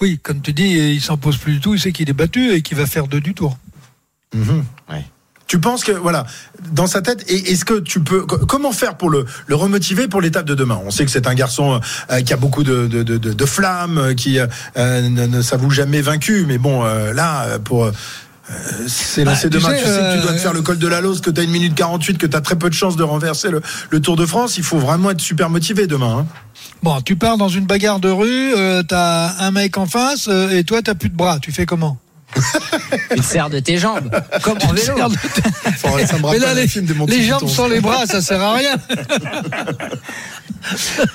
oui, 0.01 0.19
comme 0.21 0.41
tu 0.41 0.53
dis, 0.53 0.69
il 0.93 1.01
s'en 1.01 1.17
pose 1.17 1.37
plus 1.37 1.53
du 1.53 1.59
tout. 1.59 1.73
Il 1.73 1.79
sait 1.79 1.91
qu'il 1.91 2.09
est 2.09 2.13
battu 2.13 2.51
et 2.53 2.61
qu'il 2.61 2.77
va 2.77 2.85
faire 2.85 3.07
deux 3.07 3.21
du 3.21 3.33
tour. 3.33 3.57
Mhm. 4.35 4.63
Tu 5.47 5.59
penses 5.59 5.83
que 5.83 5.91
voilà 5.91 6.25
dans 6.71 6.87
sa 6.87 7.03
tête 7.03 7.23
et 7.29 7.51
est-ce 7.51 7.65
que 7.65 7.79
tu 7.79 7.99
peux 7.99 8.25
co- 8.25 8.39
comment 8.47 8.71
faire 8.71 8.97
pour 8.97 9.11
le, 9.11 9.25
le 9.45 9.53
remotiver 9.55 10.07
pour 10.07 10.19
l'étape 10.19 10.45
de 10.47 10.55
demain? 10.55 10.81
On 10.83 10.89
sait 10.89 11.05
que 11.05 11.11
c'est 11.11 11.27
un 11.27 11.35
garçon 11.35 11.79
euh, 12.09 12.21
qui 12.21 12.33
a 12.33 12.35
beaucoup 12.35 12.63
de, 12.63 12.87
de, 12.87 13.03
de, 13.03 13.17
de- 13.17 13.31
de 13.31 13.45
flammes, 13.45 14.15
qui 14.15 14.39
euh, 14.39 14.47
ne, 14.75 15.27
ne 15.27 15.41
s'avoue 15.43 15.69
jamais 15.69 16.01
vaincu, 16.01 16.45
mais 16.47 16.57
bon 16.57 16.83
euh, 16.83 17.13
là 17.13 17.59
pour 17.59 17.85
euh, 17.85 17.91
c'est 18.87 19.23
Bah, 19.23 19.31
lancé 19.31 19.49
demain. 19.49 19.69
tu 19.73 19.75
sais 19.79 19.83
que 19.85 20.15
tu 20.15 20.21
dois 20.21 20.31
te 20.31 20.37
euh, 20.37 20.39
faire 20.39 20.53
le 20.53 20.61
col 20.61 20.77
de 20.77 20.87
la 20.87 21.01
Lose, 21.01 21.21
que 21.21 21.29
tu 21.31 21.39
as 21.41 21.43
une 21.43 21.51
minute 21.51 21.73
48, 21.75 22.17
que 22.17 22.27
tu 22.27 22.35
as 22.37 22.41
très 22.41 22.55
peu 22.55 22.69
de 22.69 22.73
chances 22.75 22.95
de 22.95 23.03
renverser 23.03 23.49
le, 23.49 23.61
le 23.89 23.99
Tour 23.99 24.15
de 24.15 24.25
France. 24.25 24.57
Il 24.57 24.63
faut 24.63 24.77
vraiment 24.77 25.11
être 25.11 25.21
super 25.21 25.49
motivé 25.49 25.87
demain. 25.87 26.19
hein. 26.19 26.25
Bon, 26.83 27.01
tu 27.01 27.15
pars 27.15 27.37
dans 27.37 27.49
une 27.49 27.65
bagarre 27.65 27.99
de 27.99 28.09
rue, 28.09 28.53
euh, 28.55 28.83
t'as 28.83 29.33
un 29.39 29.51
mec 29.51 29.77
en 29.77 29.87
face 29.87 30.27
euh, 30.29 30.49
et 30.51 30.63
toi 30.63 30.81
t'as 30.83 30.93
plus 30.95 31.09
de 31.09 31.15
bras. 31.15 31.39
Tu 31.41 31.51
fais 31.51 31.65
comment? 31.65 31.97
Tu 33.11 33.19
te 33.19 33.23
sers 33.25 33.49
de 33.49 33.59
tes 33.59 33.77
jambes. 33.77 34.09
Comme 34.41 34.57
en 34.57 34.73
Tu 34.73 34.81
te 34.81 34.81
vélo. 34.81 35.09
me 35.09 36.31
Mais 36.31 36.39
là, 36.39 36.53
les, 36.53 36.67
jambes 37.27 37.47
sans 37.49 37.67
les 37.67 37.79
bras, 37.81 38.05
ça 38.05 38.21
sert 38.21 38.41
à 38.41 38.53
rien. 38.55 38.75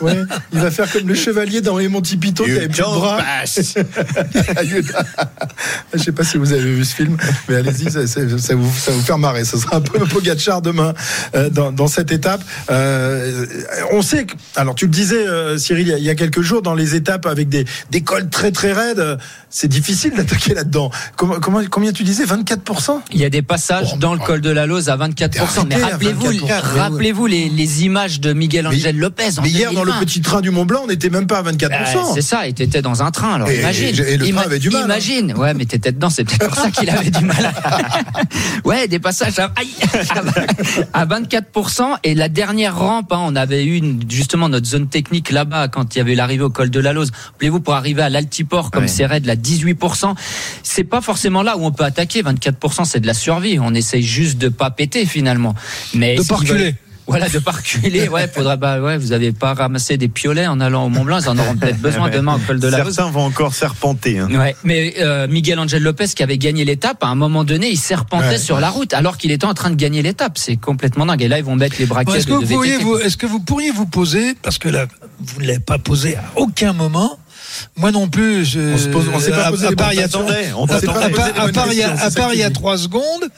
Ouais, 0.00 0.14
il 0.52 0.60
va 0.60 0.70
faire 0.70 0.90
comme 0.92 1.08
le 1.08 1.14
chevalier 1.16 1.60
dans 1.60 1.76
les 1.76 1.88
Monty 1.88 2.16
Python 2.16 2.44
qui 2.44 2.50
You 2.50 2.56
avait 2.58 2.68
plus 2.68 2.78
de 2.78 2.82
bras. 2.84 3.18
Je 5.92 5.98
sais 5.98 6.12
pas 6.12 6.22
si 6.24 6.36
vous 6.38 6.52
avez 6.52 6.72
vu 6.72 6.84
ce 6.84 6.94
film, 6.94 7.16
mais 7.48 7.56
allez-y, 7.56 7.90
ça, 7.90 8.06
ça- 8.06 8.38
ça 8.38 8.54
vous, 8.54 8.72
ça 8.78 8.92
vous 8.92 9.00
faire 9.02 9.18
marrer. 9.18 9.44
Ce 9.44 9.58
sera 9.58 9.76
un 9.76 9.80
peu 9.80 9.98
Pogacar 10.06 10.62
demain 10.62 10.94
euh, 11.34 11.50
dans, 11.50 11.72
dans 11.72 11.88
cette 11.88 12.12
étape. 12.12 12.42
Euh, 12.70 13.44
on 13.90 14.02
sait 14.02 14.24
que, 14.26 14.34
alors 14.54 14.76
tu 14.76 14.84
le 14.86 14.92
disais, 14.92 15.26
euh, 15.26 15.58
Cyril, 15.58 15.88
il 15.88 15.90
y 15.90 15.94
a- 15.94 15.98
il 15.98 16.04
y, 16.04 16.10
a 16.10 16.14
quelques 16.14 16.42
jours, 16.42 16.62
dans 16.62 16.74
les 16.74 16.94
étapes 16.94 17.26
avec 17.26 17.48
des, 17.48 17.64
des 17.90 18.02
cols 18.02 18.28
très 18.30 18.52
très 18.52 18.72
raides, 18.72 19.00
euh, 19.00 19.16
c'est 19.50 19.68
difficile 19.68 20.14
d'attaquer 20.14 20.54
là-dedans. 20.54 20.90
Comment, 21.16 21.34
comment, 21.40 21.60
combien 21.70 21.92
tu 21.92 22.02
disais 22.02 22.24
24% 22.24 23.00
Il 23.12 23.20
y 23.20 23.24
a 23.24 23.30
des 23.30 23.42
passages 23.42 23.90
Oh, 23.94 23.96
dans 23.98 24.14
le 24.14 24.20
col 24.20 24.40
de 24.40 24.50
la 24.50 24.66
Lose 24.66 24.88
à 24.88 24.96
24%. 24.96 25.66
Mais 25.68 25.76
rappelez-vous, 25.76 26.32
24%. 26.32 26.48
rappelez-vous 26.78 27.26
les, 27.26 27.48
les 27.50 27.84
images 27.84 28.20
de 28.20 28.32
Miguel 28.32 28.66
Angel 28.66 28.96
Lopez 28.96 29.38
en 29.38 29.42
Mais 29.42 29.50
hier, 29.50 29.72
dans 29.72 29.80
le 29.84 29.90
2020. 29.92 30.00
petit 30.00 30.20
train 30.22 30.40
du 30.40 30.50
Mont 30.50 30.64
Blanc, 30.64 30.82
on 30.84 30.86
n'était 30.86 31.10
même 31.10 31.26
pas 31.26 31.38
à 31.38 31.42
24%. 31.42 31.70
Euh, 31.72 32.00
c'est 32.14 32.22
ça, 32.22 32.46
et 32.46 32.52
t'étais 32.54 32.80
dans 32.82 33.02
un 33.02 33.10
train, 33.10 33.34
alors 33.34 33.50
Et- 33.50 33.58
imagine. 33.58 33.88
et 33.88 34.16
le 34.16 34.28
train 34.30 34.42
avait 34.42 34.58
du 34.58 34.70
mal, 34.70 34.82
hein. 34.82 34.84
Imagine, 34.86 35.34
ouais, 35.36 35.52
mais 35.54 35.66
t'étais 35.66 35.92
dedans, 35.92 36.10
c'est 36.10 36.24
peut-être 36.24 36.46
pour 36.48 36.56
ça 36.56 36.70
qu'il 36.70 36.88
avait 36.88 37.10
du 37.10 37.24
mal. 37.24 37.52
ouais, 38.64 38.88
des 38.88 38.98
passages 38.98 39.38
à, 39.38 39.52
aïe, 39.56 39.68
à 40.92 41.06
24%. 41.06 41.96
Et 42.04 42.14
la 42.14 42.28
dernière 42.28 42.78
rampe, 42.78 43.12
hein, 43.12 43.20
on 43.22 43.36
avait 43.36 43.64
eu 43.64 43.76
une- 43.76 44.04
justement 44.08 44.48
notre 44.48 44.66
zone 44.66 44.88
technique 44.88 45.30
là-bas 45.30 45.68
quand 45.68 45.94
il 45.94 45.98
y 45.98 46.00
avait 46.00 46.14
l'arrivée 46.14 46.44
au 46.44 46.50
col 46.50 46.70
de 46.70 46.80
la 46.80 46.92
Lose. 46.92 47.10
Rappelez-vous, 47.32 47.60
pour 47.60 47.74
arriver 47.74 48.02
à 48.02 48.08
l'altiport, 48.08 48.70
comme 48.70 48.82
Ouais. 48.84 48.88
c'est 48.88 49.06
raide, 49.06 49.26
la 49.26 49.36
18%, 49.36 50.14
c'est 50.62 50.84
pas 50.90 51.00
forcément 51.00 51.42
là 51.42 51.56
où 51.56 51.64
on 51.64 51.72
peut 51.72 51.84
attaquer. 51.84 52.22
24%, 52.22 52.84
c'est 52.84 53.00
de 53.00 53.06
la 53.06 53.14
survie. 53.14 53.58
On 53.60 53.72
essaye 53.74 54.02
juste 54.02 54.36
de 54.38 54.48
pas 54.48 54.70
péter 54.70 55.06
finalement. 55.06 55.54
Mais 55.94 56.16
De 56.16 56.32
reculer. 56.32 56.74
Voilà, 57.06 57.28
de 57.28 57.40
pas 57.40 57.50
reculer. 57.50 58.08
Ouais, 58.08 58.28
faudra, 58.28 58.54
bah, 58.54 58.80
ouais, 58.80 58.96
vous 58.96 59.10
avez 59.10 59.32
pas 59.32 59.52
ramassé 59.52 59.96
des 59.96 60.06
piolets 60.06 60.46
en 60.46 60.60
allant 60.60 60.84
au 60.84 60.88
Mont 60.88 61.02
Blanc. 61.02 61.18
Ils 61.18 61.28
en 61.28 61.36
auront 61.38 61.56
peut-être 61.56 61.80
besoin 61.80 62.08
demain 62.08 62.36
au 62.36 62.38
col 62.38 62.60
de 62.60 62.68
la. 62.68 62.84
Certains 62.84 63.10
vont 63.10 63.24
encore 63.24 63.52
serpenter. 63.52 64.20
hein. 64.20 64.28
Ouais, 64.30 64.54
mais 64.62 64.94
euh, 65.00 65.26
Miguel 65.26 65.58
Angel 65.58 65.82
Lopez 65.82 66.06
qui 66.14 66.22
avait 66.22 66.38
gagné 66.38 66.64
l'étape, 66.64 67.02
à 67.02 67.08
un 67.08 67.16
moment 67.16 67.42
donné, 67.42 67.68
il 67.68 67.78
serpentait 67.78 68.28
Ouais. 68.28 68.38
sur 68.38 68.60
la 68.60 68.70
route 68.70 68.94
alors 68.94 69.16
qu'il 69.18 69.32
était 69.32 69.46
en 69.46 69.54
train 69.54 69.70
de 69.70 69.74
gagner 69.74 70.02
l'étape. 70.02 70.38
C'est 70.38 70.54
complètement 70.54 71.04
dingue. 71.04 71.22
Et 71.22 71.26
là, 71.26 71.38
ils 71.38 71.44
vont 71.44 71.56
mettre 71.56 71.74
les 71.80 71.86
Bon, 71.86 71.94
braquettes 71.94 72.14
Est-ce 72.14 72.26
que, 72.28 72.32
vous 72.34 72.42
de 72.42 72.46
pourriez 72.46 72.76
vous, 72.76 72.96
est-ce 72.98 73.16
que 73.16 73.26
vous 73.26 73.40
pourriez 73.40 73.72
vous 73.72 73.86
poser, 73.86 74.34
parce 74.40 74.58
que 74.58 74.68
là, 74.68 74.86
vous 75.18 75.40
ne 75.40 75.46
l'avez 75.48 75.58
pas 75.58 75.78
posé 75.78 76.14
à 76.14 76.22
aucun 76.36 76.72
moment, 76.72 77.18
moi 77.76 77.90
non 77.92 78.08
plus, 78.08 78.44
je, 78.44 78.60
On 78.74 78.78
se 78.78 78.88
pose- 78.88 79.08
on 79.12 79.20
s'est 79.20 79.30
pas 79.30 79.46
à- 79.46 79.50
posé 79.50 79.66
à 79.66 79.72
part 79.72 79.92
il 79.92 79.96
y 79.98 80.02
a- 80.02 80.04
à 80.04 80.08
t'attendait. 80.08 80.50
part- 81.52 81.72
il 81.72 81.78
y 82.38 82.42
a- 82.42 82.48
il 82.48 82.52
trois 82.52 82.78
secondes, 82.78 83.28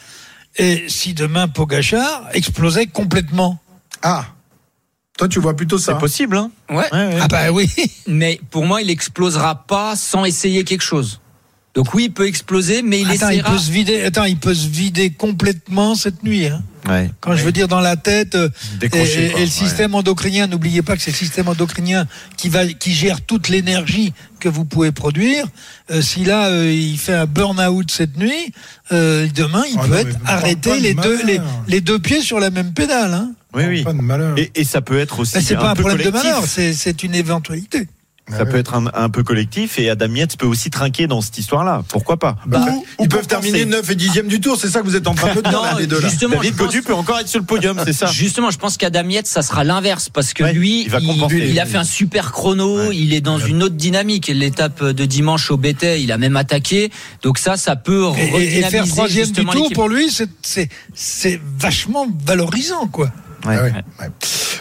et 0.57 0.85
si 0.89 1.15
demain 1.15 1.49
Pogachar 1.49 2.29
explosait 2.33 2.87
complètement 2.87 3.59
Ah, 4.03 4.27
toi 5.17 5.29
tu 5.29 5.39
vois 5.41 5.55
plutôt 5.57 5.79
ça. 5.79 5.93
C'est 5.95 5.99
possible, 6.01 6.37
hein 6.37 6.51
Ouais. 6.71 6.77
Ouais, 6.93 7.07
ouais. 7.07 7.19
Ah 7.21 7.29
bah 7.29 7.51
oui 7.53 7.69
Mais 8.07 8.41
pour 8.51 8.65
moi, 8.67 8.83
il 8.83 8.91
explosera 8.91 9.67
pas 9.67 9.95
sans 9.97 10.25
essayer 10.25 10.65
quelque 10.65 10.83
chose. 10.83 11.21
Donc 11.75 11.95
oui, 11.95 12.05
il 12.05 12.13
peut 12.13 12.27
exploser, 12.27 12.83
mais 12.83 13.01
il 13.01 13.11
Attends, 13.11 13.29
il 13.31 13.35
essaiera. 13.39 13.51
peut 13.53 13.59
se 13.59 13.71
vider. 13.71 14.03
Attends, 14.03 14.25
il 14.25 14.37
peut 14.37 14.55
se 14.55 14.69
vider 14.69 15.11
complètement 15.11 15.95
cette 15.95 16.23
nuit. 16.23 16.47
Hein. 16.47 16.63
Ouais. 16.89 17.11
Quand 17.21 17.37
je 17.37 17.45
veux 17.45 17.53
dire 17.53 17.69
dans 17.69 17.81
la 17.81 17.97
tête, 17.97 18.35
euh, 18.35 18.49
et, 18.49 18.79
Décrocher, 18.79 19.27
et- 19.27 19.31
quoi, 19.31 19.41
et 19.41 19.45
le 19.45 19.49
ouais. 19.49 19.53
système 19.53 19.95
endocrinien, 19.95 20.47
n'oubliez 20.49 20.83
pas 20.83 20.97
que 20.97 21.03
c'est 21.03 21.13
le 21.13 21.17
système 21.17 21.49
endocrinien 21.49 22.07
qui 22.37 22.49
va, 22.49 22.67
qui 22.67 22.93
gère 22.93 23.21
toute 23.21 23.49
l'énergie 23.49 24.13
que 24.41 24.49
vous 24.49 24.65
pouvez 24.65 24.91
produire. 24.91 25.47
Euh, 25.91 26.03
si 26.03 26.25
là 26.25 26.49
euh, 26.49 26.73
il 26.73 26.99
fait 26.99 27.15
un 27.15 27.27
burn-out 27.27 27.91
cette 27.91 28.17
nuit, 28.17 28.53
euh, 28.91 29.29
demain 29.35 29.63
il 29.71 29.77
Ah 29.79 29.83
peut 29.83 29.89
non, 29.91 29.97
être 29.99 30.19
arrêté 30.27 30.81
les 30.81 30.95
deux, 30.95 31.21
les, 31.69 31.81
deux 31.81 31.99
pieds 32.01 32.21
sur 32.21 32.41
la 32.41 32.51
même 32.51 32.73
pédale. 32.73 33.15
Hein. 33.15 33.33
Oui, 33.55 33.65
oui. 33.69 33.83
Pas 33.85 33.93
de 33.93 34.01
malheur. 34.01 34.37
Et, 34.39 34.51
et 34.55 34.65
ça 34.65 34.81
peut 34.81 34.99
être 34.99 35.21
aussi 35.21 35.35
Ben, 35.35 35.43
c'est 35.43 35.55
pas 35.55 35.71
un 35.71 35.75
problème 35.75 36.05
de 36.05 36.11
malheur, 36.11 36.43
c'est 36.47 37.03
une 37.05 37.15
éventualité. 37.15 37.87
Ça 38.37 38.47
peut 38.47 38.57
être 38.57 38.75
un, 38.75 38.85
un 38.95 39.09
peu 39.09 39.23
collectif 39.23 39.79
et 39.79 39.91
Adam 39.91 40.13
Yates 40.15 40.37
peut 40.37 40.47
aussi 40.47 40.71
trinquer 40.71 41.07
dans 41.07 41.21
cette 41.21 41.39
histoire-là. 41.39 41.83
Pourquoi 41.89 42.17
pas 42.19 42.37
Bah, 42.47 42.65
Ou- 42.71 42.85
ils 43.01 43.05
ou 43.05 43.09
peuvent 43.09 43.27
terminer 43.27 43.65
9 43.65 43.91
et 43.91 43.95
10e 43.95 44.27
du 44.27 44.41
tour, 44.41 44.57
c'est 44.59 44.69
ça 44.69 44.81
que 44.81 44.87
vous 44.87 44.97
êtes 44.97 45.07
en 45.07 45.15
train 45.15 45.35
de 45.35 45.41
dire, 45.43 45.53
Non, 45.53 45.63
là, 45.63 45.77
les 45.79 45.87
deux 45.87 46.01
là. 46.01 46.09
justement, 46.09 46.37
David 46.37 46.57
pense- 46.57 46.75
peut 46.81 46.95
encore 46.95 47.19
être 47.21 47.29
sur 47.29 47.41
le 47.41 47.47
podium, 47.47 47.79
c'est 47.85 47.93
ça 47.93 48.07
Justement, 48.07 48.51
je 48.51 48.59
pense 48.59 48.77
qu'Adam 48.77 49.09
Yates, 49.09 49.27
ça 49.27 49.43
sera 49.43 49.65
l'inverse 49.65 50.09
parce 50.09 50.33
que 50.35 50.45
Ouais, 50.45 50.53
lui, 50.53 50.83
il 50.83 50.91
va 50.91 51.01
compenser. 51.01 51.47
il 51.49 51.59
a 51.61 51.67
fait 51.67 51.79
un 51.79 51.85
super 51.85 52.33
chrono, 52.33 52.77
Ouais. 52.89 52.97
il 52.97 53.13
est 53.15 53.21
dans 53.21 53.39
une 53.39 53.63
autre 53.63 53.75
dynamique. 53.77 54.29
L'étape 54.29 54.83
de 54.85 55.05
dimanche 55.05 55.51
au 55.51 55.57
BT, 55.57 56.01
il 56.01 56.11
a 56.13 56.19
même 56.19 56.37
attaqué. 56.37 56.91
Donc 57.23 57.39
ça, 57.39 57.57
ça 57.57 57.77
peut 57.77 58.07
Et, 58.17 58.21
et- 58.23 58.25
et 58.25 58.29
faire 58.63 58.65
redynamiser 58.67 58.91
troisième 58.93 59.25
du 59.27 59.35
justement 59.35 59.53
tour 59.53 59.71
pour 59.73 59.89
lui, 59.89 60.09
c'est 60.95 61.41
vachement 61.59 62.07
valorisant 62.25 62.87
quoi. 62.89 63.11
Ah 63.45 63.49
ouais, 63.51 63.73
ouais. 64.01 64.11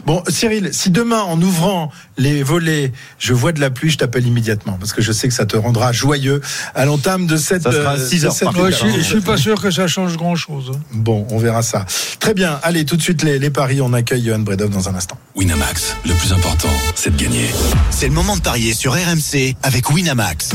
Bon, 0.06 0.24
Cyril, 0.28 0.70
si 0.74 0.90
demain, 0.90 1.20
en 1.22 1.40
ouvrant 1.42 1.92
les 2.18 2.42
volets, 2.42 2.92
je 3.20 3.34
vois 3.34 3.52
de 3.52 3.60
la 3.60 3.70
pluie, 3.70 3.92
je 3.92 3.98
t'appelle 4.00 4.26
immédiatement 4.26 4.74
parce 4.80 4.94
que 4.94 5.02
je 5.02 5.12
sais 5.12 5.28
que 5.28 5.34
ça 5.34 5.46
te 5.46 5.56
rendra 5.56 5.92
joyeux 5.92 6.42
à 6.74 6.86
l'entame 6.86 7.28
de 7.28 7.38
cette. 7.38 7.62
Ça 7.64 7.72
sera 7.72 7.92
à 7.92 7.98
euh, 7.98 8.08
6 8.08 8.22
de 8.22 8.26
heures, 8.26 8.34
cette 8.34 8.52
par 8.52 8.66
je, 8.72 8.72
suis- 8.76 8.92
je 8.98 9.00
suis 9.02 9.22
pas 9.22 9.38
sûr 9.38 9.62
que 9.62 9.70
ça 9.70 9.88
change 9.88 10.18
grand-chose. 10.18 10.72
hein. 10.76 10.80
Bon, 10.94 11.28
on 11.30 11.38
verra 11.38 11.62
ça. 11.62 11.86
Très 12.20 12.34
bien. 12.34 12.60
Allez, 12.64 12.84
tout 12.86 12.98
de 12.98 13.02
suite 13.04 13.22
les, 13.22 13.38
les 13.38 13.50
paris. 13.52 13.80
On 13.82 13.94
accueille 13.94 14.26
Johan 14.26 14.40
Bredov 14.40 14.72
dans 14.72 14.90
un 14.90 14.96
instant. 14.96 15.18
Winamax, 15.36 15.96
le 16.06 16.14
plus 16.16 16.34
important, 16.34 16.70
c'est 16.96 17.16
de 17.16 17.22
gagner. 17.22 17.50
C'est 17.92 18.08
le 18.08 18.14
moment 18.14 18.36
de 18.36 18.42
parier 18.42 18.74
sur 18.74 18.94
RMC 18.94 19.56
avec 19.62 19.90
Winamax. 19.92 20.50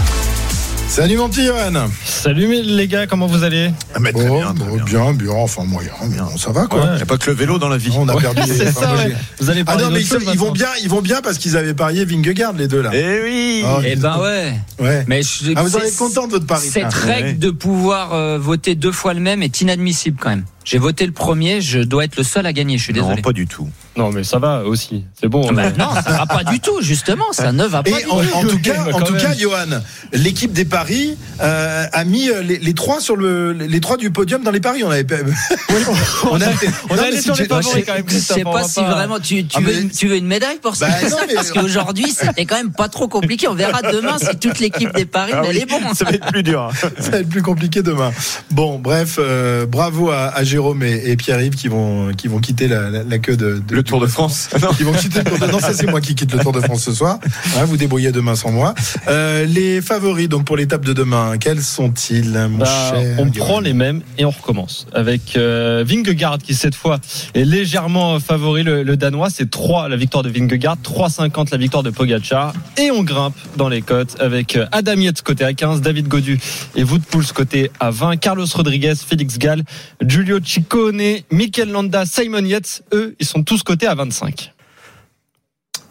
Salut 0.89 1.17
mon 1.17 1.29
petit 1.29 1.45
Johan. 1.45 1.89
Salut 2.05 2.63
les 2.63 2.89
gars, 2.89 3.07
comment 3.07 3.27
vous 3.27 3.43
allez? 3.43 3.71
Ah, 3.95 3.99
mais 4.01 4.13
très 4.13 4.25
bien, 4.25 4.55
bon, 4.55 4.77
bien, 4.85 5.13
bien, 5.13 5.31
enfin 5.33 5.65
moyen, 5.65 5.91
bien, 6.07 6.27
ça 6.39 6.53
va 6.53 6.67
quoi. 6.67 6.81
Ouais. 6.81 6.87
Il 6.93 6.97
n'y 6.97 7.03
a 7.03 7.07
pas 7.07 7.19
que 7.19 7.29
le 7.29 7.37
vélo 7.37 7.59
dans 7.59 7.69
la 7.69 7.77
vie. 7.77 7.91
On 7.99 8.09
a 8.09 8.15
Ouais, 8.15 8.23
perdu. 8.23 8.41
c'est 8.47 8.69
enfin, 8.69 8.81
ça, 8.81 8.87
moi, 8.89 8.97
ouais. 8.99 9.09
j'ai- 9.11 9.17
Vous 9.45 9.51
allez 9.51 9.63
Ah 9.67 9.77
non, 9.77 9.91
mais 9.91 10.01
ils, 10.01 10.09
d'autre 10.09 10.21
chose, 10.25 10.31
ils 10.33 10.39
vont 10.39 10.53
bien, 10.53 10.69
ils 10.83 10.89
vont 10.89 11.03
bien 11.03 11.21
parce 11.23 11.37
qu'ils 11.39 11.57
avaient 11.57 11.75
parié 11.75 12.05
Vingegaard 12.07 12.53
les 12.55 12.69
deux 12.69 12.81
là. 12.81 12.91
Eh 12.95 13.21
oui 13.25 13.63
Ah, 13.67 13.79
Eh 13.85 13.97
ben 13.97 14.19
ouais. 14.21 14.53
Ouais. 14.79 15.05
Mais 15.07 15.23
je- 15.23 15.53
Ah, 15.57 15.63
vous 15.63 15.77
en 15.77 15.81
êtes 15.81 15.97
content 15.97 16.27
de 16.29 16.33
votre 16.33 16.47
pari 16.47 16.67
Cette 16.67 16.95
règle 16.95 17.27
ouais. 17.29 17.33
de 17.35 17.51
pouvoir 17.51 18.15
euh, 18.15 18.39
voter 18.39 18.75
deux 18.75 18.93
fois 18.93 19.13
le 19.13 19.21
même 19.21 19.43
est 19.43 19.61
inadmissible 19.61 20.17
quand 20.21 20.31
même. 20.31 20.45
J'ai 20.67 20.79
voté 20.79 21.07
le 21.07 21.13
premier, 21.13 21.61
je 21.61 21.79
dois 21.79 22.05
être 22.05 22.17
le 22.17 22.25
seul 22.25 22.45
à 22.45 22.53
gagner, 22.53 22.77
je 22.77 22.83
suis 22.83 22.93
Non, 22.93 23.03
désolé. 23.03 23.23
pas 23.23 23.33
du 23.33 23.47
tout. 23.47 23.69
Non, 23.97 24.11
mais 24.11 24.25
ça 24.25 24.41
va 24.41 24.65
aussi. 24.65 25.05
C'est 25.19 25.29
bon. 25.29 25.51
Bah 25.53 25.71
non, 25.79 25.89
ça 25.95 26.01
va 26.11 26.27
pas 26.27 26.43
du 26.43 26.59
tout, 26.59 26.83
justement, 26.83 27.25
ça 27.33 27.53
ne 27.53 27.65
va 27.65 27.85
pas 27.85 27.91
Et 28.01 28.03
du 28.03 28.11
en, 28.11 28.21
tout. 28.21 28.35
en 28.35 28.43
tout 28.43 28.59
cas, 28.59 28.75
Mais 28.87 28.93
en 28.93 29.01
tout 29.01 29.15
cas, 29.15 29.33
Johan, 29.33 29.81
l'équipe 30.13 30.53
des 30.53 30.65
paris 30.65 31.17
euh, 31.41 31.87
a 31.93 32.05
mis 32.05 32.29
euh, 32.31 32.43
les, 32.43 32.59
les 32.59 32.75
trois 32.75 33.01
sur 33.01 33.15
le, 33.15 33.53
les 33.53 33.81
trois 33.81 33.97
du 33.97 34.11
podium 34.11 34.43
dans 34.43 34.51
les 34.51 34.61
paris. 34.61 34.83
On 34.85 34.91
avait, 34.91 35.05
pas- 35.05 35.15
on 36.25 36.27
a, 36.27 36.31
On 36.31 36.39
non, 36.39 37.03
est 37.03 37.07
allé 37.07 37.17
mais 37.17 37.23
sur 37.23 37.37
les 37.37 37.45
favoris 37.47 37.85
quand 37.87 37.95
même, 37.95 38.05
Je 38.09 38.19
sais 38.19 38.43
on 38.45 38.53
pas 38.53 38.65
si 38.65 38.81
vraiment 38.83 39.21
tu, 39.21 39.47
tu, 39.47 39.57
Ah, 39.57 39.61
veux, 39.61 39.67
mais- 39.73 39.81
une- 39.83 39.91
tu 39.91 40.09
veux 40.09 40.17
une 40.17 40.27
médaille 40.27 40.59
pour 40.61 40.75
ça, 40.77 40.89
Bah, 40.89 41.09
non, 41.09 41.17
mais- 41.29 41.35
parce 41.35 41.53
qu'aujourd'hui 41.53 42.11
c'était 42.11 42.45
quand 42.45 42.57
même 42.57 42.73
pas 42.73 42.89
trop 42.89 43.07
compliqué. 43.09 43.47
On 43.49 43.55
verra 43.55 43.81
demain 43.83 44.19
si 44.19 44.37
toute 44.39 44.59
l'équipe 44.59 44.93
des 44.95 45.07
paris 45.07 45.33
Ah 45.35 45.43
elle 45.45 45.51
oui, 45.57 45.63
est 45.63 45.67
bon. 45.67 45.95
Ça 45.95 46.05
va 46.05 46.11
être 46.11 46.27
plus 46.33 46.43
dur. 46.43 46.71
ça 47.01 47.11
va 47.11 47.19
être 47.19 47.29
plus 47.29 47.43
compliqué 47.43 47.83
demain. 47.83 48.11
Bon, 48.51 48.79
bref, 48.81 49.17
euh, 49.21 49.65
bravo 49.65 50.11
à, 50.11 50.27
à 50.35 50.45
Jérôme 50.57 50.83
et, 50.85 51.11
et 51.11 51.17
Pierre-Yves 51.17 51.55
qui 51.55 51.69
vont, 51.69 52.13
qui 52.17 52.29
vont 52.29 52.39
quitter 52.39 52.67
la, 52.67 52.89
la- 52.89 53.03
la 53.05 53.19
queue 53.19 53.37
de, 53.37 53.59
de- 53.69 53.75
Le 53.75 53.83
Tour 53.83 54.01
de 54.01 54.07
France. 54.07 54.49
Qui 54.79 54.85
vont 54.85 54.93
quitter 54.95 55.19
le 55.19 55.25
Tour 55.27 55.39
de 55.39 55.53
Non, 55.53 55.59
ça 55.59 55.75
c'est 55.75 55.87
moi 55.87 56.01
qui 56.01 56.15
quitte 56.15 56.33
le 56.33 56.39
Tour 56.39 56.53
de 56.53 56.63
France 56.63 56.83
ce 56.85 56.95
soir. 56.95 57.19
Hein, 57.59 57.65
vous 57.67 57.77
débrouillez 57.77 58.11
demain 58.11 58.35
sans 58.35 58.51
moi. 58.53 58.75
Euh, 59.09 59.45
les 59.45 59.83
favoris 59.83 60.31
donc 60.31 60.47
pour 60.47 60.57
l'étape 60.57 60.83
de 60.83 60.95
demain, 60.95 61.37
quels 61.39 61.61
sont-ils, 61.61 62.31
mon 62.51 62.57
Bah, 62.57 62.65
cher 62.91 63.17
on 63.19 63.31
prend 63.31 63.61
les 63.61 63.75
mêmes 63.75 64.01
et 64.17 64.25
on 64.25 64.31
recommence 64.31 64.87
avec 64.95 65.37
euh, 65.37 65.85
Vingegaard 65.87 66.39
qui 66.39 66.55
cette 66.55 66.75
fois 66.75 67.01
est 67.35 67.45
légèrement 67.45 68.19
favori 68.19 68.63
le, 68.63 68.83
le 68.83 68.97
danois 68.97 69.29
c'est 69.29 69.51
3 69.51 69.91
la 69.91 69.97
victoire 69.97 70.23
de 70.23 70.31
Vingegaard 70.31 70.79
3,50 70.83 71.49
la 71.53 71.59
victoire 71.59 71.83
de 71.83 71.91
Pogacar 71.91 72.55
et 72.79 72.91
on 72.91 73.03
grimpe 73.03 73.35
dans 73.59 73.69
les 73.69 73.83
cotes 73.83 74.17
avec 74.21 74.57
euh, 74.57 74.65
Adam 74.73 74.95
Yates 74.95 75.21
côté 75.21 75.45
à 75.45 75.53
15 75.53 75.83
David 75.83 76.09
Godu 76.09 76.39
et 76.77 76.83
Wout 76.83 77.01
Poels 77.11 77.27
côté 77.35 77.71
à 77.79 77.91
20 77.91 78.17
Carlos 78.17 78.47
Rodriguez 78.55 78.95
Félix 78.97 79.37
Gall 79.39 79.63
Giulio 80.03 80.39
Ciccone 80.47 81.19
Mikel 81.31 81.71
Landa 81.71 82.07
Simon 82.07 82.45
Yates 82.45 82.83
eux 82.93 83.15
ils 83.21 83.27
sont 83.27 83.43
tous 83.43 83.63
cotés 83.63 83.87
à 83.87 83.95
25 83.95 84.53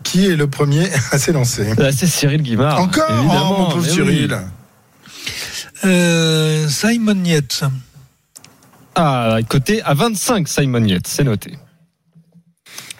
Qui 0.03 0.25
est 0.27 0.35
le 0.35 0.47
premier 0.49 0.87
à 1.11 1.17
s'élancer? 1.19 1.75
Là, 1.75 1.91
c'est 1.91 2.07
Cyril 2.07 2.41
Guimard 2.41 2.79
Encore? 2.79 3.03
Ah, 3.09 3.19
évidemment 3.19 3.55
Oh, 3.57 3.59
mon 3.61 3.65
pauvre 3.71 3.81
mais 3.81 3.87
oui. 3.89 3.93
Cyril. 3.93 4.39
Euh, 5.83 6.67
Simon 6.69 7.23
Yates. 7.23 7.63
ah 8.95 9.37
côté 9.49 9.81
à 9.83 9.93
25 9.93 10.47
Simon 10.47 10.85
Yates 10.85 11.07
c'est 11.07 11.23
noté 11.25 11.57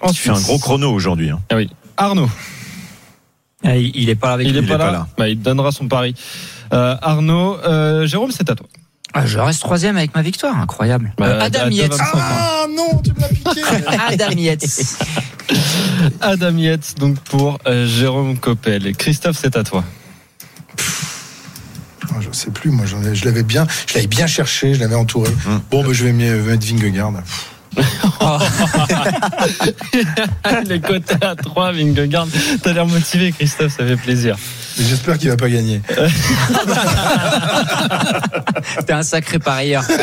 Tu 0.09 0.13
fais 0.15 0.29
un 0.31 0.39
gros 0.41 0.59
chrono 0.59 0.91
aujourd'hui. 0.91 1.29
hein. 1.31 1.41
Ah 1.49 1.55
oui. 1.55 1.69
Arnaud 1.97 2.29
Ah, 3.63 3.77
Il 3.77 3.95
il 3.95 4.09
est 4.09 4.15
pas 4.15 4.27
là 4.27 4.33
avec 4.33 4.47
Il 4.47 4.57
est 4.57 4.61
pas, 4.61 4.77
pas 4.77 4.85
là. 4.85 4.91
là. 4.91 5.07
Bah, 5.17 5.29
il 5.29 5.41
donnera 5.41 5.71
son 5.71 5.87
pari. 5.87 6.13
Euh, 6.73 6.95
Arnaud, 7.01 7.57
euh, 7.63 8.05
Jérôme, 8.05 8.31
c'est 8.31 8.49
à 8.49 8.55
toi. 8.55 8.67
Ah, 9.17 9.25
je 9.25 9.39
reste 9.39 9.61
troisième 9.61 9.95
avec 9.95 10.13
ma 10.13 10.21
victoire, 10.21 10.59
incroyable. 10.59 11.13
Bah, 11.17 11.25
Euh, 11.27 11.41
Adam 11.41 11.69
Yates. 11.69 11.91
25 11.93 12.03
ans. 12.15 12.19
Ah 12.21 12.65
non, 12.69 13.01
tu 13.01 13.11
me 13.13 13.19
l'as 13.21 13.27
piqué. 13.29 13.61
Adam 14.13 14.29
Yates. 14.37 14.97
Adam 16.21 16.57
Yates, 16.57 16.95
donc 16.99 17.17
pour 17.21 17.57
euh, 17.65 17.87
Jérôme 17.87 18.37
Coppel. 18.37 18.85
Et 18.87 18.93
Christophe, 18.93 19.37
c'est 19.41 19.55
à 19.55 19.63
toi. 19.63 19.83
Ah, 22.09 22.19
Je 22.19 22.29
sais 22.31 22.51
plus, 22.51 22.71
moi 22.71 22.85
je 22.85 23.25
l'avais 23.25 23.43
bien, 23.43 23.65
je 23.87 23.93
l'avais 23.95 24.07
bien 24.07 24.27
cherché, 24.27 24.73
je 24.73 24.79
l'avais 24.79 24.95
entouré. 24.95 25.29
Hum. 25.47 25.61
Bon, 25.71 25.83
bah, 25.83 25.89
je 25.93 26.03
vais 26.03 26.11
me- 26.13 26.41
mettre 26.43 26.65
Vingegaard. 26.65 27.13
Pff, 27.13 27.45
Les 30.67 30.79
côtés 30.79 31.15
à 31.21 31.35
3, 31.35 31.71
Vingegaard. 31.73 32.27
T'as 32.61 32.73
l'air 32.73 32.85
motivé, 32.87 33.31
Christophe, 33.31 33.75
ça 33.77 33.85
fait 33.85 33.97
plaisir. 33.97 34.35
J'espère 34.79 35.17
qu'il 35.17 35.29
va 35.29 35.37
pas 35.37 35.49
gagner. 35.49 35.81
T'es 38.85 38.93
un 38.93 39.03
sacré 39.03 39.39
parieur. 39.39 39.83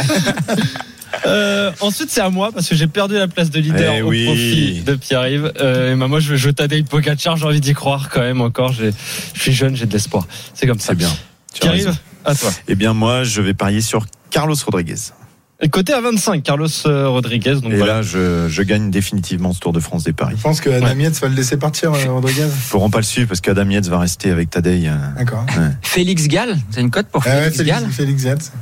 Euh, 1.27 1.71
ensuite, 1.81 2.09
c'est 2.11 2.23
à 2.23 2.31
moi 2.31 2.51
parce 2.53 2.67
que 2.69 2.75
j'ai 2.75 2.87
perdu 2.87 3.15
la 3.15 3.29
place 3.29 3.51
de 3.51 3.61
leader 3.61 3.95
Eh 3.99 4.03
au 4.03 4.09
oui. 4.09 4.25
profit 4.25 4.81
de 4.81 4.95
Pierre-Yves. 4.95 5.53
Euh, 5.61 5.93
et 5.93 5.97
bah, 5.97 6.09
moi, 6.09 6.21
je 6.21 6.35
jouer 6.37 6.55
Tadej 6.55 6.85
Pogacar. 6.87 7.37
J'ai 7.37 7.45
envie 7.45 7.61
d'y 7.61 7.75
croire 7.75 8.09
quand 8.09 8.23
même 8.23 8.41
encore. 8.41 8.73
J'ai- 8.73 8.93
Je 9.35 9.41
suis 9.41 9.53
jeune, 9.53 9.77
j'ai 9.77 9.85
de 9.85 9.93
l'espoir. 9.93 10.27
C'est 10.55 10.67
comme 10.67 10.81
ça. 10.81 10.93
C'est 10.93 10.97
bien. 10.97 11.11
Pierre-Yves, 11.55 11.95
à 12.25 12.35
toi. 12.35 12.51
Eh 12.67 12.75
bien, 12.75 12.95
moi, 12.95 13.25
je 13.25 13.43
vais 13.43 13.53
parier 13.55 13.83
sur 13.83 14.07
Carlos 14.31 14.57
Rodriguez. 14.65 14.95
Et 15.65 15.69
côté 15.69 15.93
à 15.93 16.01
25, 16.01 16.43
Carlos 16.43 16.67
euh, 16.87 17.09
Rodriguez. 17.09 17.55
Donc 17.63 17.73
Et 17.73 17.77
voilà. 17.77 17.95
là, 17.97 18.03
je, 18.03 18.49
je 18.49 18.63
gagne 18.63 18.91
définitivement 18.91 19.53
ce 19.53 19.61
Tour 19.61 19.73
de 19.73 19.79
France 19.81 20.03
des 20.03 20.13
paris. 20.13 20.35
Je 20.37 20.43
pense 20.43 20.61
que 20.61 20.69
Adam 20.71 20.99
Yates 20.99 21.21
va 21.21 21.29
le 21.29 21.35
laisser 21.37 21.57
partir, 21.57 21.93
euh, 21.95 22.11
Rodriguez. 22.11 22.47
Ils 22.47 22.71
pourront 22.71 22.91
pas 22.91 22.99
le 22.99 23.05
suivre 23.05 23.29
parce 23.29 23.41
qu'Adam 23.41 23.71
Yates 23.71 23.87
va 23.87 24.01
rester 24.01 24.31
avec 24.31 24.51
Tadej. 24.51 24.89
euh, 24.89 24.97
D'accord. 25.17 25.47
Félix 25.83 26.27
Gall, 26.27 26.57
c'est 26.71 26.81
une 26.81 26.91
cote 26.91 27.07
pour 27.07 27.23
Ah 27.27 27.31
ouais, 27.31 27.51
Félix 27.51 27.57
Félix, 27.59 27.81
Gall. 27.81 27.91
Félix 27.93 28.23
Yates. 28.25 28.53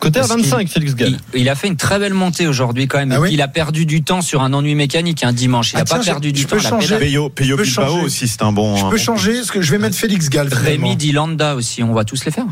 Côté 0.00 0.20
à 0.20 0.22
Parce 0.22 0.36
25, 0.40 0.68
Félix 0.68 0.94
Gall. 0.94 1.16
Il, 1.34 1.40
il 1.40 1.48
a 1.50 1.54
fait 1.56 1.66
une 1.66 1.76
très 1.76 1.98
belle 1.98 2.14
montée 2.14 2.46
aujourd'hui 2.46 2.86
quand 2.86 2.98
même. 2.98 3.10
Ah 3.12 3.20
oui 3.20 3.30
il 3.32 3.42
a 3.42 3.48
perdu 3.48 3.84
du 3.84 4.02
temps 4.04 4.22
sur 4.22 4.42
un 4.42 4.52
ennui 4.54 4.74
mécanique 4.76 5.24
un 5.24 5.32
dimanche. 5.32 5.72
Il 5.72 5.76
Ah 5.76 5.80
n'a 5.80 5.84
pas 5.86 5.98
tiens, 5.98 6.12
perdu 6.14 6.28
je- 6.28 6.34
du 6.34 6.40
je 6.42 6.46
temps. 6.46 6.56
peux 6.56 6.62
changer. 6.62 6.96
Peyo, 6.98 7.28
Peyo 7.30 7.56
peux 7.56 7.64
Bilbao 7.64 7.84
changer. 7.84 8.04
aussi, 8.04 8.28
c'est 8.28 8.40
un 8.42 8.52
bon. 8.52 8.76
Je 8.76 8.84
peux 8.84 8.90
bon 8.92 8.96
changer, 8.96 9.34
parce 9.34 9.50
que 9.50 9.60
je 9.60 9.70
vais 9.72 9.78
mettre 9.78 9.96
Félix 9.96 10.30
Gall. 10.30 10.48
Rémi 10.52 10.94
Dilanda 10.96 11.56
aussi, 11.56 11.82
on 11.82 11.92
va 11.92 12.04
tous 12.04 12.24
les 12.24 12.30
faire. 12.30 12.46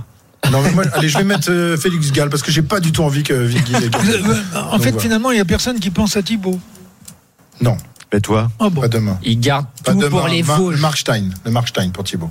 Non, 0.52 0.62
mais 0.62 0.70
moi, 0.72 0.84
allez, 0.94 1.08
je 1.08 1.18
vais 1.18 1.24
mettre 1.24 1.50
euh, 1.50 1.76
Félix 1.76 2.12
Gall 2.12 2.30
parce 2.30 2.42
que 2.42 2.50
j'ai 2.52 2.62
pas 2.62 2.80
du 2.80 2.92
tout 2.92 3.02
envie 3.02 3.22
que 3.22 3.34
Viggy 3.34 3.74
ait 3.74 3.88
gagné. 3.88 4.16
En 4.54 4.72
Donc, 4.72 4.82
fait, 4.82 4.90
voilà. 4.90 4.98
finalement, 5.00 5.30
il 5.32 5.34
n'y 5.34 5.40
a 5.40 5.44
personne 5.44 5.78
qui 5.80 5.90
pense 5.90 6.16
à 6.16 6.22
Thibaut. 6.22 6.58
Non, 7.60 7.76
Et 8.12 8.20
toi 8.20 8.50
Ah 8.60 8.68
bon. 8.70 8.80
pas 8.82 8.88
demain. 8.88 9.18
Il 9.22 9.40
garde 9.40 9.66
Pas 9.84 9.92
tout 9.92 9.98
demain. 9.98 10.10
pour 10.18 10.28
les 10.28 10.42
Mar- 10.42 10.58
Vosges. 10.58 10.74
Le 10.76 10.80
Markstein, 10.80 11.30
le 11.44 11.50
Markstein 11.50 11.90
pour 11.90 12.04
Thibaut. 12.04 12.30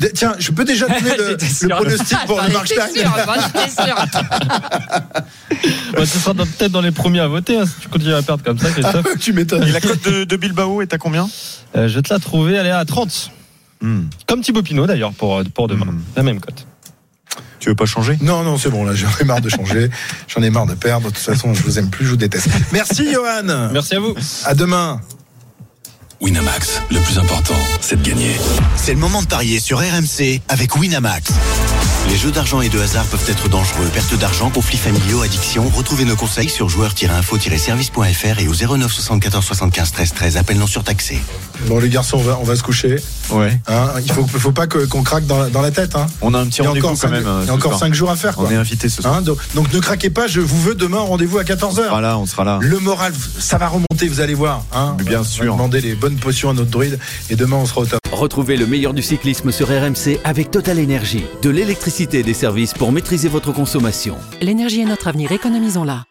D- 0.00 0.12
Tiens, 0.14 0.34
je 0.38 0.52
peux 0.52 0.64
déjà 0.64 0.86
donner 0.86 1.00
le, 1.18 1.28
J'étais 1.30 1.46
le 1.46 1.52
sûr. 1.54 1.68
pronostic 1.76 2.18
pour 2.26 2.40
le 2.40 2.50
J'en 2.50 2.62
étais 2.64 2.76
Markstein. 2.76 3.02
sûr, 3.02 3.12
j'en 3.26 3.60
étais 3.60 3.70
sûr. 3.70 3.96
Bah, 5.94 6.06
ce 6.06 6.18
sera 6.18 6.34
dans- 6.34 6.46
peut-être 6.46 6.70
dans 6.72 6.80
les 6.80 6.90
premiers 6.92 7.20
à 7.20 7.26
voter 7.28 7.58
hein, 7.58 7.64
si 7.66 7.72
tu 7.80 7.88
continues 7.88 8.14
à 8.14 8.22
perdre 8.22 8.44
comme 8.44 8.58
ça, 8.58 8.70
Christophe. 8.70 9.06
tu 9.18 9.32
m'étonnes. 9.32 9.66
Et 9.66 9.72
la 9.72 9.80
cote 9.80 10.04
de, 10.04 10.24
de 10.24 10.36
Bilbao 10.36 10.82
est 10.82 10.92
à 10.94 10.98
combien 10.98 11.28
Euh, 11.76 11.88
je 11.88 11.94
vais 11.96 12.02
te 12.02 12.12
la 12.12 12.20
trouver, 12.20 12.54
elle 12.54 12.66
est 12.66 12.70
à 12.70 12.84
30. 12.84 13.30
Hmm. 13.80 14.02
Comme 14.26 14.40
Thibaut 14.42 14.62
Pinot 14.62 14.86
d'ailleurs 14.86 15.12
pour, 15.12 15.42
pour 15.54 15.66
demain. 15.68 15.86
Hmm. 15.86 16.00
La 16.16 16.22
même 16.22 16.40
cote. 16.40 16.66
Tu 17.60 17.68
veux 17.68 17.74
pas 17.74 17.86
changer? 17.86 18.18
Non, 18.20 18.42
non, 18.44 18.56
c'est 18.56 18.70
bon, 18.70 18.84
là, 18.84 18.94
j'en 18.94 19.08
ai 19.20 19.24
marre 19.24 19.40
de 19.40 19.48
changer. 19.48 19.90
J'en 20.28 20.42
ai 20.42 20.50
marre 20.50 20.66
de 20.66 20.74
perdre. 20.74 21.08
De 21.08 21.14
toute 21.14 21.24
façon, 21.24 21.54
je 21.54 21.62
vous 21.62 21.78
aime 21.78 21.90
plus, 21.90 22.04
je 22.04 22.10
vous 22.10 22.16
déteste. 22.16 22.48
Merci, 22.72 23.12
Johan. 23.12 23.70
Merci 23.72 23.96
à 23.96 24.00
vous. 24.00 24.14
À 24.44 24.54
demain. 24.54 25.00
Winamax, 26.20 26.82
le 26.90 26.98
plus 27.00 27.18
important, 27.18 27.54
c'est 27.80 28.02
de 28.02 28.08
gagner. 28.08 28.34
C'est 28.76 28.92
le 28.92 28.98
moment 28.98 29.22
de 29.22 29.28
parier 29.28 29.60
sur 29.60 29.78
RMC 29.78 30.40
avec 30.48 30.76
Winamax. 30.76 31.32
Les 32.08 32.16
jeux 32.16 32.30
d'argent 32.30 32.60
et 32.62 32.68
de 32.68 32.78
hasard 32.80 33.04
peuvent 33.06 33.24
être 33.28 33.48
dangereux. 33.48 33.86
Perte 33.92 34.14
d'argent, 34.18 34.50
conflits 34.50 34.78
familiaux, 34.78 35.22
addiction. 35.22 35.68
Retrouvez 35.68 36.04
nos 36.04 36.16
conseils 36.16 36.48
sur 36.48 36.68
joueurs-info-service.fr 36.68 38.38
et 38.40 38.48
au 38.48 38.54
09 38.76 38.90
74 38.92 39.44
75 39.44 39.92
13 39.92 40.12
13. 40.14 40.36
Appel 40.38 40.58
non 40.58 40.66
surtaxé. 40.66 41.18
Bon, 41.66 41.78
les 41.78 41.88
garçons, 41.88 42.16
on 42.18 42.22
va, 42.22 42.38
on 42.40 42.44
va 42.44 42.56
se 42.56 42.62
coucher. 42.62 42.96
Ouais. 43.30 43.60
Hein, 43.66 43.88
il 44.04 44.10
faut, 44.10 44.26
faut 44.26 44.52
pas 44.52 44.66
que- 44.66 44.86
qu'on 44.86 45.02
craque 45.02 45.26
dans, 45.26 45.38
la- 45.38 45.50
dans 45.50 45.60
la 45.60 45.70
tête. 45.70 45.96
Hein. 45.96 46.06
On 46.22 46.32
a 46.34 46.38
un 46.38 46.46
petit 46.46 46.62
rendez-vous 46.62 46.96
quand 46.96 47.08
même. 47.10 47.26
euh, 47.26 47.40
Il 47.44 47.48
y 47.48 47.50
a 47.50 47.54
encore 47.54 47.72
soir. 47.72 47.80
5 47.80 47.94
jours 47.94 48.10
à 48.10 48.16
faire. 48.16 48.34
Quoi. 48.36 48.46
On 48.48 48.50
est 48.52 48.56
invité 48.56 48.88
ce 48.88 49.02
soir. 49.02 49.14
Hein, 49.14 49.22
donc, 49.22 49.38
donc 49.54 49.72
ne 49.72 49.78
craquez 49.80 50.08
pas, 50.10 50.28
je 50.28 50.40
vous 50.40 50.60
veux 50.62 50.74
demain 50.74 51.00
rendez-vous 51.00 51.38
à 51.38 51.42
14h. 51.44 51.80
On 51.80 51.84
sera 51.88 52.00
là, 52.00 52.18
on 52.18 52.26
sera 52.26 52.44
là. 52.44 52.58
Le 52.62 52.78
moral, 52.78 53.12
ça 53.38 53.58
va 53.58 53.68
remonter, 53.68 54.08
vous 54.08 54.20
allez 54.20 54.34
voir. 54.34 54.64
Hein. 54.72 54.96
Bien 55.04 55.24
sûr. 55.24 55.52
demander 55.54 55.80
les 55.80 55.94
bonnes 55.94 56.16
potions 56.16 56.48
à 56.50 56.54
notre 56.54 56.70
druide 56.70 56.98
et 57.28 57.36
demain 57.36 57.56
on 57.56 57.66
sera 57.66 57.80
au 57.82 57.86
top. 57.86 58.00
Retrouvez 58.12 58.56
le 58.56 58.66
meilleur 58.66 58.94
du 58.94 59.02
cyclisme 59.02 59.52
sur 59.52 59.68
RMC 59.68 60.18
avec 60.24 60.50
Total 60.50 60.78
Énergie. 60.78 61.24
De 61.42 61.50
l'électricité 61.50 61.97
des 62.06 62.34
services 62.34 62.74
pour 62.74 62.92
maîtriser 62.92 63.28
votre 63.28 63.52
consommation. 63.52 64.16
L'énergie 64.40 64.80
est 64.80 64.84
notre 64.84 65.08
avenir, 65.08 65.32
économisons-la. 65.32 66.04